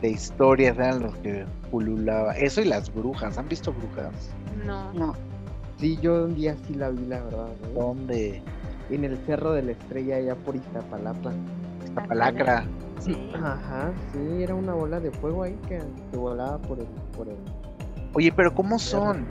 de 0.00 0.08
historias 0.08 0.76
eran 0.76 1.02
los 1.02 1.14
que 1.18 1.44
pululaba. 1.70 2.36
Eso 2.36 2.60
y 2.60 2.64
las 2.64 2.92
brujas. 2.92 3.38
¿Han 3.38 3.48
visto 3.48 3.72
brujas? 3.72 4.32
No. 4.64 4.92
No. 4.94 5.14
Sí, 5.78 5.98
yo 6.00 6.24
un 6.24 6.34
día 6.34 6.56
sí 6.66 6.74
la 6.74 6.90
vi, 6.90 7.04
la 7.06 7.22
verdad. 7.22 7.48
¿eh? 7.48 7.72
¿Dónde? 7.74 8.42
En 8.90 9.04
el 9.04 9.18
Cerro 9.26 9.52
de 9.52 9.62
la 9.62 9.72
Estrella, 9.72 10.16
allá 10.16 10.34
por 10.34 10.56
Iztapalapa. 10.56 11.32
Esta 11.84 12.04
palacra. 12.06 12.64
Sí. 12.98 13.30
Ajá, 13.34 13.92
sí, 14.12 14.42
era 14.42 14.54
una 14.54 14.74
bola 14.74 14.98
de 15.00 15.10
fuego 15.12 15.42
ahí 15.42 15.56
que, 15.68 15.80
que 16.10 16.16
volaba 16.16 16.58
por 16.58 16.78
el, 16.80 16.86
por 17.16 17.28
el 17.28 17.36
Oye, 18.14 18.32
pero 18.32 18.54
¿cómo 18.54 18.78
son? 18.78 19.26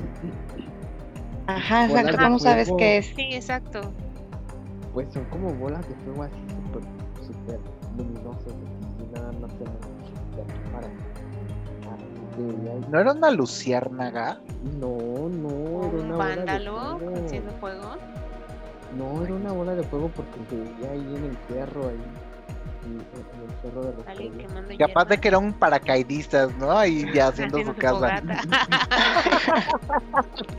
Ajá, 1.48 1.88
Bolas 1.88 2.03
exacto. 2.05 2.24
¿Cómo 2.24 2.39
sabes 2.39 2.72
qué 2.77 2.98
es? 2.98 3.05
Sí, 3.07 3.29
exacto. 3.34 3.81
Pues 4.93 5.12
son 5.13 5.25
como 5.25 5.54
bolas 5.56 5.88
de 5.89 5.95
fuego 5.95 6.23
así 6.23 6.36
súper, 6.49 6.84
súper 7.25 7.60
luminosas 7.97 8.54
y 8.99 9.15
nada 9.15 9.32
más 9.34 9.51
para. 9.54 9.71
para- 10.71 11.06
¿No 12.91 12.99
era 12.99 13.13
una 13.13 13.32
luciérnaga? 13.32 14.39
No, 14.80 15.30
no, 15.30 15.49
era 15.49 15.88
Un 15.88 16.06
una 16.06 16.15
bola 16.15 16.36
vándalo 16.36 16.99
de 16.99 17.06
fuego. 17.06 17.25
haciendo 17.25 17.51
fuego. 17.54 17.95
No, 18.97 19.23
era 19.23 19.34
una 19.34 19.51
bola 19.51 19.75
de 19.75 19.84
fuego 19.84 20.10
porque 20.15 20.39
se 20.49 20.56
veía 20.56 20.91
ahí 20.91 21.15
en 21.15 21.23
el 21.25 21.38
cerro, 21.47 21.88
ahí. 21.89 22.01
El 22.86 23.02
cerro 23.62 23.84
de 23.84 23.93
los 23.95 24.08
Alguien 24.08 24.32
Estrella. 24.32 24.48
quemando 24.48 24.78
Capaz 24.78 25.06
de 25.06 25.17
que 25.17 25.28
era 25.28 25.38
un 25.39 25.54
paracaidistas, 25.54 26.56
¿no? 26.58 26.71
Ahí 26.71 27.06
ya 27.13 27.28
haciendo 27.28 27.63
su 27.63 27.74
casa. 27.76 28.21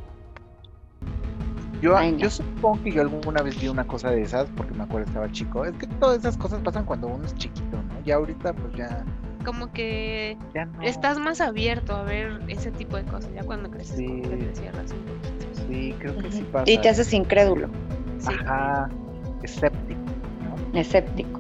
Yo, 1.82 2.02
yo 2.18 2.30
supongo 2.30 2.84
que 2.84 2.92
yo 2.92 3.02
alguna 3.02 3.44
vez 3.44 3.60
vi 3.60 3.68
una 3.68 3.86
cosa 3.86 4.10
de 4.10 4.24
esas 4.24 4.48
porque 4.56 4.74
me 4.74 4.84
acuerdo 4.84 5.08
estaba 5.08 5.32
chico. 5.32 5.63
Es 5.66 5.76
que 5.78 5.86
todas 5.88 6.20
esas 6.20 6.38
cosas 6.38 6.62
pasan 6.62 6.86
cuando 6.86 7.08
uno 7.08 7.26
es 7.26 7.36
chiquito, 7.36 7.78
¿no? 7.78 8.02
Ya 8.04 8.16
ahorita 8.16 8.54
pues 8.54 8.74
ya, 8.76 9.06
Como 9.48 9.72
que 9.72 10.38
ya 10.54 10.66
no. 10.66 10.82
estás 10.82 11.20
más 11.20 11.40
abierto 11.40 11.96
a 11.96 12.04
ver 12.04 12.42
ese 12.50 12.70
tipo 12.70 12.98
de 12.98 13.04
cosas. 13.06 13.32
Ya 13.34 13.44
cuando 13.44 13.72
creces, 13.72 13.96
como 13.96 14.22
que 14.24 14.28
Sí. 14.28 14.44
te 14.44 14.56
cierras 14.56 14.92
un 14.92 14.98
poquito. 15.00 15.66
Sí, 15.70 15.96
creo 16.00 16.18
que 16.18 16.32
sí 16.34 16.46
pasa. 16.52 16.70
Y 16.70 16.78
te 16.80 16.90
haces 16.90 17.14
incrédulo, 17.14 17.70
Sí. 18.20 18.34
Ajá, 18.44 18.90
escéptico, 19.44 20.02
¿no? 20.74 20.78
escéptico. 20.80 21.40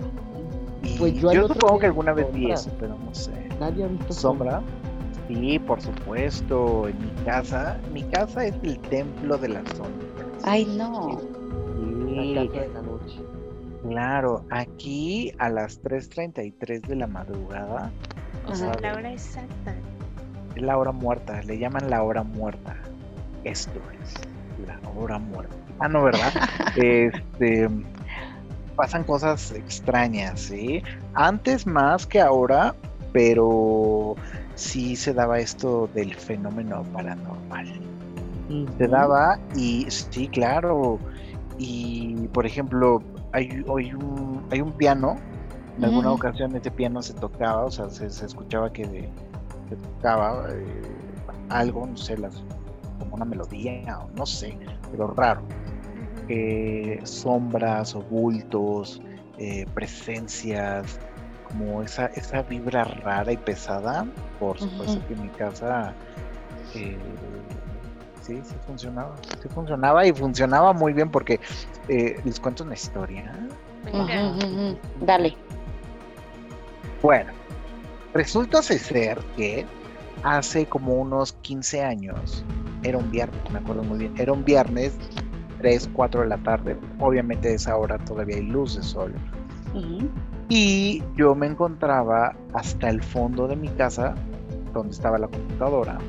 Y 0.83 0.97
Pues 0.97 1.13
yo 1.15 1.47
supongo 1.49 1.79
que 1.79 1.87
alguna 1.87 2.13
vez 2.13 2.31
vi 2.33 2.49
eso, 2.49 2.71
pero 2.79 2.95
no 2.97 3.13
sé. 3.13 3.33
Nadie 3.59 3.83
ha 3.83 3.87
visto 3.87 4.13
¿Sombra? 4.13 4.61
Sí, 5.27 5.59
por 5.59 5.81
supuesto. 5.81 6.87
En 6.87 6.97
mi 7.01 7.11
casa, 7.25 7.77
mi 7.93 8.03
casa 8.03 8.45
es 8.45 8.55
el 8.63 8.79
templo 8.79 9.37
de 9.37 9.49
la 9.49 9.59
sombra. 9.75 10.07
Ay, 10.43 10.63
no. 10.77 11.19
Sí, 12.07 12.33
La 12.35 12.45
claro. 13.89 14.45
Aquí 14.49 15.33
a 15.39 15.49
las 15.49 15.81
3.33 15.83 16.81
de 16.81 16.95
la 16.95 17.07
madrugada, 17.07 17.91
O 18.47 18.55
sea, 18.55 18.73
la 18.81 18.93
hora 18.93 19.11
exacta. 19.11 19.75
es 20.55 20.61
la 20.61 20.77
hora 20.77 20.91
muerta, 20.91 21.41
le 21.43 21.57
llaman 21.57 21.89
la 21.89 22.03
hora 22.03 22.23
muerta. 22.23 22.75
Esto 23.43 23.79
es 24.01 24.13
la 24.67 24.79
hora 24.89 25.19
muerta. 25.19 25.55
Ah, 25.79 25.87
no, 25.87 26.03
¿verdad? 26.03 26.31
este 26.75 27.69
pasan 28.75 29.03
cosas 29.03 29.51
extrañas, 29.51 30.39
¿sí? 30.39 30.83
Antes 31.15 31.65
más 31.65 32.05
que 32.05 32.21
ahora, 32.21 32.75
pero 33.11 34.15
sí 34.55 34.95
se 34.95 35.13
daba 35.13 35.39
esto 35.39 35.89
del 35.93 36.13
fenómeno 36.13 36.83
paranormal. 36.93 37.67
Se 38.77 38.87
daba 38.87 39.39
y 39.55 39.87
sí, 39.89 40.27
claro. 40.29 40.99
Y 41.57 42.27
por 42.29 42.45
ejemplo, 42.45 43.01
hay, 43.37 43.63
hay 43.77 43.93
un, 43.93 44.43
hay 44.51 44.61
un 44.61 44.71
piano. 44.73 45.15
En 45.77 45.85
alguna 45.85 46.11
ocasión 46.11 46.55
ese 46.55 46.71
piano 46.71 47.01
se 47.03 47.13
tocaba, 47.13 47.65
o 47.65 47.71
sea, 47.71 47.87
se, 47.89 48.09
se 48.09 48.25
escuchaba 48.25 48.71
que 48.73 48.85
de- 48.87 49.09
se 49.69 49.75
tocaba 49.75 50.47
eh, 50.49 50.81
algo, 51.49 51.85
no 51.85 51.95
sé, 51.95 52.17
las, 52.17 52.43
como 52.99 53.15
una 53.15 53.25
melodía, 53.25 53.99
o 53.99 54.09
no 54.17 54.25
sé, 54.25 54.57
pero 54.91 55.07
raro. 55.13 55.41
Eh, 56.29 56.99
sombras 57.03 57.95
o 57.95 58.01
bultos, 58.01 59.01
eh, 59.37 59.65
presencias, 59.75 60.99
como 61.43 61.83
esa, 61.83 62.07
esa 62.07 62.41
vibra 62.41 62.83
rara 62.83 63.31
y 63.31 63.37
pesada. 63.37 64.05
Por 64.39 64.59
supuesto 64.59 64.99
que 65.07 65.13
en 65.13 65.21
mi 65.21 65.29
casa 65.29 65.93
eh, 66.73 66.97
sí, 68.27 68.41
sí 68.43 68.55
funcionaba. 68.65 69.15
Sí 69.41 69.47
funcionaba 69.49 70.05
y 70.05 70.13
funcionaba 70.13 70.73
muy 70.73 70.93
bien 70.93 71.09
porque 71.09 71.39
eh, 71.87 72.19
les 72.23 72.39
cuento 72.39 72.63
una 72.63 72.73
historia. 72.73 73.33
Dale. 75.01 75.35
Bueno, 77.01 77.31
resulta 78.13 78.61
ser 78.61 79.19
que 79.37 79.65
hace 80.23 80.65
como 80.65 80.95
unos 80.95 81.33
15 81.41 81.83
años, 81.83 82.43
era 82.83 82.97
un 82.97 83.09
viernes, 83.11 83.39
me 83.51 83.59
acuerdo 83.59 83.83
muy 83.83 83.99
bien, 83.99 84.13
era 84.17 84.33
un 84.33 84.43
viernes, 84.43 84.97
3, 85.59 85.89
4 85.93 86.21
de 86.21 86.27
la 86.27 86.37
tarde, 86.39 86.75
obviamente 86.99 87.49
a 87.49 87.51
esa 87.51 87.77
hora 87.77 87.97
todavía 87.99 88.37
hay 88.37 88.43
luz 88.43 88.75
de 88.75 88.83
sol, 88.83 89.13
Ujú. 89.73 90.09
y 90.49 91.03
yo 91.15 91.35
me 91.35 91.47
encontraba 91.47 92.35
hasta 92.53 92.89
el 92.89 93.01
fondo 93.01 93.47
de 93.47 93.55
mi 93.55 93.69
casa, 93.69 94.15
donde 94.73 94.93
estaba 94.93 95.17
la 95.19 95.27
computadora, 95.27 95.99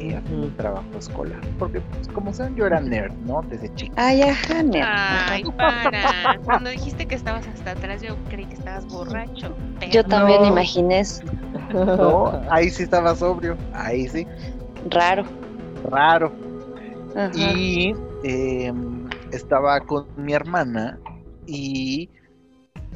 y 0.00 0.14
haciendo 0.14 0.46
un 0.46 0.56
trabajo 0.56 0.88
escolar, 0.98 1.40
porque 1.58 1.80
pues, 1.80 2.08
como 2.08 2.32
saben 2.32 2.56
yo 2.56 2.66
era 2.66 2.80
nerd, 2.80 3.12
¿no? 3.26 3.42
Desde 3.42 3.72
chico. 3.74 3.92
Ay, 3.96 4.22
ajá, 4.22 4.62
nerd. 4.62 4.86
Ay, 4.88 5.44
para. 5.56 6.38
Cuando 6.44 6.70
dijiste 6.70 7.06
que 7.06 7.14
estabas 7.14 7.46
hasta 7.48 7.72
atrás, 7.72 8.02
yo 8.02 8.16
creí 8.28 8.46
que 8.46 8.54
estabas 8.54 8.86
borracho. 8.86 9.54
Yo 9.90 10.04
también 10.04 10.42
No. 10.42 10.48
imaginé 10.48 11.00
eso. 11.00 11.22
No, 11.72 12.32
ahí 12.50 12.70
sí 12.70 12.82
estaba 12.84 13.14
sobrio, 13.14 13.56
ahí 13.72 14.08
sí, 14.08 14.26
Raro. 14.90 15.24
raro. 15.90 16.32
Ajá. 17.14 17.32
Y 17.34 17.94
em, 18.24 19.08
estaba 19.30 19.80
con 19.80 20.06
mi 20.16 20.32
hermana 20.32 20.98
y 21.46 22.08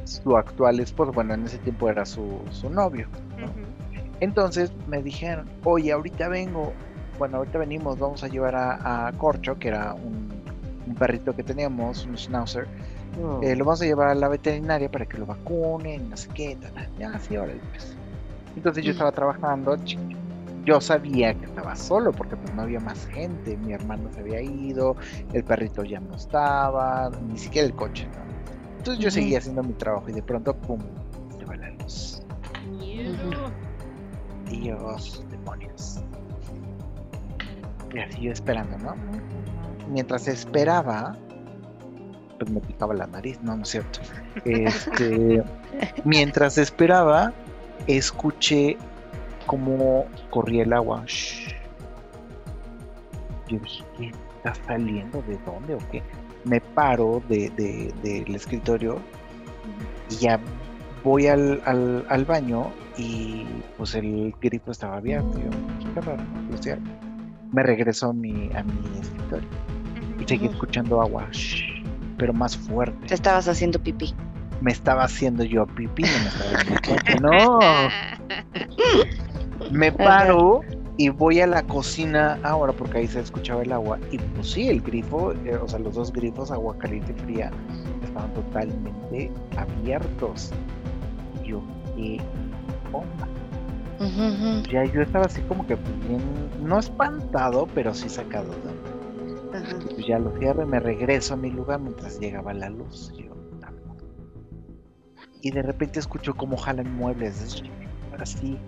su 0.04 0.36
actual 0.36 0.80
esposo, 0.80 1.12
bueno, 1.12 1.34
en 1.34 1.44
ese 1.44 1.58
tiempo 1.58 1.88
era 1.88 2.04
su, 2.04 2.40
su 2.50 2.68
novio. 2.70 3.08
Entonces 4.20 4.72
me 4.86 5.02
dijeron, 5.02 5.48
oye, 5.64 5.92
ahorita 5.92 6.28
vengo, 6.28 6.72
bueno, 7.18 7.38
ahorita 7.38 7.58
venimos, 7.58 7.98
vamos 7.98 8.22
a 8.24 8.28
llevar 8.28 8.54
a, 8.54 9.06
a 9.08 9.12
Corcho, 9.12 9.58
que 9.58 9.68
era 9.68 9.94
un, 9.94 10.28
un 10.86 10.94
perrito 10.94 11.34
que 11.34 11.42
teníamos, 11.42 12.04
un 12.06 12.16
schnauzer, 12.16 12.66
No. 13.20 13.40
eh, 13.42 13.54
lo 13.56 13.64
vamos 13.64 13.82
a 13.82 13.84
llevar 13.84 14.08
a 14.08 14.14
la 14.14 14.28
veterinaria 14.28 14.90
para 14.90 15.06
que 15.06 15.18
lo 15.18 15.26
vacunen, 15.26 16.10
no 16.10 16.16
sé 16.16 16.28
qué, 16.34 16.56
tal, 16.56 16.88
ya, 16.98 17.18
sí, 17.18 17.36
órale, 17.36 17.60
pues. 17.70 17.96
Entonces 18.56 18.84
yo 18.84 18.92
estaba 18.92 19.10
trabajando, 19.12 19.76
yo 20.64 20.80
sabía 20.80 21.34
que 21.34 21.44
estaba 21.44 21.74
solo 21.76 22.12
porque 22.12 22.36
pues 22.36 22.54
no 22.54 22.62
había 22.62 22.80
más 22.80 23.04
gente, 23.06 23.56
mi 23.56 23.72
hermano 23.72 24.08
se 24.12 24.20
había 24.20 24.40
ido, 24.40 24.96
el 25.32 25.42
perrito 25.44 25.82
ya 25.84 26.00
no 26.00 26.14
estaba, 26.14 27.10
ni 27.28 27.36
siquiera 27.36 27.66
el 27.66 27.74
coche, 27.74 28.06
¿no? 28.06 28.24
Entonces 28.78 29.02
yo 29.02 29.10
seguía 29.10 29.38
haciendo 29.38 29.62
mi 29.62 29.72
trabajo 29.74 30.08
y 30.08 30.12
de 30.12 30.22
pronto, 30.22 30.54
pum, 30.54 30.78
se 31.38 31.44
va 31.46 31.56
la 31.56 31.70
luz. 31.70 32.22
Dios, 34.50 35.24
demonios. 35.30 36.00
Y 37.94 37.98
así 38.00 38.22
yo 38.22 38.32
esperando, 38.32 38.76
¿no? 38.78 38.94
Mientras 39.88 40.26
esperaba, 40.28 41.16
pues 42.38 42.50
me 42.50 42.60
picaba 42.60 42.94
la 42.94 43.06
nariz, 43.06 43.40
no, 43.42 43.56
no 43.56 43.62
es 43.62 43.68
cierto. 43.70 44.00
Este, 44.44 45.42
mientras 46.04 46.58
esperaba, 46.58 47.32
escuché 47.86 48.76
cómo 49.46 50.06
corría 50.30 50.64
el 50.64 50.72
agua. 50.72 51.04
Shh. 51.06 51.52
Yo 53.48 53.58
dije, 53.58 53.84
¿qué 53.96 54.12
está 54.36 54.54
saliendo? 54.66 55.22
¿De 55.22 55.38
dónde 55.46 55.74
o 55.74 55.78
qué? 55.92 56.02
Me 56.44 56.60
paro 56.60 57.22
de, 57.28 57.50
de- 57.50 57.94
del 58.02 58.34
escritorio 58.34 58.98
y 60.10 60.16
ya 60.16 60.40
voy 61.04 61.26
al, 61.28 61.62
al, 61.64 62.04
al 62.08 62.24
baño 62.24 62.72
y 62.96 63.46
pues 63.76 63.94
el 63.94 64.34
grifo 64.40 64.72
estaba 64.72 64.96
abierto. 64.96 65.38
Yo, 65.38 65.50
qué 65.94 66.00
raro, 66.00 66.22
¿no? 66.24 66.50
Lo 66.50 66.56
cierro. 66.62 66.82
Me 67.54 67.62
regreso 67.62 68.08
a 68.08 68.12
mi, 68.12 68.50
a 68.52 68.64
mi 68.64 68.98
escritorio 69.00 69.48
y 70.18 70.24
seguí 70.26 70.46
escuchando 70.46 71.00
agua, 71.00 71.28
shh, 71.30 71.84
pero 72.18 72.32
más 72.32 72.56
fuerte. 72.56 73.06
Te 73.06 73.14
estabas 73.14 73.46
haciendo 73.46 73.78
pipí. 73.78 74.12
Me 74.60 74.72
estaba 74.72 75.04
haciendo 75.04 75.44
yo 75.44 75.64
pipí, 75.64 76.02
no 76.02 76.08
me 76.08 76.28
estaba 76.28 76.50
cuenta. 76.84 77.14
No, 77.22 77.58
me 79.70 79.92
paro 79.92 80.62
y 80.96 81.10
voy 81.10 81.40
a 81.40 81.46
la 81.46 81.62
cocina 81.62 82.40
ahora 82.42 82.72
porque 82.72 82.98
ahí 82.98 83.06
se 83.06 83.20
escuchaba 83.20 83.62
el 83.62 83.72
agua 83.72 84.00
y 84.10 84.18
pues 84.18 84.50
sí, 84.50 84.68
el 84.68 84.80
grifo, 84.80 85.32
eh, 85.44 85.56
o 85.56 85.68
sea, 85.68 85.78
los 85.78 85.94
dos 85.94 86.12
grifos, 86.12 86.50
agua 86.50 86.76
caliente 86.78 87.14
y 87.16 87.20
fría, 87.22 87.52
estaban 88.02 88.34
totalmente 88.34 89.30
abiertos. 89.56 90.50
Y 91.44 91.50
yo, 91.50 91.62
¿qué 91.94 92.20
onda? 92.92 93.28
Ya 94.70 94.84
yo 94.84 95.02
estaba 95.02 95.26
así 95.26 95.40
como 95.42 95.66
que 95.66 95.76
bien, 95.76 96.20
no 96.60 96.78
espantado, 96.78 97.66
pero 97.74 97.94
sí 97.94 98.08
sacado. 98.08 98.52
¿no? 98.64 99.58
Ajá. 99.58 99.78
Pues 99.94 100.06
ya 100.06 100.18
lo 100.18 100.36
cierro 100.38 100.62
y 100.62 100.66
me 100.66 100.80
regreso 100.80 101.34
a 101.34 101.36
mi 101.36 101.50
lugar 101.50 101.80
mientras 101.80 102.18
llegaba 102.18 102.52
la 102.54 102.70
luz. 102.70 103.12
Y, 103.16 103.24
yo, 103.24 103.34
"Ah". 103.62 103.70
y 105.42 105.50
de 105.50 105.62
repente 105.62 106.00
escucho 106.00 106.34
como 106.34 106.56
jalan 106.56 106.92
muebles, 106.96 107.62
así, 108.18 108.58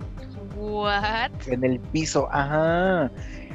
What? 0.56 1.30
en 1.46 1.64
el 1.64 1.80
piso, 1.80 2.28
ajá. 2.32 3.10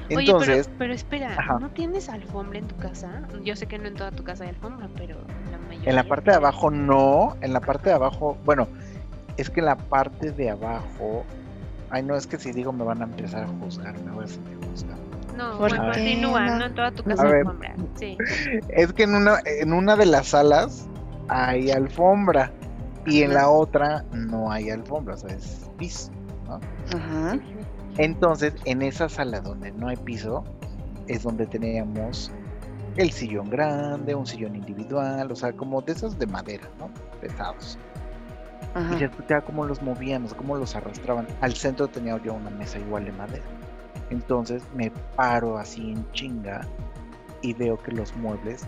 Oye, 0.10 0.25
Entonces, 0.29 0.67
pero, 0.67 0.77
pero 0.77 0.93
espera, 0.93 1.36
Ajá. 1.38 1.60
¿no 1.60 1.69
tienes 1.69 2.10
alfombra 2.10 2.60
en 2.60 2.67
tu 2.67 2.75
casa? 2.77 3.27
Yo 3.43 3.55
sé 3.55 3.65
que 3.65 3.77
no 3.79 3.88
en 3.88 3.95
toda 3.95 4.12
tu 4.12 4.23
casa 4.23 4.43
hay 4.43 4.49
alfombra, 4.49 4.89
pero 4.95 5.17
en 5.45 5.51
la 5.51 5.57
mayoría. 5.57 5.89
en 5.89 5.95
la 5.95 6.03
parte 6.03 6.31
de 6.31 6.38
abajo 6.38 6.69
no, 6.69 7.36
en 7.41 7.53
la 7.53 7.60
parte 7.62 7.89
de 7.89 7.95
abajo, 7.95 8.38
bueno, 8.45 8.67
es 9.38 9.49
que 9.49 9.62
en 9.62 9.67
la 9.67 9.77
parte 9.77 10.31
de 10.31 10.49
abajo, 10.49 11.23
ay 11.91 12.04
no, 12.04 12.15
es 12.15 12.27
que 12.27 12.38
si 12.38 12.51
digo 12.51 12.71
me 12.71 12.84
van 12.84 13.01
a 13.01 13.06
empezar 13.06 13.43
a 13.43 13.47
juzgar, 13.47 13.99
me 14.01 14.12
voy 14.12 14.25
a 14.25 14.27
sentir 14.27 14.58
juzgado. 14.69 15.01
No, 15.38 15.58
¿Por 15.58 15.69
bueno, 15.69 15.86
continúa, 15.86 16.45
no? 16.47 16.60
no 16.60 16.65
en 16.65 16.75
toda 16.75 16.91
tu 16.91 17.04
casa 17.04 17.23
alfombra. 17.23 17.75
Sí. 17.95 18.17
Es 18.69 18.93
que 18.93 19.04
en 19.04 19.15
una, 19.15 19.39
en 19.45 19.73
una 19.73 19.95
de 19.95 20.06
las 20.06 20.27
salas 20.27 20.88
hay 21.30 21.71
alfombra 21.71 22.51
y 23.06 23.23
en 23.23 23.34
la 23.34 23.49
otra 23.49 24.04
no 24.12 24.51
hay 24.51 24.69
alfombra, 24.69 25.15
o 25.15 25.17
sea, 25.17 25.36
es 25.36 25.69
piso. 25.77 26.12
Ajá. 26.93 27.39
Entonces, 27.97 28.54
en 28.65 28.82
esa 28.82 29.10
sala 29.10 29.39
donde 29.39 29.71
no 29.71 29.88
hay 29.88 29.97
piso, 29.97 30.43
es 31.08 31.23
donde 31.23 31.45
teníamos 31.45 32.32
el 32.97 33.12
sillón 33.12 33.49
grande, 33.49 34.15
un 34.15 34.25
sillón 34.25 34.56
individual, 34.56 35.32
o 35.32 35.36
sea, 35.36 35.54
como 35.54 35.82
de 35.82 35.93
esos 35.93 36.17
de 36.19 36.27
madera, 36.27 36.67
¿no? 36.80 36.89
Pesados. 37.19 37.77
Y 38.75 38.95
se 38.97 39.05
Ajá. 39.05 39.05
escuchaba 39.05 39.41
cómo 39.41 39.65
los 39.65 39.81
movían, 39.81 40.23
o 40.25 40.27
sea, 40.27 40.38
cómo 40.38 40.55
los 40.57 40.75
arrastraban. 40.75 41.27
Al 41.41 41.53
centro 41.55 41.88
tenía 41.88 42.17
yo 42.23 42.34
una 42.34 42.49
mesa 42.51 42.79
igual 42.79 43.05
de 43.05 43.12
madera. 43.13 43.43
Entonces 44.10 44.63
me 44.73 44.91
paro 45.15 45.57
así 45.57 45.91
en 45.91 46.10
chinga 46.12 46.62
y 47.41 47.53
veo 47.53 47.77
que 47.81 47.91
los 47.91 48.15
muebles 48.15 48.65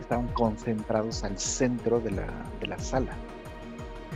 estaban 0.00 0.28
concentrados 0.28 1.24
al 1.24 1.38
centro 1.38 2.00
de 2.00 2.12
la, 2.12 2.26
de 2.60 2.66
la 2.68 2.78
sala. 2.78 3.12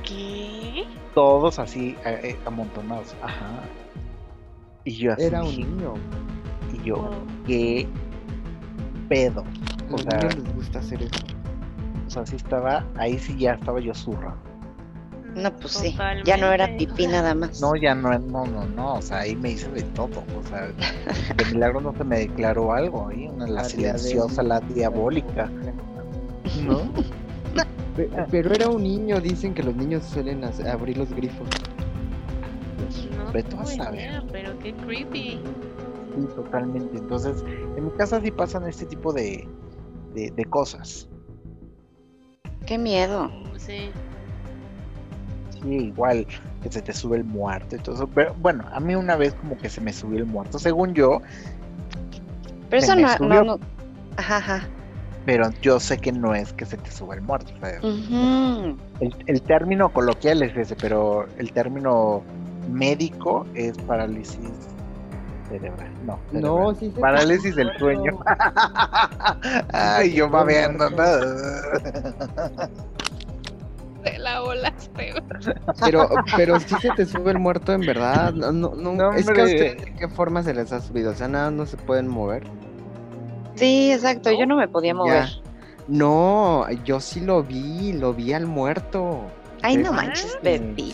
¿Qué? 0.04 0.84
Todos 1.14 1.58
así 1.58 1.96
eh, 2.04 2.20
eh, 2.22 2.36
amontonados. 2.46 3.16
Ajá. 3.22 3.62
Y 4.84 4.92
yo 4.96 5.12
así. 5.12 5.22
Era 5.24 5.42
un 5.44 5.56
niño. 5.56 5.94
Y 6.72 6.82
yo, 6.84 6.96
Oh, 6.96 7.10
qué 7.46 7.88
pedo. 9.08 9.44
O 9.90 9.98
sea, 9.98 10.18
niños 10.18 10.36
les 10.36 10.54
gusta 10.54 10.78
hacer 10.80 11.02
eso. 11.02 11.24
o 12.06 12.10
sea, 12.10 12.26
sí 12.26 12.36
estaba, 12.36 12.84
ahí 12.96 13.18
sí 13.18 13.36
ya 13.38 13.54
estaba 13.54 13.80
yo 13.80 13.94
zurra. 13.94 14.36
No, 15.36 15.54
pues 15.56 15.74
sí. 15.74 15.96
Ya 16.24 16.36
no 16.36 16.50
era 16.52 16.76
pipí 16.76 17.06
nada 17.06 17.34
más. 17.34 17.60
No, 17.60 17.76
ya 17.76 17.94
no, 17.94 18.10
no, 18.18 18.44
no, 18.46 18.64
no, 18.66 18.94
o 18.94 19.02
sea, 19.02 19.20
ahí 19.20 19.36
me 19.36 19.52
hice 19.52 19.68
de 19.70 19.82
todo, 19.82 20.24
o 20.38 20.48
sea, 20.48 20.66
de 21.36 21.44
milagro 21.52 21.80
no 21.80 21.94
se 21.96 22.02
me 22.04 22.18
declaró 22.20 22.72
algo 22.72 23.08
ahí, 23.08 23.28
una 23.28 23.46
la 23.46 23.62
La 23.62 23.68
silenciosa, 23.68 24.42
la 24.42 24.60
diabólica, 24.60 25.48
¿no? 26.64 26.80
Pe- 27.94 28.08
Pero 28.30 28.52
era 28.54 28.68
un 28.68 28.82
niño, 28.82 29.20
dicen 29.20 29.54
que 29.54 29.62
los 29.62 29.74
niños 29.76 30.04
suelen 30.04 30.42
hacer- 30.44 30.68
abrir 30.68 30.96
los 30.98 31.10
grifos. 31.12 31.48
No 33.16 33.32
Vete 33.32 33.48
a 33.48 33.50
tengo 33.50 33.66
saber. 33.66 34.00
idea, 34.00 34.24
pero 34.32 34.58
qué 34.60 34.72
creepy. 34.74 35.40
Sí, 36.14 36.26
totalmente. 36.34 36.96
Entonces, 36.98 37.44
en 37.76 37.84
mi 37.84 37.90
casa 37.92 38.20
sí 38.20 38.30
pasan 38.30 38.66
este 38.66 38.86
tipo 38.86 39.12
de, 39.12 39.46
de, 40.14 40.30
de 40.30 40.44
cosas. 40.46 41.08
Qué 42.66 42.78
miedo. 42.78 43.30
Sí. 43.56 43.90
Sí, 45.62 45.68
igual 45.68 46.26
que 46.62 46.70
se 46.70 46.82
te 46.82 46.92
sube 46.92 47.16
el 47.18 47.24
muerto 47.24 47.76
y 47.76 47.78
todo 47.78 47.94
eso. 47.96 48.06
Pero 48.08 48.34
bueno, 48.40 48.64
a 48.72 48.80
mí 48.80 48.94
una 48.94 49.16
vez 49.16 49.34
como 49.34 49.56
que 49.58 49.68
se 49.68 49.80
me 49.80 49.92
subió 49.92 50.18
el 50.18 50.26
muerto, 50.26 50.58
según 50.58 50.94
yo, 50.94 51.20
Pero 52.70 52.82
eso 52.82 52.94
no, 52.96 53.08
subió. 53.16 53.44
no, 53.44 53.56
no. 53.56 53.60
Ajá, 54.16 54.36
ajá. 54.38 54.68
pero 55.24 55.50
yo 55.62 55.78
sé 55.78 55.98
que 55.98 56.10
no 56.12 56.34
es 56.34 56.52
que 56.54 56.64
se 56.66 56.76
te 56.76 56.90
suba 56.90 57.14
el 57.14 57.22
muerto. 57.22 57.52
o 57.56 57.58
sea, 57.66 57.78
Ujú. 57.80 58.76
el, 59.00 59.14
el 59.26 59.42
término 59.42 59.88
coloquial 59.92 60.42
es 60.42 60.56
ese, 60.56 60.74
pero 60.76 61.26
el 61.38 61.52
término 61.52 62.22
médico 62.70 63.46
es 63.54 63.76
parálisis 63.78 64.38
cerebral. 65.48 65.90
No, 66.04 66.18
No, 66.32 66.40
cerebral. 66.40 66.76
sí 66.76 66.90
se 66.92 67.00
Parálisis 67.00 67.56
del 67.56 67.70
sueño. 67.78 68.18
Ay, 69.72 70.12
yo 70.14 70.28
babeando. 70.28 70.88
Te 74.04 74.18
la 74.18 74.40
volaste. 74.40 75.14
Pero, 75.80 76.08
pero 76.36 76.58
sí 76.60 76.74
se 76.80 76.90
te 76.90 77.06
sube 77.06 77.30
el 77.30 77.38
muerto 77.38 77.72
en 77.72 77.80
verdad. 77.80 78.32
No, 78.32 78.50
no, 78.52 78.74
no, 78.74 78.92
No, 78.92 79.12
es 79.12 79.26
que 79.30 79.40
a 79.40 79.44
ustedes, 79.44 79.84
¿de 79.84 79.94
qué 79.94 80.08
forma 80.08 80.42
se 80.42 80.52
les 80.54 80.72
ha 80.72 80.80
subido? 80.80 81.12
O 81.12 81.14
sea, 81.14 81.28
nada, 81.28 81.50
no 81.50 81.66
se 81.66 81.76
pueden 81.76 82.08
mover. 82.08 82.44
Sí, 83.54 83.92
exacto. 83.92 84.30
Yo 84.32 84.46
no 84.46 84.56
me 84.56 84.68
podía 84.68 84.94
mover. 84.94 85.24
Ya. 85.26 85.30
No, 85.88 86.66
yo 86.84 87.00
sí 87.00 87.20
lo 87.20 87.42
vi, 87.42 87.92
lo 87.92 88.12
vi 88.14 88.32
al 88.32 88.46
muerto. 88.46 89.22
Ay, 89.62 89.76
no 89.78 89.90
Sí. 89.90 89.96
manches. 89.96 90.38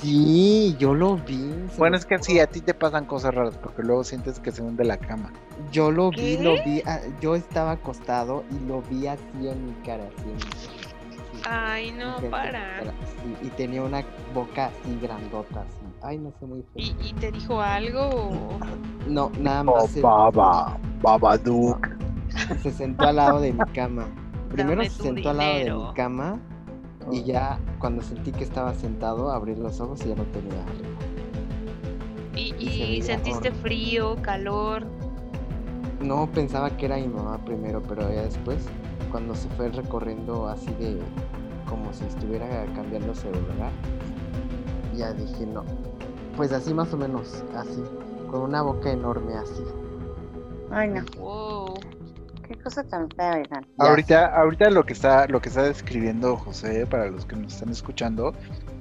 Sí, 0.01 0.77
yo 0.79 0.95
lo 0.95 1.17
vi. 1.17 1.53
Bueno, 1.77 1.97
es 1.97 2.07
que 2.07 2.19
sí, 2.23 2.39
a 2.41 2.47
ti 2.47 2.61
te 2.61 2.73
pasan 2.73 3.05
cosas 3.05 3.35
raras 3.35 3.59
porque 3.63 3.83
luego 3.83 4.05
sientes 4.05 4.41
que 4.41 4.53
se 4.53 4.63
hunde 4.63 4.85
la 4.85 4.97
cama. 4.97 5.33
Yo 5.71 5.91
lo 5.91 6.11
vi, 6.11 6.39
lo 6.39 6.55
vi. 6.65 6.83
ah, 6.87 7.01
yo 7.21 7.35
estaba 7.35 7.73
acostado 7.73 8.45
y 8.51 8.67
lo 8.67 8.81
vi 8.83 9.07
así 9.07 9.23
en 9.49 9.67
mi 9.67 9.73
cara. 9.85 10.05
Así 10.17 10.29
en 10.29 10.37
mi 10.37 10.43
cara, 10.43 10.74
Ay, 11.49 11.93
no, 11.93 12.17
para. 12.31 12.83
y 13.43 13.49
tenía 13.51 13.83
una 13.83 14.03
boca 14.35 14.67
así 14.67 14.99
grandota, 15.01 15.61
así. 15.61 15.85
Ay, 16.03 16.19
no 16.19 16.33
sé, 16.39 16.47
muy 16.47 16.63
feo. 16.63 16.73
¿Y, 16.77 16.97
y 17.09 17.13
te 17.15 17.31
dijo 17.33 17.61
algo? 17.61 18.01
o- 18.09 18.59
No, 19.09 19.31
nada 19.41 19.61
Oh, 19.63 19.77
más. 19.77 19.91
se- 19.91 20.01
baba, 20.01 20.79
Babadook. 21.03 21.87
se 22.63 22.71
sentó 22.71 23.07
al 23.09 23.17
lado 23.17 23.41
de 23.41 23.53
mi 23.53 23.65
cama. 23.73 24.07
Primero 24.51 24.77
Dame 24.83 24.91
se 24.91 25.03
sentó 25.03 25.31
al 25.31 25.37
lado 25.39 25.55
de 25.59 25.71
mi 25.73 25.95
cama 25.95 26.39
y 27.11 27.23
ya 27.25 27.59
cuando 27.79 28.03
sentí 28.03 28.33
que 28.33 28.45
estaba 28.45 28.73
sentado, 28.75 29.31
abrí 29.31 29.55
los 29.57 29.81
ojos 29.81 30.01
y 30.05 30.09
ya 30.11 30.15
no 30.15 30.23
tenía 30.25 30.53
arriba. 30.63 30.89
¿Y, 32.37 32.55
Y 32.59 33.03
sentiste 33.03 33.49
horrible. 33.49 33.61
frío, 33.63 34.17
calor? 34.23 34.85
No 36.01 36.27
pensaba 36.31 36.71
que 36.77 36.87
era 36.87 36.97
mi 36.97 37.09
mamá 37.09 37.39
primero, 37.45 37.83
pero 37.83 38.03
ya 38.13 38.23
después, 38.23 38.59
cuando 39.15 39.33
se 39.37 39.49
fue 39.51 39.69
recorriendo 39.69 40.49
así 40.49 40.75
de 40.75 40.99
como 41.69 41.93
si 41.93 42.05
estuviera 42.05 42.49
cambiándose 42.75 43.31
de 43.31 43.41
lugar. 43.43 43.71
Ya 44.93 45.13
dije, 45.13 45.47
no. 45.47 45.65
Pues 46.37 46.51
así 46.51 46.75
más 46.75 46.93
o 46.93 46.97
menos, 46.97 47.45
así. 47.55 47.81
Con 48.29 48.41
una 48.41 48.63
boca 48.63 48.91
enorme 48.91 49.35
así. 49.35 49.63
Ay, 50.73 50.89
no. 50.89 51.05
Wow. 51.17 51.75
Qué 52.49 52.57
cosa 52.57 52.83
tan 52.83 53.09
fea, 53.11 53.37
oigan. 53.37 53.65
Ahorita, 53.79 54.35
ahorita 54.35 54.71
lo 54.71 54.85
que 54.85 54.95
está, 54.95 55.29
lo 55.29 55.41
que 55.41 55.49
está 55.49 55.63
describiendo 55.63 56.37
José, 56.37 56.85
para 56.85 57.09
los 57.09 57.25
que 57.25 57.37
nos 57.37 57.55
están 57.55 57.69
escuchando, 57.69 58.35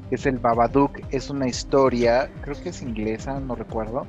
es 0.09 0.25
el 0.25 0.39
Babadook, 0.39 0.99
es 1.11 1.29
una 1.29 1.47
historia, 1.47 2.27
creo 2.41 2.59
que 2.59 2.69
es 2.69 2.81
inglesa, 2.81 3.39
no 3.39 3.53
recuerdo. 3.53 4.07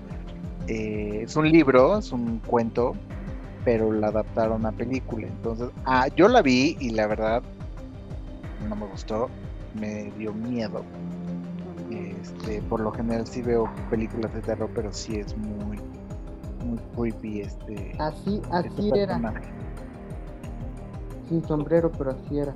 Eh, 0.69 1.21
es 1.25 1.37
un 1.37 1.53
libro, 1.53 1.99
es 1.99 2.13
un 2.13 2.39
cuento, 2.39 2.97
pero 3.65 3.93
la 3.93 4.09
adaptaron 4.09 4.67
a 4.67 4.73
película. 4.73 5.27
Entonces, 5.27 5.69
ah, 5.87 6.09
yo 6.17 6.29
la 6.29 6.43
vi 6.43 6.77
y 6.81 6.91
la 6.91 7.07
verdad 7.07 7.43
no 8.69 8.77
me 8.77 8.87
gustó, 8.87 9.29
me 9.79 10.11
dio 10.19 10.33
miedo. 10.33 10.85
Este, 11.91 12.61
por 12.63 12.81
lo 12.81 12.91
general 12.93 13.27
sí 13.27 13.43
veo 13.43 13.71
películas 13.91 14.33
de 14.35 14.41
terror, 14.41 14.71
pero 14.75 14.93
sí 14.93 15.17
es 15.17 15.37
muy, 15.37 15.79
muy 16.65 16.79
creepy 16.97 17.41
este. 17.43 17.93
Así, 17.99 18.41
este 18.45 18.57
así 18.69 18.89
era. 18.95 19.07
personaje. 19.19 19.45
Sin 21.29 21.45
sombrero, 21.47 21.91
pero 21.93 22.11
así 22.11 22.39
era. 22.39 22.55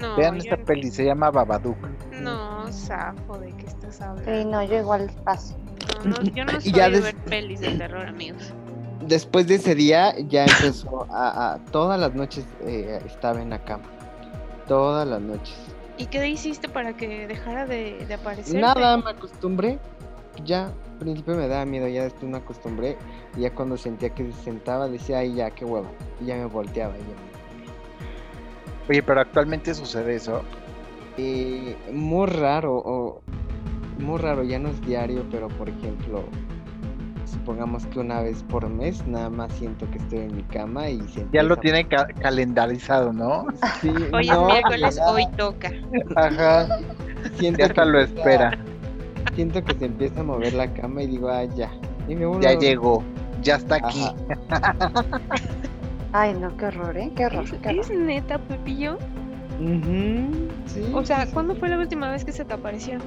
No, 0.00 0.16
Vean 0.16 0.36
esta 0.36 0.56
no- 0.56 0.64
peli, 0.64 0.90
se 0.90 1.04
llama 1.04 1.30
Babadook. 1.30 1.76
No, 2.20 2.66
zafo, 2.72 3.38
¿de 3.38 3.52
qué 3.52 3.66
estás 3.66 4.00
hablando? 4.00 4.30
Sí, 4.32 4.44
no, 4.44 4.62
yo 4.64 4.78
igual 4.78 5.10
paso. 5.24 5.56
No, 6.04 6.10
no, 6.10 6.22
yo 6.22 6.44
no 6.44 6.52
Y 6.58 6.60
soy 6.62 6.72
ya 6.72 6.84
de 6.86 6.96
des- 6.96 7.04
ver 7.04 7.14
pelis 7.16 7.60
de 7.60 7.70
terror, 7.76 8.06
amigos. 8.06 8.52
Después 9.02 9.46
de 9.46 9.56
ese 9.56 9.74
día 9.74 10.14
ya 10.28 10.44
empezó 10.46 11.06
a, 11.10 11.54
a- 11.54 11.58
todas 11.70 11.98
las 12.00 12.14
noches 12.14 12.44
eh, 12.62 13.00
estaba 13.06 13.42
en 13.42 13.50
la 13.50 13.58
cama. 13.58 13.84
Todas 14.66 15.06
las 15.06 15.20
noches. 15.20 15.56
¿Y 15.98 16.06
qué 16.06 16.26
hiciste 16.26 16.68
para 16.68 16.96
que 16.96 17.26
dejara 17.26 17.66
de, 17.66 18.04
de 18.06 18.14
aparecer? 18.14 18.60
Nada, 18.60 18.96
me 18.96 19.10
acostumbré. 19.10 19.78
Ya, 20.44 20.66
al 20.66 20.98
principio 20.98 21.36
me 21.36 21.46
daba 21.46 21.64
miedo, 21.64 21.86
ya 21.86 22.04
después 22.04 22.24
me 22.30 22.38
acostumbré. 22.38 22.96
Y 23.36 23.40
ya 23.42 23.54
cuando 23.54 23.76
sentía 23.76 24.10
que 24.10 24.32
se 24.32 24.42
sentaba 24.42 24.88
decía, 24.88 25.18
ay 25.18 25.34
ya, 25.34 25.50
qué 25.50 25.64
huevo. 25.64 25.86
Y 26.20 26.26
ya 26.26 26.36
me 26.36 26.46
volteaba. 26.46 26.94
y 26.96 27.00
ya. 27.00 28.88
Oye, 28.88 29.02
pero 29.02 29.20
actualmente 29.20 29.74
sucede 29.74 30.16
eso. 30.16 30.42
Eh, 31.16 31.76
muy 31.92 32.26
raro, 32.26 32.76
o 32.84 33.22
muy 33.98 34.18
raro, 34.18 34.42
ya 34.42 34.58
no 34.58 34.68
es 34.70 34.80
diario, 34.84 35.24
pero 35.30 35.48
por 35.48 35.68
ejemplo, 35.68 36.24
supongamos 37.34 37.84
que 37.86 37.98
una 38.00 38.20
vez 38.20 38.42
por 38.44 38.68
mes 38.68 39.06
nada 39.06 39.28
más 39.30 39.52
siento 39.52 39.88
que 39.90 39.98
estoy 39.98 40.20
en 40.20 40.36
mi 40.36 40.42
cama 40.44 40.88
y 40.88 41.00
se 41.08 41.26
Ya 41.32 41.42
lo 41.42 41.56
tiene 41.56 41.86
ca- 41.86 42.06
calendarizado, 42.20 43.12
¿no? 43.12 43.46
Sí, 43.80 43.88
Hoy 44.12 44.26
no, 44.28 44.40
es 44.48 44.52
miércoles, 44.54 44.96
ya, 44.96 45.10
hoy 45.10 45.26
toca. 45.36 45.70
Ajá. 46.16 46.66
siento 47.36 47.58
Ya 47.60 47.66
hasta 47.66 47.82
que 47.84 47.88
lo 47.90 48.00
espera. 48.00 48.58
Siento 49.34 49.62
que 49.64 49.74
se 49.74 49.86
empieza 49.86 50.20
a 50.20 50.24
mover 50.24 50.54
la 50.54 50.72
cama 50.72 51.02
y 51.02 51.06
digo, 51.08 51.28
ah, 51.28 51.44
ya. 51.44 51.70
Y 52.08 52.14
me 52.14 52.24
vuelvo 52.26 52.42
Ya 52.42 52.52
llegó. 52.58 53.02
Ya 53.42 53.56
está 53.56 53.76
aquí. 53.76 54.06
Ay, 56.12 56.34
no, 56.34 56.56
qué 56.56 56.66
horror, 56.66 56.96
¿eh? 56.96 57.10
Qué 57.16 57.26
horror, 57.26 57.44
¿Es, 57.44 57.50
qué 57.52 57.68
horror. 57.68 57.80
es 57.80 57.90
neta, 57.90 58.38
Pepillo? 58.38 58.98
Sí, 60.66 60.90
O 60.94 61.04
sea, 61.04 61.26
sí, 61.26 61.32
¿cuándo 61.32 61.54
sí. 61.54 61.60
fue 61.60 61.68
la 61.68 61.78
última 61.78 62.10
vez 62.10 62.24
que 62.24 62.32
se 62.32 62.44
te 62.44 62.54
apareció? 62.54 62.98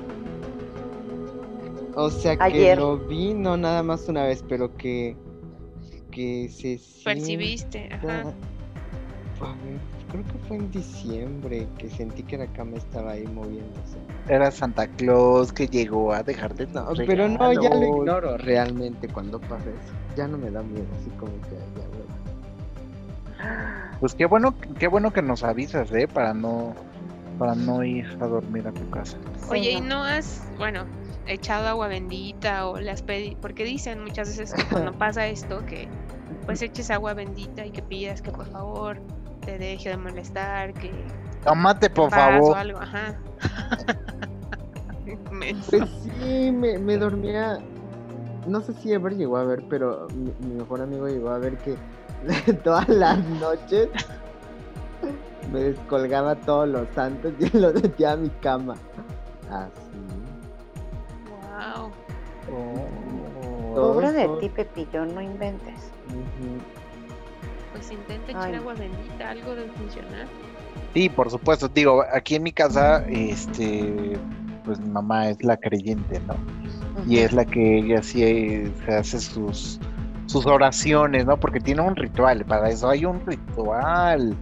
O 1.99 2.11
sea 2.11 2.37
que 2.37 2.43
Ayer. 2.43 2.77
lo 2.77 2.95
vi 2.95 3.33
no 3.33 3.57
nada 3.57 3.81
más 3.81 4.07
una 4.07 4.23
vez, 4.23 4.43
pero 4.47 4.77
que 4.77 5.17
que 6.11 6.47
se 6.47 6.79
Percibiste, 7.03 7.89
ajá. 7.91 8.19
A 9.41 9.55
ver, 9.63 9.79
creo 10.11 10.23
que 10.23 10.37
fue 10.47 10.57
en 10.57 10.69
diciembre 10.69 11.67
que 11.79 11.89
sentí 11.89 12.21
que 12.21 12.37
la 12.37 12.45
cama 12.53 12.77
estaba 12.77 13.13
ahí 13.13 13.25
moviéndose. 13.25 13.97
Era 14.29 14.51
Santa 14.51 14.85
Claus 14.87 15.51
que 15.51 15.65
llegó 15.67 16.13
a 16.13 16.21
dejarte 16.21 16.67
tus 16.67 16.75
No, 16.75 16.85
pero 17.07 17.27
no, 17.29 17.51
ya 17.53 17.73
lo 17.73 17.87
ignoro 17.97 18.37
realmente 18.37 19.07
cuando 19.07 19.39
pasa 19.39 19.65
eso. 19.69 19.93
Ya 20.15 20.27
no 20.27 20.37
me 20.37 20.51
da 20.51 20.61
miedo, 20.61 20.85
así 20.99 21.09
como 21.17 21.31
que 21.41 21.55
"Ay, 21.55 21.65
ya, 21.77 21.87
bueno. 21.87 22.05
Pues 23.99 24.13
qué 24.13 24.27
bueno, 24.27 24.53
qué 24.77 24.87
bueno 24.87 25.11
que 25.11 25.23
nos 25.23 25.43
avisas, 25.43 25.91
¿eh? 25.93 26.07
Para 26.07 26.35
no, 26.35 26.75
para 27.39 27.55
no 27.55 27.83
ir 27.83 28.05
a 28.19 28.27
dormir 28.27 28.67
a 28.67 28.71
tu 28.71 28.87
casa. 28.91 29.17
Oye, 29.49 29.71
¿y 29.71 29.81
no 29.81 30.03
has, 30.03 30.43
bueno, 30.57 30.85
echado 31.27 31.67
agua 31.67 31.87
bendita 31.87 32.67
o 32.67 32.79
le 32.79 32.91
has 32.91 33.01
pedido? 33.01 33.39
Porque 33.41 33.63
dicen 33.63 34.03
muchas 34.03 34.29
veces 34.29 34.53
que 34.53 34.63
cuando 34.65 34.93
pasa 34.93 35.27
esto, 35.27 35.65
que 35.65 35.87
pues 36.45 36.61
eches 36.61 36.89
agua 36.91 37.13
bendita 37.13 37.65
y 37.65 37.71
que 37.71 37.81
pidas 37.81 38.21
que 38.21 38.31
por 38.31 38.45
favor 38.47 38.99
te 39.45 39.57
deje 39.57 39.89
de 39.89 39.97
molestar, 39.97 40.73
que 40.73 40.91
Tómate, 41.43 41.89
por 41.89 42.07
o 42.07 42.11
favor. 42.11 42.57
algo, 42.57 42.79
ajá. 42.79 43.15
Menso. 45.31 45.71
Pues 45.71 45.89
sí, 46.19 46.51
me, 46.51 46.77
me 46.77 46.97
dormía. 46.97 47.59
No 48.45 48.61
sé 48.61 48.73
si 48.73 48.91
Ever 48.93 49.15
llegó 49.15 49.37
a 49.37 49.43
ver, 49.43 49.63
pero 49.69 50.07
mi, 50.13 50.31
mi 50.47 50.55
mejor 50.55 50.81
amigo 50.81 51.07
llegó 51.07 51.29
a 51.29 51.37
ver 51.37 51.57
que 51.57 51.75
todas 52.63 52.87
las 52.89 53.23
noches 53.25 53.89
me 55.51 55.59
descolgaba 55.61 56.35
todos 56.35 56.67
los 56.67 56.87
santos 56.95 57.33
y 57.39 57.49
lo 57.57 57.73
metía 57.73 58.13
a 58.13 58.17
mi 58.17 58.29
cama. 58.41 58.75
Así. 59.49 59.71
Wow. 61.57 61.91
Oh. 62.53 63.73
Pobre 63.75 64.11
de 64.11 64.25
Todo. 64.25 64.37
ti, 64.37 64.49
Pepillo, 64.49 65.05
no 65.05 65.21
inventes. 65.21 65.91
Pues 67.73 67.91
intenta 67.91 68.31
echar 68.31 68.45
Ay. 68.45 68.55
agua 68.55 68.73
bendita, 68.73 69.29
algo 69.31 69.55
debe 69.55 69.71
funcionar. 69.71 70.27
Sí, 70.93 71.09
por 71.09 71.29
supuesto. 71.29 71.67
Digo, 71.67 72.03
aquí 72.13 72.35
en 72.35 72.43
mi 72.43 72.51
casa, 72.51 73.03
este, 73.07 74.17
pues 74.63 74.79
mi 74.79 74.89
mamá 74.89 75.29
es 75.29 75.43
la 75.43 75.57
creyente, 75.57 76.19
¿no? 76.21 76.35
Y 77.07 77.19
es 77.19 77.33
la 77.33 77.45
que 77.45 77.79
ella 77.79 78.01
sí 78.01 78.23
eh, 78.23 78.71
se 78.85 78.95
hace 78.95 79.19
sus 79.19 79.79
sus 80.27 80.45
oraciones, 80.45 81.25
¿no? 81.25 81.37
Porque 81.39 81.59
tiene 81.59 81.81
un 81.81 81.95
ritual, 81.95 82.45
para 82.45 82.69
eso 82.69 82.89
hay 82.89 83.05
un 83.05 83.25
ritual. 83.25 84.35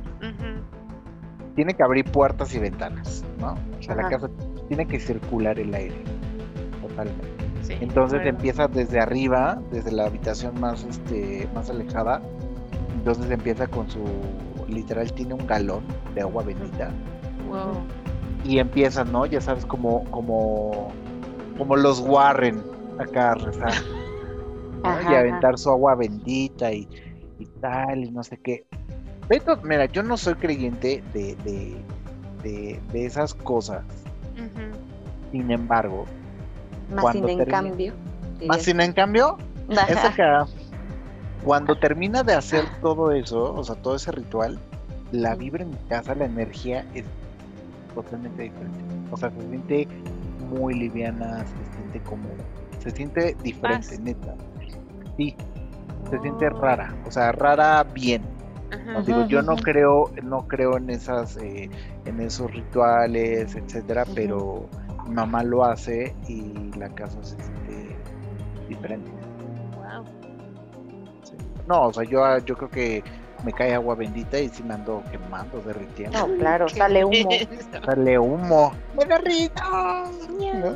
Tiene 1.55 1.73
que 1.73 1.83
abrir 1.83 2.03
puertas 2.11 2.53
y 2.53 2.59
ventanas, 2.59 3.23
¿no? 3.39 3.53
O 3.79 3.83
sea, 3.83 3.95
la 3.95 4.09
casa 4.09 4.29
tiene 4.67 4.85
que 4.85 4.99
circular 4.99 5.57
el 5.57 5.73
aire, 5.73 5.95
Sí, 7.61 7.77
Entonces 7.79 8.21
bueno. 8.21 8.29
empieza 8.29 8.67
desde 8.67 8.99
arriba, 8.99 9.61
desde 9.71 9.91
la 9.91 10.05
habitación 10.05 10.59
más, 10.59 10.83
este, 10.83 11.49
más 11.53 11.69
alejada. 11.69 12.21
Entonces 12.95 13.29
empieza 13.31 13.67
con 13.67 13.89
su, 13.89 14.03
literal 14.67 15.11
tiene 15.13 15.33
un 15.33 15.45
galón 15.45 15.83
de 16.13 16.21
agua 16.21 16.43
bendita 16.43 16.89
Wow. 17.47 17.85
y 18.43 18.59
empieza, 18.59 19.03
¿no? 19.03 19.25
Ya 19.25 19.41
sabes, 19.41 19.65
como, 19.65 20.03
como, 20.11 20.91
como 21.57 21.75
los 21.75 21.99
Warren 21.99 22.63
acá 22.97 23.31
a 23.31 23.35
rezar 23.35 23.73
y 24.83 24.87
ajá. 24.87 25.19
aventar 25.19 25.57
su 25.57 25.69
agua 25.69 25.95
bendita 25.95 26.71
y, 26.71 26.87
y 27.39 27.45
tal 27.59 28.03
y 28.05 28.11
no 28.11 28.23
sé 28.23 28.37
qué. 28.37 28.65
Beto, 29.27 29.57
mira, 29.63 29.85
yo 29.85 30.03
no 30.03 30.17
soy 30.17 30.35
creyente 30.35 31.03
de, 31.13 31.35
de, 31.43 31.85
de, 32.43 32.79
de 32.91 33.05
esas 33.05 33.33
cosas. 33.33 33.83
Sin 35.31 35.51
embargo, 35.51 36.05
Más 36.93 37.11
sin 37.13 37.27
en 37.29 37.45
cambio. 37.45 37.93
más 38.47 38.61
sin 38.61 38.79
en 38.81 38.93
cambio, 38.93 39.37
es 39.69 39.97
acá. 40.03 40.45
Cuando 41.43 41.75
termina 41.77 42.23
de 42.23 42.33
hacer 42.33 42.65
todo 42.81 43.11
eso, 43.11 43.53
o 43.53 43.63
sea, 43.63 43.75
todo 43.75 43.95
ese 43.95 44.11
ritual, 44.11 44.59
la 45.11 45.35
vibra 45.35 45.63
en 45.63 45.69
mi 45.71 45.77
casa, 45.89 46.15
la 46.15 46.25
energía 46.25 46.85
es 46.93 47.05
totalmente 47.93 48.43
diferente. 48.43 48.79
O 49.11 49.17
sea, 49.17 49.29
se 49.31 49.41
siente 49.47 49.87
muy 50.49 50.73
liviana, 50.73 51.39
se 51.45 51.77
siente 51.77 51.99
como, 52.01 52.27
se 52.79 52.91
siente 52.91 53.35
diferente, 53.43 53.89
Paz. 53.89 53.99
neta. 53.99 54.35
Sí, 55.17 55.35
se 56.09 56.19
siente 56.19 56.47
Oh. 56.47 56.59
rara, 56.61 56.93
o 57.07 57.11
sea, 57.11 57.31
rara 57.31 57.83
bien. 57.83 58.23
Ajá. 58.71 59.01
Digo, 59.01 59.25
yo 59.27 59.41
no 59.43 59.55
creo, 59.55 60.11
no 60.23 60.47
creo 60.47 60.77
en 60.77 60.89
esas, 60.89 61.37
eh, 61.37 61.69
en 62.05 62.19
esos 62.19 62.51
rituales, 62.51 63.55
etcétera, 63.55 64.03
pero 64.15 64.67
mamá 65.05 65.43
lo 65.43 65.63
hace 65.63 66.15
y 66.27 66.71
la 66.77 66.89
casa 66.89 67.21
se 67.23 67.35
siente 67.35 67.95
diferente. 68.67 69.11
Wow. 69.75 70.05
Sí. 71.23 71.35
No, 71.67 71.83
o 71.87 71.93
sea, 71.93 72.03
yo, 72.03 72.23
ah, 72.23 72.39
yo 72.39 72.55
creo 72.55 72.69
que 72.69 73.03
me 73.43 73.53
cae 73.53 73.73
agua 73.73 73.95
bendita 73.95 74.39
y 74.39 74.49
sí 74.49 74.63
me 74.63 74.73
ando 74.73 75.03
quemando, 75.11 75.61
derritiendo. 75.61 76.27
No, 76.27 76.35
claro, 76.37 76.67
sale 76.67 77.05
humo. 77.05 77.29
Sale 77.85 78.19
humo. 78.19 78.73
¡Me 78.97 79.05
derrito! 79.05 79.61
Ya. 80.39 80.75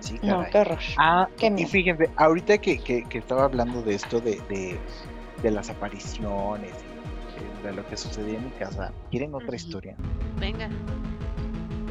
Sí, 0.00 0.18
No, 0.22 0.44
qué 0.50 0.58
horror. 0.58 0.78
Ah, 0.98 1.28
Qué 1.38 1.52
y 1.56 1.64
fíjense, 1.66 2.10
ahorita 2.16 2.58
que, 2.58 2.78
que, 2.78 3.04
que 3.04 3.18
estaba 3.18 3.44
hablando 3.44 3.82
de 3.82 3.94
esto, 3.94 4.20
de, 4.20 4.40
de, 4.48 4.78
de 5.42 5.50
las 5.50 5.70
apariciones, 5.70 6.72
y 6.72 6.93
de 7.64 7.72
lo 7.74 7.86
que 7.86 7.96
sucedía 7.96 8.38
en 8.38 8.44
mi 8.44 8.50
casa, 8.50 8.92
¿quieren 9.10 9.34
otra 9.34 9.56
historia? 9.56 9.96
Venga. 10.38 10.68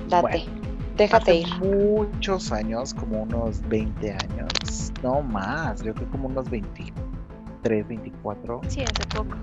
Date. 0.09 0.21
Bueno, 0.21 0.63
Déjate 0.97 1.31
Hace 1.31 1.35
ir. 1.39 1.47
muchos 1.59 2.51
años, 2.51 2.93
como 2.93 3.23
unos 3.23 3.67
20 3.67 4.11
años, 4.11 4.93
no 5.01 5.23
más, 5.23 5.81
yo 5.83 5.91
creo 5.95 6.07
como 6.11 6.27
unos 6.27 6.47
23, 6.51 7.87
24, 7.87 8.61
Sí, 8.67 8.83
hace 8.83 9.07
poco. 9.15 9.35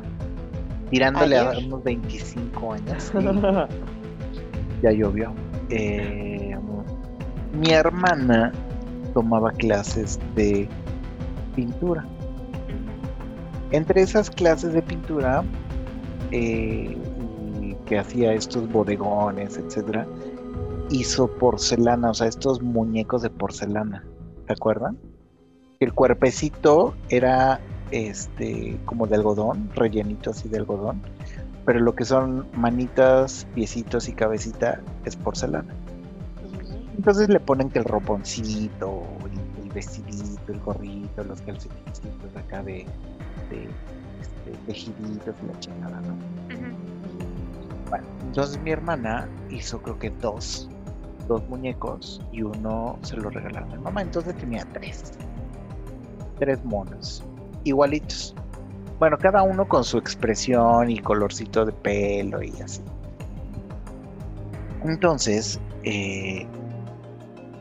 tirándole 0.91 1.39
a 1.39 1.51
unos 1.59 1.83
25 1.83 2.73
años. 2.75 3.13
ya 4.83 4.93
llovió. 4.93 5.33
Eh, 5.71 6.57
mi 7.53 7.71
hermana 7.71 8.53
tomaba 9.13 9.51
clases 9.51 10.21
de 10.37 10.69
pintura. 11.57 12.07
Entre 13.73 14.03
esas 14.03 14.31
clases 14.31 14.73
de 14.73 14.83
pintura, 14.83 15.43
eh, 16.31 16.97
que 17.87 17.99
hacía 17.99 18.33
estos 18.33 18.71
bodegones, 18.71 19.57
etcétera, 19.57 20.07
hizo 20.91 21.29
porcelana, 21.29 22.11
o 22.11 22.15
sea, 22.15 22.29
estos 22.29 22.63
muñecos 22.63 23.23
de 23.23 23.31
porcelana. 23.31 24.05
¿Se 24.47 24.53
acuerdan? 24.53 24.99
El 25.81 25.93
cuerpecito 25.95 26.95
era 27.09 27.61
este 27.91 28.79
como 28.85 29.07
de 29.07 29.17
algodón, 29.17 29.71
rellenito 29.75 30.31
así 30.31 30.49
de 30.49 30.59
algodón, 30.59 31.03
pero 31.65 31.81
lo 31.81 31.95
que 31.95 32.05
son 32.05 32.47
manitas, 32.55 33.47
piecitos 33.55 34.09
y 34.09 34.13
cabecita 34.13 34.81
es 35.05 35.17
porcelana. 35.17 35.75
Entonces 36.97 37.29
le 37.29 37.41
ponen 37.41 37.71
que 37.71 37.79
el 37.79 37.87
roponcito, 37.87 39.03
el, 39.25 39.65
el 39.65 39.71
vestidito, 39.71 40.53
el 40.53 40.61
gorrito, 40.61 41.25
los 41.25 41.41
calcetincitos 41.41 42.37
acá 42.37 42.63
de, 42.63 42.85
de 43.51 43.69
tejiditos 44.67 45.35
y 45.43 45.47
la 45.47 45.59
chingada, 45.61 46.01
¿no? 46.03 46.13
Ujú. 46.15 46.77
Bueno, 47.91 48.05
entonces 48.23 48.61
mi 48.63 48.71
hermana 48.71 49.29
hizo 49.51 49.81
creo 49.83 49.99
que 49.99 50.11
dos, 50.11 50.69
dos 51.29 51.47
muñecos 51.49 52.21
y 52.33 52.43
uno 52.43 52.99
se 53.03 53.17
lo 53.17 53.31
regalaron 53.31 53.71
a 53.73 53.77
mi 53.77 53.83
mamá, 53.83 54.03
entonces 54.03 54.35
tenía 54.37 54.65
tres, 54.73 55.13
tres 56.39 56.65
monos, 56.65 57.23
igualitos. 57.65 58.35
Bueno, 58.99 59.17
cada 59.19 59.43
uno 59.43 59.67
con 59.67 59.83
su 59.83 59.97
expresión 59.99 60.91
y 60.91 60.99
colorcito 60.99 61.65
de 61.65 61.73
pelo 61.73 62.43
y 62.43 62.53
así. 62.63 62.83
Entonces, 64.85 65.59
eh, 65.85 66.47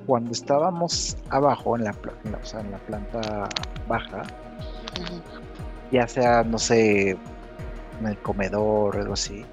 cuando 0.06 0.32
estábamos 0.32 1.18
abajo 1.30 1.76
en 1.78 1.86
la, 1.86 1.94
pla- 1.94 2.14
en 2.26 2.32
la- 2.34 2.38
o 2.40 2.46
sea, 2.46 2.60
en 2.62 2.72
la 2.72 2.78
planta 2.80 3.50
baja, 3.88 4.24
ya 5.92 6.08
sea, 6.08 6.44
no 6.44 6.58
sé, 6.58 7.12
en 8.00 8.08
el 8.08 8.18
comedor 8.20 8.96
o 8.96 9.00
algo 9.00 9.14
así, 9.14 9.46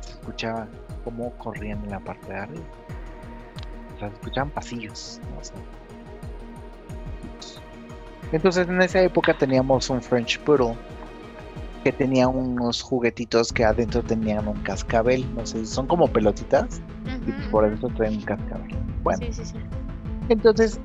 se 0.00 0.10
escuchaba 0.12 0.66
cómo 1.04 1.30
corrían 1.38 1.82
en 1.84 1.90
la 1.90 2.00
parte 2.00 2.28
de 2.32 2.38
arriba. 2.38 2.64
O 3.94 3.98
sea, 3.98 4.08
se 4.08 4.14
escuchaban 4.14 4.50
pasillos. 4.50 5.20
¿no? 5.34 5.44
Sea, 5.44 5.56
entonces 8.32 8.68
en 8.68 8.82
esa 8.82 9.00
época 9.02 9.36
teníamos 9.38 9.88
un 9.88 10.02
French 10.02 10.38
Poodle 10.40 10.76
que 11.84 11.92
tenía 11.92 12.26
unos 12.26 12.82
juguetitos 12.82 13.52
que 13.52 13.64
adentro 13.64 14.02
tenían 14.02 14.48
un 14.48 14.60
cascabel, 14.62 15.24
no 15.36 15.46
sé, 15.46 15.64
son 15.64 15.86
como 15.86 16.08
pelotitas 16.08 16.80
y 17.26 17.30
por 17.50 17.64
eso 17.64 17.88
traen 17.96 18.16
un 18.16 18.22
cascabel. 18.22 18.76
Bueno, 19.04 19.24
Sí, 19.26 19.32
sí, 19.32 19.44
sí. 19.44 19.54
entonces, 20.28 20.80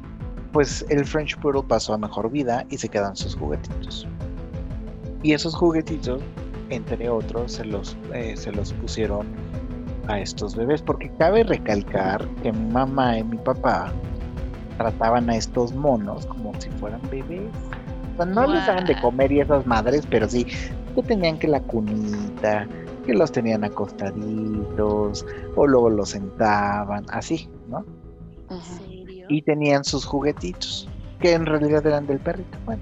pues 0.53 0.85
el 0.89 1.03
French 1.03 1.35
Poodle 1.39 1.63
pasó 1.67 1.95
a 1.95 1.97
mejor 1.97 2.29
vida 2.29 2.63
y 2.69 2.77
se 2.77 2.87
quedan 2.87 3.15
sus 3.15 3.35
juguetitos. 3.35 4.07
Y 5.23 5.33
esos 5.33 5.55
juguetitos, 5.55 6.21
entre 6.69 7.09
otros, 7.09 7.53
se 7.53 7.65
los, 7.65 7.97
eh, 8.13 8.35
se 8.35 8.51
los 8.51 8.73
pusieron 8.73 9.27
a 10.07 10.19
estos 10.19 10.55
bebés, 10.55 10.81
porque 10.81 11.11
cabe 11.19 11.43
recalcar 11.43 12.27
que 12.41 12.51
mi 12.51 12.71
mamá 12.71 13.19
y 13.19 13.23
mi 13.23 13.37
papá 13.37 13.91
trataban 14.77 15.29
a 15.29 15.35
estos 15.35 15.73
monos 15.73 16.25
como 16.25 16.53
si 16.59 16.69
fueran 16.71 17.01
bebés. 17.09 17.51
O 18.13 18.17
sea, 18.17 18.25
no 18.25 18.47
les 18.47 18.65
daban 18.65 18.85
de 18.85 18.99
comer 18.99 19.31
y 19.31 19.41
esas 19.41 19.65
madres, 19.67 20.05
pero 20.09 20.27
sí, 20.27 20.45
que 20.95 21.03
tenían 21.03 21.37
que 21.37 21.47
la 21.47 21.61
cunita, 21.61 22.67
que 23.05 23.13
los 23.13 23.31
tenían 23.31 23.63
acostaditos, 23.63 25.25
o 25.55 25.67
luego 25.67 25.89
los 25.89 26.09
sentaban, 26.09 27.05
así, 27.09 27.49
¿no? 27.69 27.85
¿En 28.49 28.61
serio? 28.61 29.01
y 29.31 29.41
tenían 29.41 29.85
sus 29.85 30.05
juguetitos, 30.05 30.89
que 31.21 31.33
en 31.33 31.45
realidad 31.45 31.85
eran 31.85 32.05
del 32.05 32.19
perrito. 32.19 32.57
Bueno, 32.65 32.81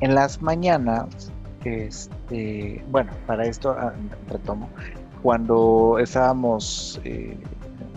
en 0.00 0.14
las 0.14 0.42
mañanas, 0.42 1.31
este, 1.64 2.84
bueno, 2.90 3.12
para 3.26 3.44
esto 3.44 3.70
ah, 3.78 3.92
retomo, 4.28 4.68
cuando 5.22 5.98
estábamos 5.98 7.00
eh, 7.04 7.36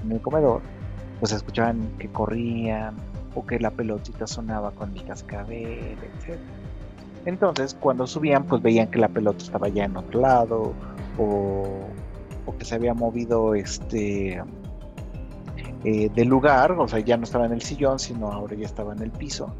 en 0.03 0.11
el 0.11 0.21
comedor, 0.21 0.61
pues 1.19 1.31
escuchaban 1.31 1.89
que 1.97 2.07
corrían 2.09 2.95
o 3.33 3.45
que 3.45 3.59
la 3.59 3.71
pelotita 3.71 4.27
sonaba 4.27 4.71
con 4.71 4.95
el 4.95 5.03
cascabel, 5.05 5.97
etc. 5.97 6.39
Entonces, 7.25 7.75
cuando 7.79 8.05
subían, 8.05 8.45
pues 8.45 8.61
veían 8.61 8.89
que 8.89 8.99
la 8.99 9.09
pelota 9.09 9.43
estaba 9.43 9.67
ya 9.67 9.85
en 9.85 9.97
otro 9.97 10.21
lado 10.21 10.73
o, 11.17 11.79
que 12.57 12.63
se 12.63 12.75
había 12.75 12.93
movido 12.93 13.55
este 13.55 14.41
eh, 15.83 16.09
del 16.15 16.27
lugar, 16.27 16.71
o 16.71 16.87
sea, 16.87 16.99
ya 16.99 17.17
no 17.17 17.23
estaba 17.23 17.47
en 17.47 17.53
el 17.53 17.61
sillón, 17.61 17.99
sino 17.99 18.31
ahora 18.31 18.55
ya 18.55 18.65
estaba 18.65 18.93
en 18.93 19.01
el 19.01 19.11
piso. 19.11 19.53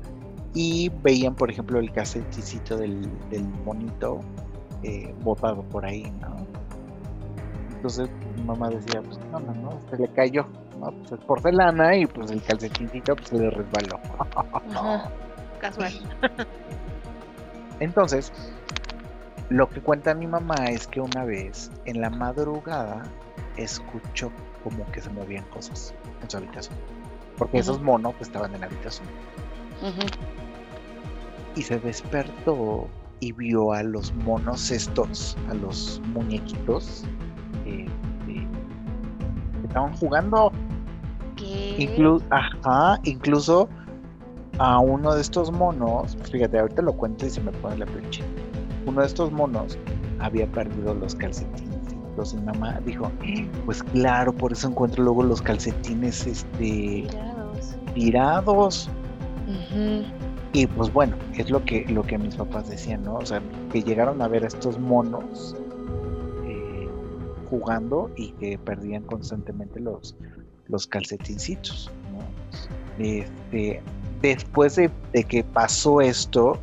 Y 0.55 0.89
veían, 1.03 1.35
por 1.35 1.51
ejemplo, 1.51 1.79
el 1.79 1.91
caseticito 1.91 2.77
del, 2.77 3.07
del 3.29 3.43
monito 3.65 4.21
eh, 4.83 5.13
botado 5.21 5.61
por 5.63 5.85
ahí, 5.85 6.11
¿no? 6.21 6.35
Entonces 7.75 8.09
mi 8.35 8.43
mamá 8.43 8.69
decía, 8.69 9.01
pues 9.01 9.19
no, 9.31 9.39
no, 9.39 9.53
no, 9.53 9.79
se 9.89 9.97
le 9.97 10.07
cayó, 10.07 10.47
¿no? 10.79 10.91
Pues 10.91 11.11
es 11.11 11.19
porcelana 11.19 11.95
y 11.97 12.07
pues 12.07 12.31
el 12.31 12.41
calcetincito 12.41 13.15
pues 13.15 13.27
se 13.27 13.37
le 13.37 13.49
resbaló. 13.49 13.99
Ajá. 14.73 15.11
Casual. 15.59 15.93
Entonces, 17.79 18.31
lo 19.49 19.69
que 19.69 19.81
cuenta 19.81 20.13
mi 20.13 20.27
mamá 20.27 20.55
es 20.69 20.87
que 20.87 21.01
una 21.01 21.25
vez 21.25 21.71
en 21.85 22.01
la 22.01 22.09
madrugada 22.09 23.03
escuchó 23.57 24.31
como 24.63 24.85
que 24.91 25.01
se 25.01 25.09
movían 25.11 25.43
cosas 25.45 25.93
en 26.21 26.29
su 26.29 26.37
habitación. 26.37 26.75
Porque 27.37 27.59
esos 27.59 27.81
monos 27.81 28.13
pues, 28.17 28.29
estaban 28.29 28.53
en 28.55 28.61
la 28.61 28.67
habitación. 28.67 29.07
Ujú. 29.81 30.44
Y 31.55 31.61
se 31.61 31.79
despertó 31.79 32.87
y 33.21 33.31
vio 33.31 33.71
a 33.71 33.81
los 33.83 34.13
monos 34.13 34.71
estos, 34.71 35.37
a 35.49 35.53
los 35.53 36.01
muñequitos, 36.13 37.03
eh, 37.65 37.85
eh, 38.27 38.47
que 39.61 39.67
estaban 39.67 39.93
jugando. 39.97 40.51
¿Qué? 41.37 41.75
Inclu- 41.79 42.21
ajá, 42.29 42.99
incluso 43.03 43.69
a 44.59 44.79
uno 44.79 45.13
de 45.15 45.21
estos 45.21 45.51
monos, 45.51 46.17
fíjate, 46.31 46.59
ahorita 46.59 46.81
lo 46.81 46.93
cuento 46.93 47.25
y 47.25 47.29
se 47.29 47.41
me 47.41 47.51
pone 47.53 47.77
la 47.77 47.85
chinita. 48.09 48.41
Uno 48.85 49.01
de 49.01 49.07
estos 49.07 49.31
monos 49.31 49.77
había 50.19 50.45
perdido 50.51 50.93
los 50.93 51.15
calcetines. 51.15 51.71
Entonces 52.09 52.39
mi 52.39 52.45
mamá 52.45 52.79
dijo, 52.85 53.11
pues 53.65 53.83
claro, 53.83 54.31
por 54.33 54.53
eso 54.53 54.69
encuentro 54.69 55.03
luego 55.03 55.23
los 55.23 55.41
calcetines 55.41 56.25
este 56.27 57.05
Tirados. 57.09 57.75
tirados. 57.93 58.89
Y 60.55 60.67
pues 60.67 60.93
bueno, 60.93 61.17
es 61.37 61.49
lo 61.49 61.65
que, 61.65 61.83
lo 61.89 62.01
que 62.03 62.17
mis 62.17 62.37
papás 62.37 62.69
decían, 62.69 63.03
¿no? 63.03 63.15
O 63.15 63.25
sea, 63.25 63.41
que 63.73 63.83
llegaron 63.83 64.21
a 64.21 64.29
ver 64.29 64.45
a 64.45 64.47
estos 64.47 64.79
monos 64.79 65.53
eh, 66.45 66.87
jugando 67.49 68.09
y 68.15 68.31
que 68.31 68.57
perdían 68.57 69.03
constantemente 69.03 69.81
los, 69.81 70.15
los 70.69 70.87
calcetincitos, 70.87 71.91
¿no? 72.13 73.03
Este, 73.03 73.81
después 74.21 74.77
de, 74.77 74.89
de 75.11 75.25
que 75.25 75.43
pasó 75.43 75.99
esto, 75.99 76.57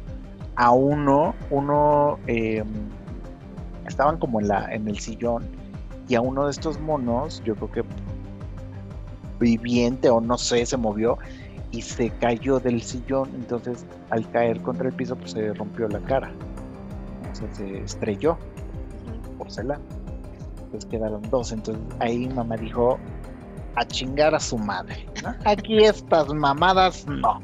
a 0.56 0.70
uno, 0.70 1.34
uno 1.50 2.18
eh, 2.28 2.64
estaban 3.86 4.18
como 4.18 4.40
en 4.40 4.48
la, 4.48 4.74
en 4.74 4.88
el 4.88 4.98
sillón, 5.00 5.44
y 6.08 6.14
a 6.14 6.22
uno 6.22 6.46
de 6.46 6.52
estos 6.52 6.80
monos, 6.80 7.42
yo 7.44 7.54
creo 7.56 7.70
que 7.70 7.84
viviente 9.38 10.08
o 10.08 10.22
no 10.22 10.38
sé, 10.38 10.64
se 10.64 10.78
movió 10.78 11.18
y 11.72 11.80
se 11.82 12.10
cayó 12.10 12.60
del 12.60 12.82
sillón, 12.82 13.30
entonces 13.34 13.84
al 14.10 14.30
caer 14.30 14.60
contra 14.60 14.88
el 14.88 14.94
piso 14.94 15.16
pues 15.16 15.32
se 15.32 15.52
rompió 15.54 15.88
la 15.88 16.00
cara, 16.00 16.30
o 17.30 17.34
sea, 17.34 17.52
se 17.54 17.78
estrelló 17.78 18.38
porcelana, 19.38 19.80
entonces 20.64 20.88
quedaron 20.90 21.22
dos, 21.30 21.50
entonces 21.50 21.82
ahí 21.98 22.28
mamá 22.28 22.56
dijo 22.56 22.98
a 23.74 23.86
chingar 23.86 24.34
a 24.34 24.40
su 24.40 24.58
madre, 24.58 25.06
¿no? 25.22 25.34
aquí 25.50 25.82
estas 25.82 26.32
mamadas 26.32 27.06
no, 27.06 27.40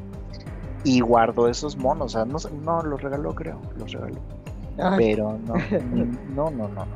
y 0.85 1.01
guardó 1.01 1.49
esos 1.49 1.77
monos, 1.77 2.15
o 2.15 2.19
sea, 2.19 2.25
no, 2.27 2.39
no 2.63 2.83
los 2.83 3.01
regaló 3.01 3.35
creo, 3.35 3.61
los 3.79 3.93
regaló, 3.93 4.21
Ay, 4.79 4.97
pero 4.99 5.39
no, 5.47 5.55
no, 6.35 6.51
no, 6.51 6.69
no, 6.69 6.69
no, 6.69 6.87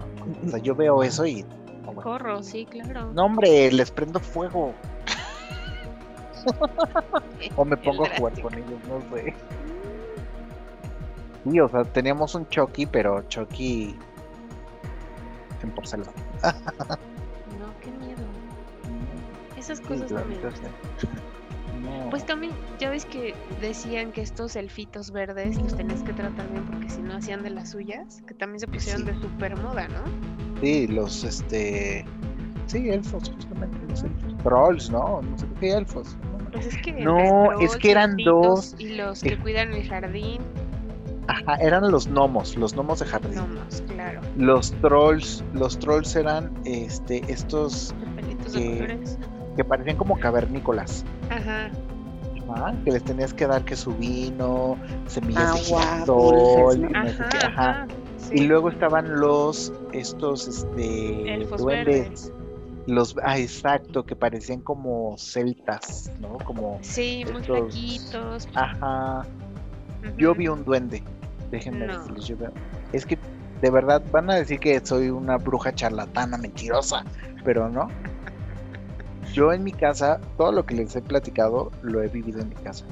o 0.44 0.48
sea, 0.48 0.58
yo 0.58 0.74
veo 0.74 1.02
eso 1.02 1.24
y 1.24 1.44
bueno. 1.94 2.02
Corro, 2.02 2.42
sí, 2.42 2.66
claro. 2.66 3.12
No, 3.12 3.26
hombre, 3.26 3.70
les 3.70 3.90
prendo 3.90 4.20
fuego. 4.20 4.72
O 7.56 7.64
me 7.64 7.76
pongo 7.76 8.06
a 8.06 8.16
jugar 8.16 8.40
con 8.40 8.54
ellos, 8.54 8.78
no 8.88 9.00
sé. 9.16 9.34
Sí, 11.44 11.58
o 11.60 11.68
sea, 11.68 11.82
teníamos 11.84 12.34
un 12.36 12.48
Chucky, 12.48 12.86
pero 12.86 13.22
Chucky 13.28 13.96
en 15.62 15.70
porcelana. 15.72 16.10
No, 16.42 17.66
qué 17.80 17.90
miedo. 18.04 18.22
Esas 19.56 19.80
cosas 19.80 20.10
la 20.10 20.20
no 20.20 20.26
me 20.26 20.34
neta, 20.36 20.48
gustan. 20.50 20.70
sí. 20.98 21.08
No, 21.82 22.10
Pues 22.10 22.24
también, 22.24 22.52
ya 22.78 22.90
ves 22.90 23.04
que 23.06 23.34
decían 23.60 24.12
que 24.12 24.20
estos 24.22 24.54
elfitos 24.54 25.10
verdes 25.10 25.60
los 25.60 25.74
tenías 25.76 26.02
que 26.02 26.12
tratar 26.12 26.48
bien 26.50 26.64
porque 26.66 26.88
si 26.88 27.02
no 27.02 27.14
hacían 27.16 27.42
de 27.42 27.50
las 27.50 27.70
suyas, 27.70 28.22
que 28.26 28.34
también 28.34 28.60
se 28.60 28.68
pusieron 28.68 29.02
Sí. 29.02 29.08
de 29.08 29.20
super 29.20 29.56
moda, 29.60 29.88
¿no? 29.88 30.02
Sí, 30.60 30.86
los 30.86 31.24
este. 31.24 32.04
Sí, 32.66 32.88
elfos, 32.88 33.30
justamente. 33.34 33.76
Los 33.88 34.04
elfos. 34.04 34.36
Trolls, 34.44 34.90
¿no? 34.90 35.22
No 35.22 35.36
sé 35.38 35.46
qué 35.58 35.72
elfos. 35.72 36.16
¿No? 36.52 36.60
Pues 36.60 36.66
es 36.66 36.82
que 36.82 36.92
No, 36.92 37.60
es 37.60 37.76
que 37.76 37.90
eran 37.90 38.16
dos. 38.24 38.74
Y 38.78 38.94
los 38.94 39.20
que 39.22 39.30
Eh. 39.34 39.38
cuidan 39.38 39.72
el 39.72 39.88
jardín, 39.88 40.40
Ajá, 41.28 41.54
eran 41.56 41.90
los 41.90 42.08
gnomos, 42.08 42.56
los 42.56 42.74
gnomos 42.74 42.98
de 43.00 43.06
jardín. 43.06 43.34
no 43.36 43.46
más, 43.46 43.82
claro. 43.88 44.20
Los 44.36 44.72
trolls, 44.80 45.42
los 45.54 45.78
trolls 45.78 46.14
eran 46.16 46.52
este, 46.64 47.22
estos 47.32 47.94
De 48.00 48.06
pelitos 48.22 48.52
de 48.52 48.60
Que- 48.60 48.74
colores. 48.78 49.18
que 49.56 49.64
parecían 49.64 49.96
como 49.96 50.18
cavernícolas. 50.18 51.04
Ajá. 51.30 51.70
Ajá, 52.54 52.74
que 52.84 52.90
les 52.90 53.04
tenías 53.04 53.32
que 53.32 53.46
dar 53.46 53.64
que 53.64 53.76
su 53.76 53.92
vino, 53.94 54.76
semillas 55.06 55.54
de 55.54 55.60
sé 55.62 57.46
Ajá. 57.46 57.86
Y 58.32 58.42
luego 58.46 58.68
estaban 58.68 59.20
los, 59.20 59.72
estos, 59.92 60.48
este, 60.48 61.34
Elfos 61.34 61.60
duendes, 61.62 61.96
verdes. 62.00 62.32
Los, 62.86 63.16
ah, 63.22 63.38
exacto, 63.38 64.04
que 64.04 64.16
parecían 64.16 64.60
como 64.60 65.16
celtas, 65.18 66.10
¿no? 66.20 66.38
Como, 66.38 66.78
Sí, 66.82 67.24
muy 67.32 67.42
flaquitos. 67.42 68.48
ajá, 68.54 69.22
yo 70.16 70.34
vi 70.34 70.48
un 70.48 70.64
duende, 70.64 71.02
déjenme 71.50 71.86
No. 71.86 71.98
decirles, 71.98 72.26
yo 72.26 72.36
es 72.92 73.06
que 73.06 73.18
de 73.60 73.70
verdad 73.70 74.02
van 74.10 74.28
a 74.30 74.34
decir 74.34 74.58
que 74.58 74.84
soy 74.84 75.10
una 75.10 75.36
bruja 75.38 75.72
charlatana, 75.72 76.36
mentirosa, 76.36 77.04
pero 77.44 77.68
no. 77.68 77.88
Yo 79.32 79.52
en 79.52 79.64
mi 79.64 79.72
casa, 79.72 80.20
todo 80.36 80.52
lo 80.52 80.66
que 80.66 80.74
les 80.74 80.94
he 80.96 81.00
platicado, 81.00 81.70
lo 81.82 82.02
he 82.02 82.08
vivido 82.08 82.40
en 82.40 82.48
mi 82.50 82.54
casa. 82.56 82.84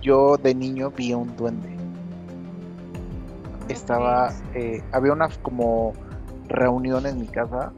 Yo 0.00 0.36
de 0.36 0.54
niño 0.54 0.90
vi 0.90 1.12
un 1.12 1.34
duende. 1.36 1.76
Estaba, 3.68 4.32
eh, 4.54 4.82
había 4.92 5.12
una 5.12 5.28
como 5.42 5.92
reunión 6.48 7.06
en 7.06 7.20
mi 7.20 7.26
casa 7.26 7.72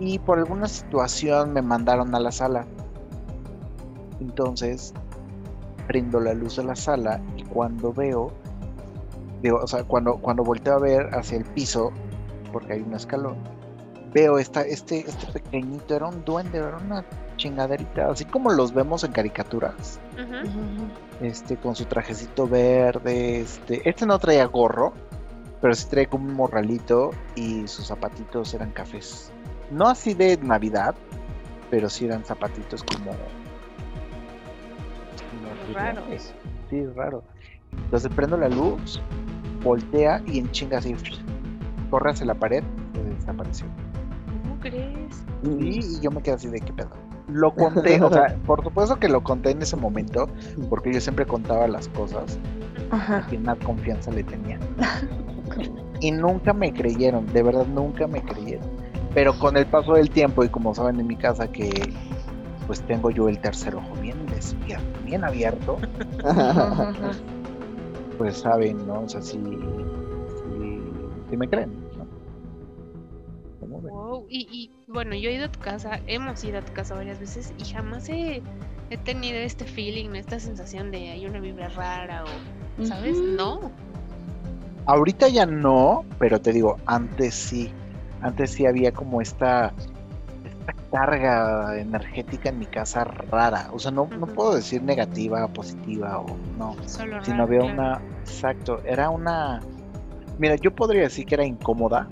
Y 0.00 0.18
por 0.20 0.38
alguna 0.38 0.68
situación 0.68 1.52
me 1.52 1.62
mandaron 1.62 2.14
a 2.14 2.20
la 2.20 2.32
sala. 2.32 2.66
Entonces, 4.20 4.94
prendo 5.86 6.20
la 6.20 6.34
luz 6.34 6.56
de 6.56 6.64
la 6.64 6.76
sala 6.76 7.20
y 7.36 7.42
cuando 7.44 7.92
veo, 7.92 8.32
digo, 9.42 9.58
o 9.58 9.66
sea, 9.66 9.84
cuando, 9.84 10.16
cuando 10.18 10.44
volteo 10.44 10.74
a 10.74 10.78
ver 10.78 11.14
hacia 11.14 11.38
el 11.38 11.44
piso, 11.44 11.92
porque 12.52 12.74
hay 12.74 12.82
un 12.82 12.94
escalón, 12.94 13.36
veo 14.12 14.38
esta, 14.38 14.62
este, 14.62 15.00
este 15.00 15.32
pequeñito, 15.32 15.94
era 15.96 16.06
un 16.06 16.24
duende, 16.24 16.58
era 16.58 16.76
una 16.76 17.04
chingaderita, 17.36 18.10
así 18.10 18.24
como 18.24 18.50
los 18.50 18.72
vemos 18.72 19.04
en 19.04 19.12
caricaturas, 19.12 19.98
este, 21.20 21.56
con 21.56 21.74
su 21.74 21.84
trajecito 21.84 22.46
verde, 22.48 23.40
este, 23.40 23.88
este 23.88 24.06
no 24.06 24.18
traía 24.18 24.44
gorro, 24.46 24.92
pero 25.60 25.74
sí 25.74 25.86
traía 25.88 26.08
como 26.08 26.26
un 26.26 26.34
morralito 26.34 27.10
y 27.34 27.66
sus 27.66 27.86
zapatitos 27.86 28.54
eran 28.54 28.70
cafés. 28.70 29.32
No 29.70 29.88
así 29.88 30.14
de 30.14 30.36
Navidad, 30.38 30.94
pero 31.70 31.88
sí 31.88 32.06
eran 32.06 32.24
zapatitos 32.24 32.82
como... 32.84 33.10
como 33.10 33.16
Raros. 35.74 36.04
brillantes. 36.04 36.34
Sí, 36.70 36.86
raro. 36.94 37.22
Entonces 37.84 38.10
prendo 38.14 38.36
la 38.36 38.48
luz, 38.48 39.00
voltea 39.62 40.22
y 40.26 40.38
en 40.38 40.50
chinga 40.52 40.78
así, 40.78 40.94
corre 41.90 42.10
hacia 42.10 42.26
la 42.26 42.34
pared 42.34 42.62
y 42.94 43.14
desapareció. 43.14 43.66
¿Cómo 44.42 44.58
crees? 44.60 45.24
Sí, 45.42 45.80
y 45.82 46.00
yo 46.00 46.10
me 46.10 46.22
quedé 46.22 46.34
así 46.36 46.48
de 46.48 46.60
qué 46.60 46.72
pedo. 46.72 46.90
Lo 47.28 47.54
conté, 47.54 48.00
o 48.02 48.10
sea, 48.10 48.36
por 48.46 48.62
supuesto 48.64 48.96
que 48.98 49.08
lo 49.08 49.22
conté 49.22 49.50
en 49.50 49.60
ese 49.60 49.76
momento, 49.76 50.28
porque 50.70 50.92
yo 50.92 51.00
siempre 51.00 51.26
contaba 51.26 51.68
las 51.68 51.88
cosas 51.88 52.38
a 52.90 52.96
Ajá. 52.96 53.26
quien 53.28 53.42
más 53.42 53.58
confianza 53.58 54.10
le 54.10 54.24
tenía. 54.24 54.58
Y 56.00 56.10
nunca 56.12 56.52
me 56.52 56.72
creyeron, 56.72 57.26
de 57.32 57.42
verdad 57.42 57.66
nunca 57.66 58.06
me 58.06 58.22
creyeron. 58.22 58.68
Pero 59.14 59.38
con 59.38 59.56
el 59.56 59.66
paso 59.66 59.94
del 59.94 60.10
tiempo 60.10 60.44
y 60.44 60.48
como 60.48 60.74
saben 60.74 61.00
en 61.00 61.06
mi 61.06 61.16
casa 61.16 61.50
que 61.50 61.70
pues 62.66 62.82
tengo 62.82 63.10
yo 63.10 63.28
el 63.30 63.38
tercer 63.38 63.74
ojo 63.74 63.94
bien 64.00 64.26
despierto, 64.26 64.84
bien 65.04 65.24
abierto, 65.24 65.78
pues 68.18 68.36
saben, 68.36 68.86
¿no? 68.86 69.00
O 69.00 69.08
sea, 69.08 69.22
sí, 69.22 69.40
sí, 69.40 70.80
sí 71.30 71.36
me 71.36 71.48
creen. 71.48 71.88
Wow. 73.60 74.26
Y, 74.28 74.46
y 74.50 74.70
bueno, 74.86 75.14
yo 75.14 75.30
he 75.30 75.34
ido 75.34 75.46
a 75.46 75.52
tu 75.52 75.60
casa, 75.60 76.00
hemos 76.06 76.44
ido 76.44 76.58
a 76.58 76.62
tu 76.62 76.72
casa 76.74 76.94
varias 76.94 77.18
veces 77.18 77.54
y 77.58 77.64
jamás 77.64 78.08
he, 78.08 78.42
he 78.90 78.96
tenido 78.98 79.38
este 79.38 79.64
feeling, 79.64 80.10
esta 80.14 80.38
sensación 80.38 80.90
de 80.90 81.10
hay 81.10 81.26
una 81.26 81.40
vibra 81.40 81.68
rara 81.70 82.24
o, 82.24 82.84
¿sabes? 82.84 83.16
No. 83.18 83.70
Ahorita 84.88 85.28
ya 85.28 85.44
no, 85.44 86.06
pero 86.18 86.40
te 86.40 86.50
digo, 86.50 86.78
antes 86.86 87.34
sí. 87.34 87.70
Antes 88.22 88.52
sí 88.52 88.64
había 88.64 88.90
como 88.90 89.20
esta, 89.20 89.74
esta 90.46 90.72
carga 90.90 91.78
energética 91.78 92.48
en 92.48 92.58
mi 92.58 92.64
casa 92.64 93.04
rara. 93.04 93.68
O 93.74 93.78
sea, 93.78 93.90
no, 93.90 94.08
no 94.18 94.26
puedo 94.26 94.54
decir 94.54 94.82
negativa, 94.82 95.46
positiva 95.48 96.20
o 96.20 96.36
no. 96.58 96.74
Solo 96.86 97.22
Sino 97.22 97.36
raro, 97.36 97.42
había 97.44 97.58
claro. 97.58 97.74
una. 97.74 98.00
Exacto, 98.20 98.80
era 98.86 99.10
una. 99.10 99.60
Mira, 100.38 100.56
yo 100.56 100.74
podría 100.74 101.02
decir 101.02 101.26
que 101.26 101.34
era 101.34 101.44
incómoda. 101.44 102.08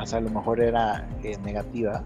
O 0.00 0.06
sea, 0.06 0.18
a 0.18 0.22
lo 0.22 0.30
mejor 0.30 0.60
era 0.60 1.06
eh, 1.22 1.38
negativa. 1.44 2.02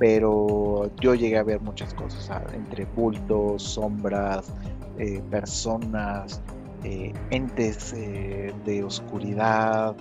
Pero 0.00 0.90
yo 0.96 1.14
llegué 1.14 1.38
a 1.38 1.44
ver 1.44 1.60
muchas 1.60 1.94
cosas, 1.94 2.42
entre 2.54 2.86
bultos, 2.86 3.62
sombras, 3.62 4.52
eh, 4.98 5.22
personas, 5.30 6.42
eh, 6.84 7.12
entes 7.30 7.92
eh, 7.96 8.52
de 8.64 8.84
oscuridad. 8.84 9.94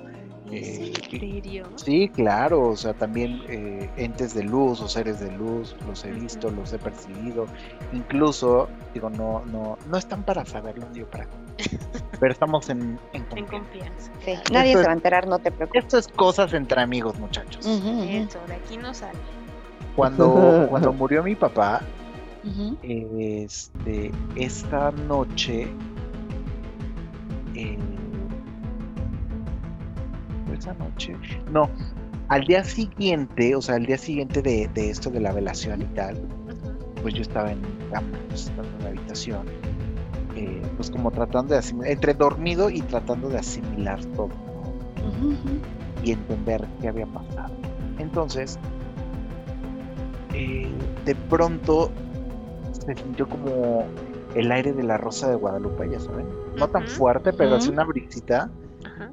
eh. 0.52 0.92
Sí, 1.76 2.10
claro, 2.10 2.70
o 2.70 2.76
sea, 2.76 2.94
también 2.94 3.42
eh, 3.48 3.90
entes 3.98 4.34
de 4.34 4.44
luz 4.44 4.82
o 4.82 4.88
seres 4.88 5.20
de 5.20 5.32
luz, 5.32 5.76
los 5.88 6.04
he 6.06 6.12
visto, 6.12 6.50
los 6.52 6.74
he 6.74 6.78
percibido. 6.80 7.46
Incluso, 7.94 8.68
digo, 8.94 9.10
no, 9.10 9.44
no, 9.52 9.78
no 9.90 9.98
están 9.98 10.24
para 10.24 10.46
saberlo, 10.46 10.86
digo 10.94 11.08
para. 11.08 11.28
Pero 12.20 12.32
estamos 12.34 12.70
en, 12.70 13.00
en 13.14 13.24
En 13.24 13.46
confianza. 13.46 13.52
confianza. 13.58 14.12
Sí, 14.26 14.34
nadie 14.54 14.72
Esto 14.72 14.82
se 14.82 14.86
va 14.88 14.92
a 14.92 14.96
enterar, 14.96 15.28
no 15.28 15.40
te 15.40 15.52
preocupes. 15.52 15.84
Esto 15.84 15.98
es 16.00 16.08
cosas 16.10 16.54
entre 16.54 16.82
amigos, 16.82 17.18
muchachos. 17.20 17.66
Eso, 17.66 18.40
de 18.48 18.54
aquí 18.54 18.78
no 18.78 18.94
sale. 18.94 19.18
Cuando, 19.96 20.68
cuando 20.70 20.92
murió 20.94 21.24
mi 21.24 21.36
papá, 21.36 21.82
este, 22.84 24.12
esta 24.36 24.92
noche, 24.92 25.68
eh, 27.56 27.78
¿fue 30.46 30.56
esa 30.56 30.74
noche, 30.74 31.16
no, 31.52 31.70
al 32.28 32.46
día 32.46 32.64
siguiente, 32.64 33.56
o 33.56 33.62
sea, 33.62 33.76
al 33.76 33.86
día 33.86 33.98
siguiente 33.98 34.42
de, 34.42 34.70
de 34.74 34.90
esto 34.90 35.10
de 35.10 35.20
la 35.20 35.34
velación 35.34 35.82
y 35.82 35.86
tal, 35.96 36.22
pues 37.02 37.14
yo 37.14 37.22
estaba 37.22 37.52
en 37.52 37.62
cama, 37.92 38.08
estaba 38.34 38.68
en 38.68 38.84
la 38.84 38.90
habitación, 38.90 39.46
eh, 40.36 40.62
pues 40.78 40.90
como 40.90 41.12
tratando 41.12 41.54
de 41.54 41.60
asimilar, 41.60 41.92
entre 41.92 42.14
dormido 42.14 42.70
y 42.70 42.82
tratando 42.82 43.30
de 43.30 43.40
asimilar 43.40 44.04
todo, 44.06 44.30
y 46.04 46.12
entender 46.12 46.68
qué 46.80 46.88
había 46.88 47.06
pasado. 47.08 47.54
Entonces, 48.00 48.58
eh, 50.34 50.70
de 51.06 51.16
pronto 51.16 51.92
se 52.72 52.96
sintió 52.96 53.28
como 53.28 53.86
el 54.36 54.52
aire 54.52 54.74
de 54.74 54.84
la 54.84 54.98
rosa 54.98 55.30
de 55.30 55.36
Guadalupe, 55.36 55.90
ya 55.90 56.00
saben. 56.00 56.28
No 56.58 56.68
tan 56.68 56.88
fuerte, 56.88 57.32
pero 57.34 57.56
así 57.56 57.68
ujú. 57.68 57.74
una 57.74 57.84
brisita. 57.86 58.50
Ajá. 58.86 59.12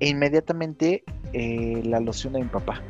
E 0.00 0.08
inmediatamente 0.08 1.04
eh, 1.32 1.82
la 1.84 2.00
loción 2.00 2.32
de 2.34 2.40
mi 2.40 2.46
papá. 2.48 2.80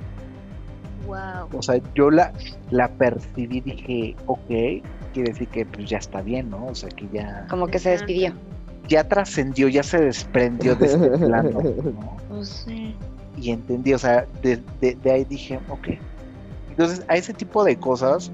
Wow. 1.06 1.48
O 1.58 1.62
sea, 1.62 1.80
yo 1.94 2.10
la, 2.10 2.32
la 2.70 2.88
percibí, 2.88 3.60
dije, 3.60 4.14
ok, 4.26 4.46
quiere 5.12 5.32
decir 5.32 5.48
que 5.48 5.66
pues 5.66 5.88
ya 5.90 5.98
está 5.98 6.22
bien, 6.22 6.50
¿no? 6.50 6.66
O 6.66 6.74
sea, 6.74 6.88
que 6.90 7.08
ya, 7.12 7.46
Como 7.50 7.66
que 7.66 7.78
se 7.78 7.90
despidió. 7.90 8.32
ya 8.88 9.06
trascendió, 9.08 9.68
ya 9.68 9.82
se 9.82 9.98
desprendió 10.00 10.74
de 10.76 10.86
este 10.86 11.10
plano, 11.18 11.50
¿no? 11.50 12.16
Pues 12.28 12.48
sí. 12.48 12.94
y 13.36 13.50
entendí, 13.50 13.92
o 13.94 13.98
sea, 13.98 14.26
de, 14.42 14.62
de- 14.80 14.94
de 14.94 15.10
ahí 15.10 15.24
dije, 15.24 15.58
ok. 15.68 15.88
Entonces, 16.70 17.04
a 17.08 17.16
ese 17.16 17.34
tipo 17.34 17.64
de 17.64 17.76
cosas, 17.76 18.30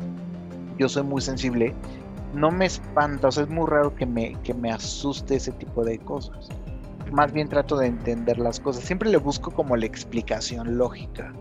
yo 0.79 0.89
soy 0.89 1.03
muy 1.03 1.21
sensible, 1.23 1.75
no 2.35 2.51
me 2.51 2.67
espanta, 2.67 3.29
o 3.29 3.33
sea, 3.33 3.45
es 3.45 3.51
muy 3.51 3.67
raro 3.67 3.95
que 3.95 4.07
me, 4.07 4.35
que 4.43 4.55
me 4.55 4.71
asuste 4.71 5.37
ese 5.37 5.53
tipo 5.53 5.85
de 5.85 5.99
cosas. 5.99 6.49
Más 7.13 7.33
bien 7.33 7.49
trato 7.49 7.77
de 7.77 7.87
entender 7.87 8.39
las 8.39 8.61
cosas, 8.61 8.85
siempre 8.85 9.09
le 9.11 9.17
busco 9.17 9.51
como 9.51 9.77
la 9.77 9.87
explicación 9.87 10.77
lógica, 10.77 11.33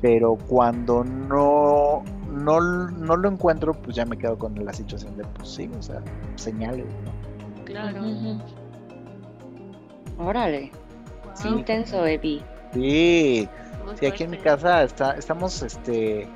pero 0.00 0.36
cuando 0.48 1.04
no, 1.04 2.02
no, 2.30 2.60
no 2.60 3.16
lo 3.16 3.28
encuentro, 3.28 3.74
pues 3.74 3.96
ya 3.96 4.06
me 4.06 4.16
quedo 4.16 4.38
con 4.38 4.64
la 4.64 4.72
situación 4.72 5.16
de, 5.16 5.24
pues 5.24 5.48
sí, 5.48 5.70
o 5.78 5.82
sea, 5.82 6.02
señales, 6.36 6.86
¿no? 6.86 7.64
Claro. 7.64 8.02
Ujú. 8.02 8.38
Órale, 10.18 10.70
sí, 11.34 11.48
intenso, 11.48 12.06
Evi. 12.06 12.42
Sí, 12.72 13.48
Sí, 14.00 14.06
aquí 14.06 14.24
en 14.24 14.30
mi 14.30 14.38
casa 14.38 14.82
está, 14.82 15.12
estamos 15.12 15.62
este, 15.62 16.26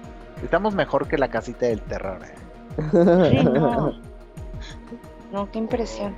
Estamos 0.42 0.74
mejor 0.74 1.08
que 1.08 1.18
la 1.18 1.28
casita 1.28 1.66
del 1.66 1.80
terror. 1.82 2.20
¿eh? 2.24 2.34
Sí, 2.90 3.44
no. 3.44 3.92
No, 5.32 5.50
qué 5.50 5.58
impresión. 5.58 6.14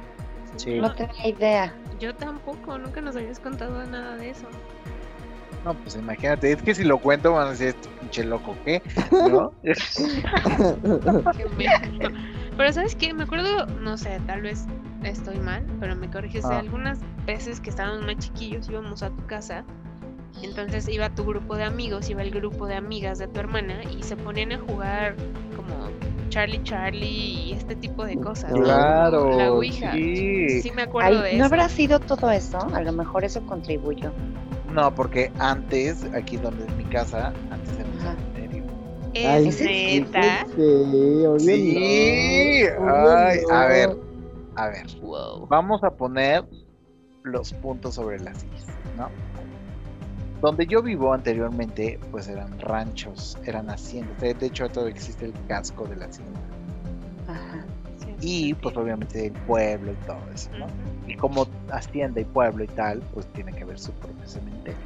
Sí. 0.54 0.78
No 0.80 0.94
tenía 0.94 1.26
idea. 1.26 1.74
Yo 1.98 2.14
tampoco, 2.14 2.78
nunca 2.78 3.00
nos 3.00 3.16
habías 3.16 3.40
contado 3.40 3.84
nada 3.86 4.16
de 4.16 4.30
eso. 4.30 4.46
No, 5.64 5.74
pues 5.74 5.96
imagínate, 5.96 6.52
es 6.52 6.62
que 6.62 6.74
si 6.76 6.84
lo 6.84 6.98
cuento 6.98 7.32
van 7.32 7.48
a 7.48 7.50
decir, 7.50 7.68
este 7.68 7.88
pinche 8.00 8.24
loco, 8.24 8.54
¿qué? 8.64 8.80
¿No? 9.10 9.52
Qué. 9.62 9.74
Pero 12.56 12.72
¿sabes 12.72 12.94
qué? 12.94 13.12
Me 13.12 13.24
acuerdo, 13.24 13.66
no 13.66 13.96
sé, 13.96 14.20
tal 14.26 14.42
vez 14.42 14.66
estoy 15.02 15.38
mal, 15.38 15.64
pero 15.80 15.96
me 15.96 16.08
corriges 16.10 16.46
de 16.48 16.54
Ah. 16.54 16.58
algunas 16.60 16.98
veces 17.26 17.60
que 17.60 17.70
estábamos 17.70 18.04
más 18.06 18.16
chiquillos, 18.18 18.68
íbamos 18.68 19.02
a 19.02 19.10
tu 19.10 19.26
casa. 19.26 19.64
Entonces 20.42 20.88
iba 20.88 21.10
tu 21.10 21.24
grupo 21.24 21.56
de 21.56 21.64
amigos, 21.64 22.08
iba 22.08 22.22
el 22.22 22.30
grupo 22.30 22.66
de 22.66 22.76
amigas 22.76 23.18
de 23.18 23.26
tu 23.28 23.40
hermana 23.40 23.82
y 23.84 24.02
se 24.02 24.16
ponían 24.16 24.52
a 24.52 24.58
jugar 24.58 25.16
como 25.56 25.90
Charlie 26.30 26.62
Charlie 26.62 27.06
y 27.06 27.52
este 27.52 27.76
tipo 27.76 28.04
de 28.06 28.16
cosas. 28.18 28.50
¿no? 28.52 28.62
Claro, 28.62 29.36
La 29.36 29.52
Ouija. 29.52 29.92
sí. 29.92 30.62
Sí 30.62 30.70
me 30.70 30.82
acuerdo 30.82 31.20
Ay, 31.22 31.32
de 31.32 31.38
¿No 31.38 31.44
eso. 31.44 31.54
habrá 31.54 31.68
sido 31.68 32.00
todo 32.00 32.30
eso? 32.30 32.58
A 32.72 32.80
lo 32.80 32.92
mejor 32.92 33.24
eso 33.24 33.44
contribuyó. 33.46 34.10
No, 34.72 34.94
porque 34.94 35.30
antes, 35.38 36.04
aquí 36.14 36.36
donde 36.38 36.64
es 36.64 36.74
mi 36.76 36.84
casa, 36.84 37.32
antes 37.50 37.76
era 37.78 37.88
un 37.88 38.00
cementerio. 38.00 38.64
Ay, 39.14 39.48
Es 39.48 39.56
sí, 39.56 40.00
neta. 40.00 40.46
Sí, 40.56 41.44
Sí, 41.44 42.62
no, 42.78 43.08
ay, 43.08 43.38
a 43.50 43.62
no. 43.62 43.68
ver, 43.68 43.98
a 44.56 44.68
ver, 44.68 44.86
Wow. 45.02 45.46
vamos 45.48 45.82
a 45.82 45.90
poner 45.90 46.44
los 47.24 47.52
puntos 47.54 47.96
sobre 47.96 48.20
las 48.20 48.38
sillas, 48.38 48.66
¿no? 48.96 49.08
Donde 50.40 50.66
yo 50.66 50.82
vivo 50.82 51.12
anteriormente, 51.12 51.98
pues 52.10 52.28
eran 52.28 52.58
ranchos, 52.60 53.36
eran 53.44 53.68
haciendas. 53.68 54.18
De 54.20 54.46
hecho, 54.46 54.68
todavía 54.68 54.94
existe 54.94 55.26
el 55.26 55.34
casco 55.48 55.86
de 55.86 55.96
la 55.96 56.06
hacienda. 56.06 56.40
Ajá. 57.28 57.64
Y 58.22 58.54
pues 58.54 58.76
obviamente 58.76 59.26
el 59.26 59.32
pueblo 59.32 59.92
y 59.92 60.06
todo 60.06 60.18
eso, 60.34 60.50
¿no? 60.58 60.66
Y 61.06 61.14
como 61.16 61.46
hacienda 61.70 62.20
y 62.20 62.24
pueblo 62.24 62.64
y 62.64 62.68
tal, 62.68 63.00
pues 63.12 63.26
tiene 63.32 63.52
que 63.52 63.62
haber 63.62 63.78
su 63.78 63.92
propio 63.92 64.26
cementerio. 64.26 64.78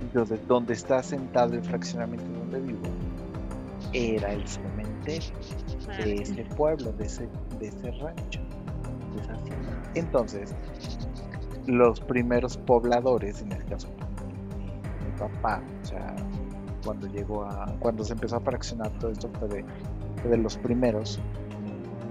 Entonces, 0.00 0.40
donde 0.46 0.74
está 0.74 1.02
sentado 1.02 1.54
el 1.54 1.62
fraccionamiento 1.62 2.26
donde 2.38 2.60
vivo, 2.60 2.88
era 3.92 4.32
el 4.32 4.46
cementerio 4.46 5.32
de 5.98 6.14
ese 6.14 6.44
pueblo, 6.56 6.92
de 6.92 7.06
ese, 7.06 7.28
de 7.58 7.68
ese 7.68 7.90
rancho, 7.92 8.40
de 9.14 9.22
esa 9.22 9.32
hacienda. 9.34 9.82
Entonces, 9.94 10.54
los 11.66 12.00
primeros 12.00 12.56
pobladores, 12.58 13.42
en 13.42 13.52
este 13.52 13.64
caso 13.64 13.88
papá, 15.16 15.62
o 15.82 15.86
sea, 15.86 16.14
cuando 16.84 17.06
llegó 17.08 17.44
a, 17.44 17.66
cuando 17.80 18.04
se 18.04 18.12
empezó 18.12 18.36
a 18.36 18.40
fraccionar 18.40 18.90
todo 18.98 19.10
esto 19.10 19.28
fue 19.38 19.48
de, 19.48 19.64
fue 20.22 20.30
de 20.30 20.36
los 20.38 20.56
primeros 20.58 21.18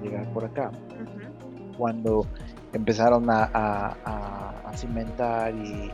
llegar 0.03 0.25
por 0.33 0.45
acá 0.45 0.71
cuando 1.77 2.25
empezaron 2.73 3.29
a, 3.29 3.49
a- 3.53 3.95
a- 4.05 4.53
a 4.69 4.77
cimentar 4.77 5.53
y, 5.55 5.91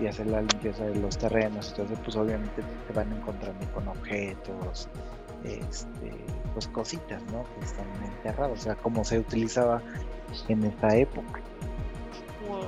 y 0.00 0.06
hacer 0.06 0.26
la 0.28 0.40
limpieza 0.40 0.84
de 0.84 0.96
los 0.96 1.18
terrenos, 1.18 1.70
entonces 1.70 1.98
pues 2.04 2.16
obviamente 2.16 2.62
te 2.86 2.92
van 2.92 3.12
encontrando 3.12 3.66
con 3.72 3.86
objetos, 3.88 4.88
este, 5.44 6.12
pues 6.54 6.66
cositas, 6.68 7.22
¿no? 7.32 7.44
Que 7.58 7.64
están 7.64 7.86
enterradas, 8.04 8.58
o 8.60 8.62
sea, 8.62 8.74
como 8.76 9.04
se 9.04 9.18
utilizaba 9.18 9.82
en 10.48 10.64
esta 10.64 10.94
época, 10.96 11.40
Wow. 12.48 12.60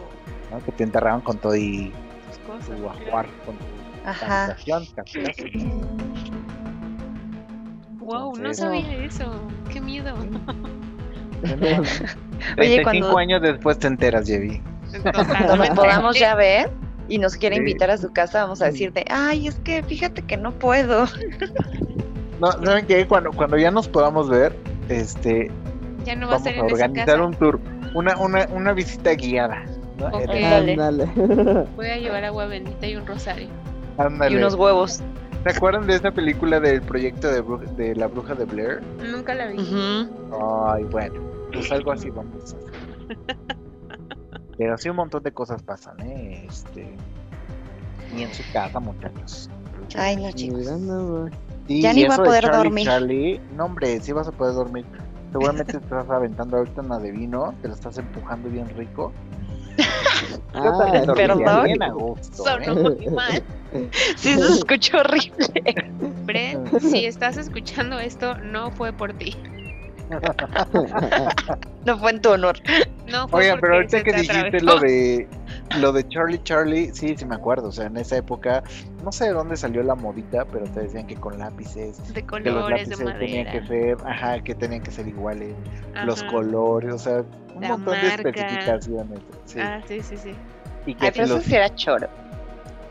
¿no? 0.58 0.64
Que 0.64 0.72
te 0.72 0.84
enterraban 0.84 1.20
con 1.22 1.38
todo 1.38 1.56
y 1.56 1.92
tu 2.46 2.88
ajuar, 2.88 3.26
con 3.46 3.56
tu 3.56 3.64
Ajá. 4.04 4.56
Wow, 8.00 8.36
no 8.40 8.54
sabía 8.54 9.04
eso. 9.04 9.32
Qué 9.72 9.80
miedo. 9.80 10.14
Oye, 11.42 12.82
35 12.82 12.82
cuando- 12.84 13.18
años 13.18 13.42
después 13.42 13.78
te 13.78 13.86
enteras, 13.88 14.26
Jevi. 14.26 14.60
Cuando 15.02 15.74
podamos 15.74 16.18
ya 16.18 16.34
ver 16.34 16.70
y 17.08 17.18
nos 17.18 17.36
quiere 17.36 17.56
Sí. 17.56 17.60
invitar 17.60 17.90
a 17.90 17.96
su 17.98 18.12
casa, 18.12 18.42
vamos 18.42 18.60
a 18.62 18.66
decirte, 18.66 19.04
ay, 19.10 19.48
es 19.48 19.54
que 19.60 19.82
fíjate 19.82 20.22
que 20.22 20.36
no 20.36 20.52
puedo. 20.52 21.06
No, 22.40 22.50
¿saben 22.50 22.86
qué? 22.86 23.06
Cuando, 23.06 23.30
cuando 23.30 23.56
ya 23.56 23.70
nos 23.70 23.86
podamos 23.86 24.28
ver, 24.28 24.52
este, 24.88 25.48
Ya 26.04 26.16
no 26.16 26.26
va 26.26 26.32
a 26.34 26.38
vamos 26.38 26.42
ser 26.42 26.58
a 26.58 26.64
organizar 26.64 27.06
casa. 27.06 27.22
un 27.24 27.34
tour, 27.34 27.60
una, 27.94 28.16
una, 28.18 28.48
una 28.52 28.72
visita 28.72 29.12
guiada. 29.14 29.64
¿no? 29.98 30.10
Eh, 30.18 30.74
Dale. 30.76 31.06
Voy 31.76 31.86
a 31.86 31.98
llevar 31.98 32.24
agua 32.24 32.46
bendita 32.46 32.84
y 32.88 32.96
un 32.96 33.06
rosario. 33.06 33.46
Ándale. 33.98 34.34
Y 34.34 34.38
unos 34.38 34.54
huevos. 34.54 35.00
¿Se 35.44 35.50
acuerdan 35.56 35.86
de 35.88 35.96
esa 35.96 36.12
película 36.12 36.60
del 36.60 36.82
proyecto 36.82 37.28
de, 37.28 37.42
Bru- 37.44 37.66
de 37.74 37.96
la 37.96 38.06
bruja 38.06 38.34
de 38.34 38.44
Blair? 38.44 38.80
Nunca 39.02 39.34
la 39.34 39.48
vi. 39.48 39.58
Ay, 40.68 40.84
bueno, 40.84 41.20
pues 41.52 41.70
algo 41.72 41.90
así 41.92 42.10
vamos 42.10 42.34
a 42.40 42.44
hacer. 42.44 43.16
Pero 44.58 44.78
sí 44.78 44.88
un 44.88 44.96
montón 44.96 45.22
de 45.24 45.32
cosas 45.32 45.62
pasan, 45.62 45.98
¿eh? 46.00 46.46
Este, 46.48 46.94
y 48.14 48.22
en 48.22 48.32
su 48.32 48.44
casa, 48.52 48.78
muchachos. 48.78 49.50
Ay, 49.96 50.16
no, 50.16 50.30
chicos. 50.32 50.64
Sí, 51.66 51.80
Ya 51.82 51.92
y 51.92 51.96
ni 51.96 52.02
voy 52.02 52.10
a 52.10 52.14
eso 52.14 52.22
de 52.22 52.28
poder 52.28 52.44
Charlie, 52.44 52.62
dormir. 52.64 52.84
Charlie, 52.86 53.40
no 53.56 53.64
hombre, 53.64 54.00
sí 54.00 54.12
vas 54.12 54.28
a 54.28 54.32
poder 54.32 54.54
dormir. 54.54 54.84
Seguramente 55.32 55.72
te 55.72 55.78
estás 55.78 56.08
aventando 56.10 56.58
ahorita 56.58 56.82
una 56.82 56.98
de 56.98 57.10
vino, 57.10 57.54
te 57.62 57.68
la 57.68 57.74
estás 57.74 57.96
empujando 57.98 58.48
bien 58.50 58.68
rico. 58.76 59.12
Ah, 60.54 61.02
perdón. 61.14 61.64
bien 61.64 61.82
a 61.82 61.90
gusto, 61.90 62.44
¿eh? 62.58 62.64
Sonó 62.66 62.74
muy 62.74 63.06
mal. 63.08 63.42
Sí, 64.16 64.34
se 64.34 64.52
escuchó 64.52 64.98
horrible. 64.98 65.46
Brent, 66.26 66.78
si 66.78 67.06
estás 67.06 67.38
escuchando 67.38 67.98
esto, 67.98 68.36
no 68.36 68.70
fue 68.70 68.92
por 68.92 69.14
ti. 69.14 69.34
No 71.84 71.98
fue 71.98 72.12
en 72.12 72.20
tu 72.22 72.30
honor. 72.30 72.56
No 73.10 73.26
fue 73.28 73.40
Oigan, 73.42 73.58
pero 73.60 73.74
ahorita 73.74 74.02
que 74.04 74.12
te 74.12 74.20
dijiste 74.22 74.60
lo 74.60 74.78
de 74.78 75.28
lo 75.80 75.92
de 75.92 76.06
Charlie 76.08 76.40
Charlie, 76.44 76.92
sí, 76.94 77.14
sí 77.16 77.24
me 77.24 77.34
acuerdo, 77.34 77.68
o 77.68 77.72
sea, 77.72 77.86
en 77.86 77.96
esa 77.96 78.16
época, 78.18 78.62
no 79.02 79.10
sé 79.10 79.24
de 79.26 79.32
dónde 79.32 79.56
salió 79.56 79.82
la 79.82 79.94
modita, 79.94 80.44
pero 80.44 80.64
te 80.66 80.80
decían 80.80 81.06
que 81.06 81.16
con 81.16 81.38
lápices, 81.38 81.96
de 82.14 82.22
que 82.22 82.40
los 82.40 82.54
colores, 82.64 82.88
de 82.88 82.96
lápices 83.04 83.18
tenían 83.18 83.46
que 83.50 83.66
ser, 83.66 83.96
ajá, 84.06 84.40
que 84.40 84.54
tenían 84.54 84.82
que 84.82 84.90
ser 84.90 85.08
iguales, 85.08 85.54
los 86.04 86.22
colores, 86.24 86.92
o 86.94 86.98
sea, 86.98 87.24
un 87.54 87.62
La 87.62 87.68
montón 87.68 88.00
de 88.00 88.08
especificaciones, 88.08 89.18
sí, 89.46 89.58
Ah, 89.60 89.80
sí, 89.88 90.00
sí, 90.02 90.16
sí. 90.16 90.34
y 90.86 90.94
que 90.94 91.06
Ay, 91.06 91.12
pero 91.12 91.26
los- 91.26 91.40
eso 91.40 91.48
sí 91.48 91.56
era 91.56 91.74
choro. 91.74 92.08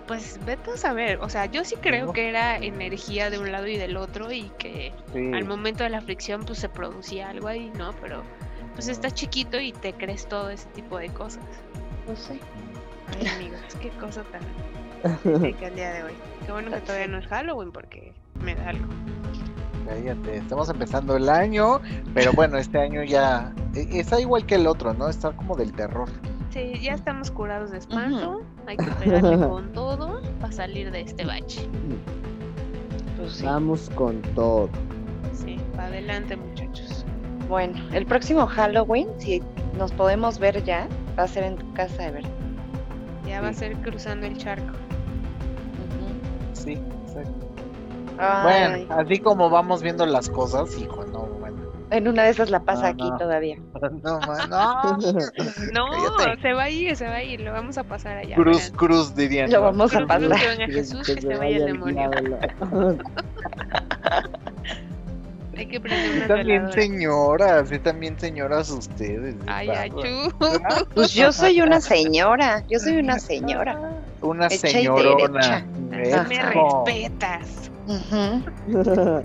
Pues 0.08 0.40
vete 0.46 0.72
a 0.72 0.78
saber. 0.78 1.20
O 1.22 1.30
sea, 1.30 1.46
yo 1.46 1.64
sí 1.64 1.76
creo 1.82 2.08
No. 2.08 2.14
que 2.14 2.28
era 2.30 2.58
energía 2.58 3.30
de 3.30 3.40
un 3.40 3.52
lado 3.52 3.68
y 3.68 3.78
del 3.78 3.96
otro 3.98 4.32
y 4.32 4.50
que 4.58 4.92
sí, 5.14 5.32
al 5.34 5.46
momento 5.46 5.84
de 5.84 5.90
la 5.90 6.02
fricción 6.02 6.44
pues 6.46 6.60
se 6.60 6.70
producía 6.70 7.30
algo 7.30 7.48
ahí, 7.48 7.72
¿no? 7.78 7.94
Pero 8.02 8.24
pues 8.74 8.88
estás 8.88 9.14
chiquito 9.14 9.60
y 9.60 9.72
te 9.74 9.94
crees 9.94 10.28
todo 10.28 10.50
ese 10.50 10.68
tipo 10.70 10.98
de 10.98 11.10
cosas. 11.10 11.44
No 12.08 12.16
sé. 12.16 12.40
Ay, 13.20 13.28
amigos, 13.28 13.60
qué 13.82 13.90
cosa 13.92 14.24
tan 14.24 14.42
rica 15.44 15.68
el 15.68 15.76
día 15.76 15.92
de 15.94 16.04
hoy. 16.04 16.14
Qué 16.46 16.52
bueno 16.52 16.72
que 16.72 16.82
todavía 16.82 17.08
no 17.08 17.18
es 17.20 17.28
Halloween 17.28 17.72
porque 17.72 18.14
me 18.44 18.56
da 18.56 18.70
algo. 18.70 18.86
Cállate, 19.88 20.38
estamos 20.38 20.70
empezando 20.70 21.16
el 21.18 21.28
año, 21.28 21.82
pero 22.14 22.32
bueno, 22.34 22.58
este 22.58 22.80
año 22.80 23.04
ya 23.04 23.54
e- 23.76 24.00
está 24.00 24.20
igual 24.22 24.46
que 24.46 24.56
el 24.56 24.68
otro, 24.68 24.94
¿no? 24.94 25.10
Está 25.10 25.32
como 25.32 25.56
del 25.56 25.74
terror. 25.74 26.08
Sí, 26.52 26.74
ya 26.82 26.94
estamos 26.94 27.32
curados 27.32 27.72
de 27.72 27.78
espanto. 27.78 28.42
Hay 28.68 28.76
que 28.78 28.92
pegarle 28.92 29.48
con 29.48 29.72
todo 29.72 30.22
para 30.40 30.52
salir 30.52 30.92
de 30.92 31.02
este 31.02 31.26
bache. 31.26 31.68
Pues 33.18 33.34
sí. 33.34 33.46
Vamos 33.46 33.90
con 33.96 34.22
todo. 34.36 34.70
Sí, 35.34 35.58
para 35.76 35.88
adelante, 35.88 36.36
muchachos. 36.36 37.06
Bueno, 37.48 37.80
el 37.94 38.06
próximo 38.06 38.46
Halloween, 38.48 39.08
si 39.18 39.42
nos 39.78 39.92
podemos 39.94 40.40
ver 40.40 40.64
ya, 40.64 40.88
va 41.18 41.24
a 41.24 41.28
ser 41.28 41.44
en 41.46 41.56
tu 41.56 41.74
casa, 41.74 42.08
Ever. 42.08 42.26
Ya 43.26 43.40
va 43.42 43.50
a 43.50 43.54
ser 43.54 43.78
cruzando 43.78 44.28
el 44.28 44.38
charco. 44.38 44.74
Sí, 46.54 46.74
exacto. 47.08 47.48
Ay, 48.18 48.86
Bueno, 48.86 48.96
así 48.96 49.20
como 49.20 49.50
vamos 49.50 49.82
viendo 49.82 50.06
las 50.06 50.30
cosas, 50.30 50.78
hijo. 50.78 51.06
En 51.92 52.08
una 52.08 52.24
de 52.24 52.30
esas 52.32 52.50
la 52.50 52.62
pasa 52.62 52.84
No, 52.84 52.88
aquí 52.90 53.10
no. 53.10 53.18
todavía. 53.18 53.58
No, 54.04 54.20
man, 54.22 54.50
no. 54.50 54.98
No, 55.74 55.88
se 56.42 56.54
va 56.54 56.64
a 56.64 56.70
ir, 56.70 56.96
se 56.96 57.06
va 57.06 57.16
a 57.16 57.24
ir. 57.24 57.42
Lo 57.42 57.52
vamos 57.52 57.78
a 57.78 57.84
pasar 57.84 58.18
allá. 58.18 58.36
Cruz, 58.36 58.72
cruz 58.76 59.14
dirían. 59.16 59.52
Lo 59.52 59.60
¿no? 59.60 59.66
vamos 59.66 59.94
a 59.94 59.98
Cruz, 60.00 60.10
cruz, 60.10 60.30
pasar. 60.30 60.40
que 60.42 60.48
venga 60.58 60.74
Jesús, 60.74 61.06
que 61.06 61.22
se 61.22 61.36
vaya 61.38 61.58
el 61.58 61.66
demonio. 61.66 62.10
Hay 65.58 65.66
que 65.68 65.80
prender 65.82 66.28
también 66.28 66.72
señoras, 66.72 67.70
sí, 67.70 67.78
también 67.78 68.18
señoras 68.20 68.70
ustedes. 68.72 69.38
de 69.38 69.52
Ay, 69.52 69.70
achú. 69.70 70.34
Pues 70.96 71.14
yo 71.14 71.32
soy 71.32 71.62
una 71.62 71.82
señora, 71.82 72.64
yo 72.70 72.80
soy 72.80 72.98
una 72.98 73.20
señora. 73.20 73.78
Una 74.22 74.48
Hecha 74.48 74.70
y 74.70 74.72
señorona. 74.74 75.66
derecha. 75.90 76.24
Me 76.24 76.42
respetas. 76.42 77.70
Ujú. 77.88 79.24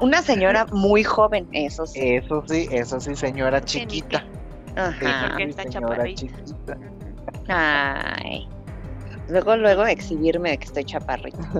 Una 0.00 0.22
señora 0.22 0.66
muy 0.72 1.02
joven, 1.04 1.48
eso 1.52 1.86
sí. 1.86 2.00
Eso 2.02 2.44
sí, 2.46 2.68
eso 2.70 3.00
sí, 3.00 3.14
señora 3.16 3.62
chiquita. 3.62 4.24
Ajá. 4.76 5.34
Sí, 5.36 5.42
está 5.42 5.62
señora 5.64 5.86
chaparrita. 5.88 6.20
chiquita. 6.20 6.78
Ay. 7.48 8.48
Luego, 9.28 9.56
luego 9.56 9.84
exhibirme 9.86 10.50
de 10.50 10.58
que 10.58 10.64
estoy 10.64 10.84
chaparrita. 10.84 11.38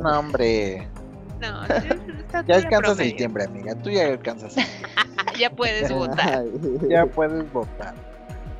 No, 0.00 0.18
hombre. 0.18 0.88
No, 1.40 1.66
Ya 2.46 2.56
alcanzas 2.56 2.96
septiembre, 2.98 3.44
amiga. 3.44 3.74
Tú 3.76 3.90
ya 3.90 4.06
alcanzas. 4.06 4.54
Ya 5.38 5.48
puedes 5.48 5.90
votar. 5.90 6.44
Ya 6.88 7.06
puedes 7.06 7.50
votar. 7.52 7.94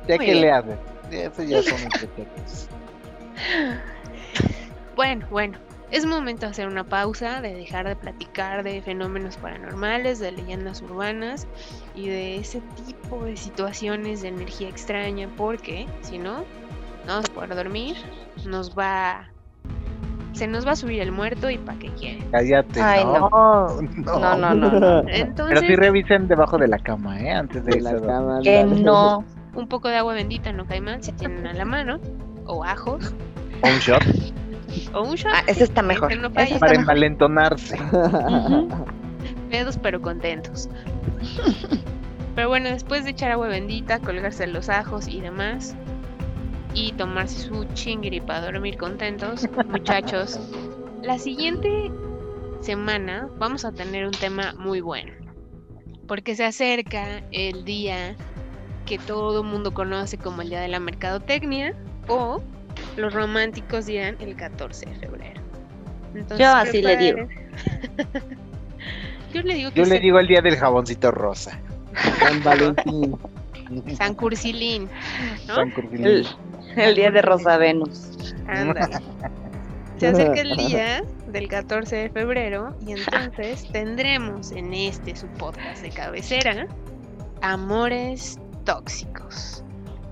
Ya 0.07 0.15
Muy 0.15 0.25
que 0.25 0.31
bien. 0.31 0.41
le 0.41 0.51
haces. 0.51 0.79
Eso 1.11 1.43
ya 1.43 1.61
son 1.61 1.77
pretextos. 1.89 2.67
Bueno, 4.95 5.27
bueno. 5.29 5.59
Es 5.91 6.05
momento 6.05 6.45
de 6.45 6.51
hacer 6.51 6.67
una 6.69 6.85
pausa, 6.85 7.41
de 7.41 7.53
dejar 7.53 7.85
de 7.85 7.97
platicar 7.97 8.63
de 8.63 8.81
fenómenos 8.81 9.35
paranormales, 9.35 10.19
de 10.19 10.31
leyendas 10.31 10.81
urbanas 10.81 11.47
y 11.95 12.07
de 12.07 12.37
ese 12.37 12.61
tipo 12.85 13.25
de 13.25 13.35
situaciones 13.35 14.21
de 14.21 14.29
energía 14.29 14.69
extraña, 14.69 15.27
porque 15.35 15.87
si 15.99 16.17
no, 16.17 16.37
no 17.05 17.07
vamos 17.07 17.29
a 17.29 17.33
poder 17.33 17.55
dormir, 17.55 17.97
nos 18.45 18.77
va... 18.77 19.27
Se 20.31 20.47
nos 20.47 20.65
va 20.65 20.71
a 20.71 20.75
subir 20.77 21.01
el 21.01 21.11
muerto 21.11 21.49
y 21.49 21.57
pa' 21.57 21.75
qué 21.75 21.89
quieren. 21.89 22.31
Cállate. 22.31 22.81
Ay, 22.81 23.03
no. 23.05 23.29
no. 23.29 23.81
No, 24.17 24.37
no, 24.37 24.55
no, 24.55 24.79
no. 24.79 25.09
Entonces, 25.09 25.59
Pero 25.59 25.61
sí 25.61 25.75
revisen 25.75 26.29
debajo 26.29 26.57
de 26.57 26.69
la 26.69 26.79
cama, 26.79 27.19
¿eh? 27.19 27.31
Antes 27.31 27.65
de 27.65 27.75
De 27.75 27.81
la 27.81 27.99
cama. 27.99 28.39
Que 28.41 28.63
no. 28.63 29.25
un 29.53 29.67
poco 29.67 29.89
de 29.89 29.97
agua 29.97 30.13
bendita 30.13 30.53
no 30.53 30.65
cae 30.65 30.79
mal 30.79 31.03
si 31.03 31.11
tienen 31.11 31.45
a 31.47 31.53
la 31.53 31.65
mano, 31.65 31.99
o 32.45 32.63
ajos, 32.63 33.13
un 33.61 33.79
shot 33.79 34.03
o 34.93 35.03
un 35.03 35.15
shot. 35.15 35.31
Ah, 35.33 35.43
ese 35.47 35.63
está 35.63 35.81
mejor. 35.81 36.15
No 36.17 36.27
Ese 36.27 36.33
falla. 36.35 36.45
está 36.45 36.59
para 36.59 36.71
mejor. 36.71 36.81
envalentonarse. 36.83 37.77
Pero 39.81 40.01
contentos. 40.01 40.69
Pero 42.35 42.47
bueno, 42.47 42.69
después 42.69 43.03
de 43.03 43.11
echar 43.11 43.31
agua 43.31 43.47
bendita, 43.47 43.99
colgarse 43.99 44.47
los 44.47 44.69
ajos 44.69 45.07
y 45.07 45.19
demás, 45.19 45.75
y 46.73 46.93
tomarse 46.93 47.39
su 47.39 47.65
chingiri 47.73 48.21
para 48.21 48.51
dormir 48.51 48.77
contentos, 48.77 49.47
muchachos, 49.69 50.39
la 51.01 51.19
siguiente 51.19 51.91
semana 52.61 53.27
vamos 53.37 53.65
a 53.65 53.71
tener 53.73 54.05
un 54.05 54.13
tema 54.13 54.53
muy 54.57 54.79
bueno, 54.79 55.11
porque 56.07 56.35
se 56.35 56.45
acerca 56.45 57.21
el 57.31 57.65
día 57.65 58.15
que 58.85 58.97
todo 58.97 59.43
mundo 59.43 59.73
conoce 59.73 60.17
como 60.17 60.41
el 60.41 60.49
Día 60.49 60.61
de 60.61 60.69
la 60.69 60.79
Mercadotecnia, 60.79 61.75
o 62.07 62.41
los 62.97 63.13
románticos 63.13 63.85
dirán 63.85 64.17
el 64.19 64.35
14 64.35 64.85
de 64.85 64.95
febrero. 64.95 65.41
Entonces, 66.13 66.39
Yo 66.39 66.53
así 66.53 66.81
le 66.81 66.97
digo. 66.97 67.19
Yo 69.33 69.41
le 69.43 69.55
digo 69.55 69.71
que 69.71 69.79
Yo 69.79 69.85
le 69.85 69.99
digo 69.99 70.19
el 70.19 70.27
día 70.27 70.41
del 70.41 70.57
jaboncito 70.57 71.11
rosa. 71.11 71.57
San 72.19 72.43
Valentín. 72.43 73.17
San 73.97 74.15
Cursilín, 74.15 74.89
¿no? 75.47 75.55
San 75.55 75.71
Curvilín. 75.71 76.05
El, 76.05 76.27
el 76.75 76.95
día 76.95 77.11
de 77.11 77.21
Rosa 77.21 77.57
Venus. 77.57 78.11
Ándale. 78.47 78.97
Se 79.97 80.07
acerca 80.07 80.41
el 80.41 80.57
día 80.57 81.03
del 81.27 81.47
14 81.47 81.95
de 81.95 82.09
febrero 82.09 82.75
y 82.85 82.93
entonces 82.93 83.67
tendremos 83.71 84.51
en 84.51 84.73
este 84.73 85.15
su 85.15 85.27
podcast 85.27 85.83
de 85.83 85.91
cabecera 85.91 86.67
Amores 87.41 88.39
Tóxicos. 88.65 89.63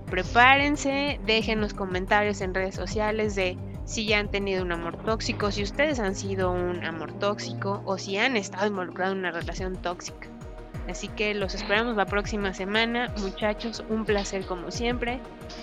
Prepárense, 0.09 1.19
dejen 1.25 1.61
los 1.61 1.73
comentarios 1.73 2.41
en 2.41 2.53
redes 2.53 2.75
sociales 2.75 3.35
de 3.35 3.57
si 3.85 4.05
ya 4.05 4.19
han 4.19 4.29
tenido 4.29 4.63
un 4.63 4.71
amor 4.71 4.97
tóxico, 5.03 5.51
si 5.51 5.63
ustedes 5.63 5.99
han 5.99 6.15
sido 6.15 6.51
un 6.51 6.83
amor 6.83 7.13
tóxico 7.13 7.81
o 7.85 7.97
si 7.97 8.17
han 8.17 8.35
estado 8.37 8.67
involucrados 8.67 9.13
en 9.13 9.19
una 9.19 9.31
relación 9.31 9.75
tóxica. 9.75 10.27
Así 10.89 11.07
que 11.07 11.35
los 11.35 11.53
esperamos 11.53 11.95
la 11.95 12.05
próxima 12.05 12.53
semana. 12.53 13.13
Muchachos, 13.19 13.83
un 13.89 14.05
placer 14.05 14.45
como 14.45 14.71
siempre. 14.71 15.19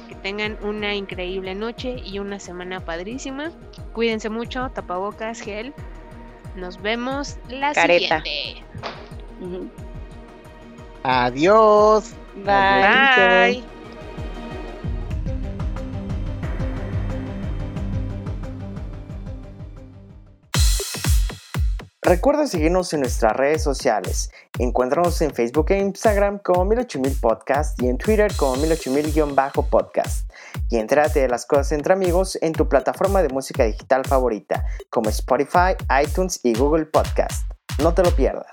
Que 0.09 0.15
tengan 0.15 0.57
una 0.63 0.95
increíble 0.95 1.55
noche 1.55 1.97
y 2.05 2.21
una 2.21 2.39
semana 2.39 2.81
padrísima. 2.81 3.51
Cuídense 3.93 4.31
mucho, 4.31 4.71
tapabocas, 4.71 5.41
gel. 5.41 5.75
Nos 6.55 6.81
vemos 6.81 7.39
la 7.49 7.73
Careta. 7.75 8.23
siguiente. 8.23 8.65
Adiós. 11.03 12.15
Bye. 12.37 13.63
Bye. 13.63 13.76
Recuerda 22.07 22.47
seguirnos 22.47 22.93
en 22.93 23.01
nuestras 23.01 23.35
redes 23.35 23.65
sociales. 23.65 24.31
Encuéntranos 24.61 25.21
en 25.23 25.35
Facebook 25.35 25.73
e 25.73 25.79
Instagram 25.79 26.39
como 26.39 26.65
18000 26.65 27.19
Podcast 27.21 27.83
y 27.83 27.89
en 27.89 27.99
Twitter 27.99 28.33
como 28.37 28.55
18000-podcast. 28.55 30.31
Y 30.71 30.77
entrate 30.77 31.19
de 31.19 31.29
las 31.29 31.47
cosas 31.47 31.73
entre 31.73 31.95
amigos 31.95 32.39
en 32.43 32.53
tu 32.53 32.69
plataforma 32.69 33.23
de 33.23 33.29
música 33.31 33.65
digital 33.65 34.05
favorita 34.05 34.65
como 34.89 35.11
Spotify, 35.11 35.75
iTunes 36.01 36.39
y 36.45 36.55
Google 36.57 36.87
Podcast. 36.87 37.51
No 37.83 37.93
te 37.93 38.05
lo 38.05 38.13
pierdas. 38.13 38.47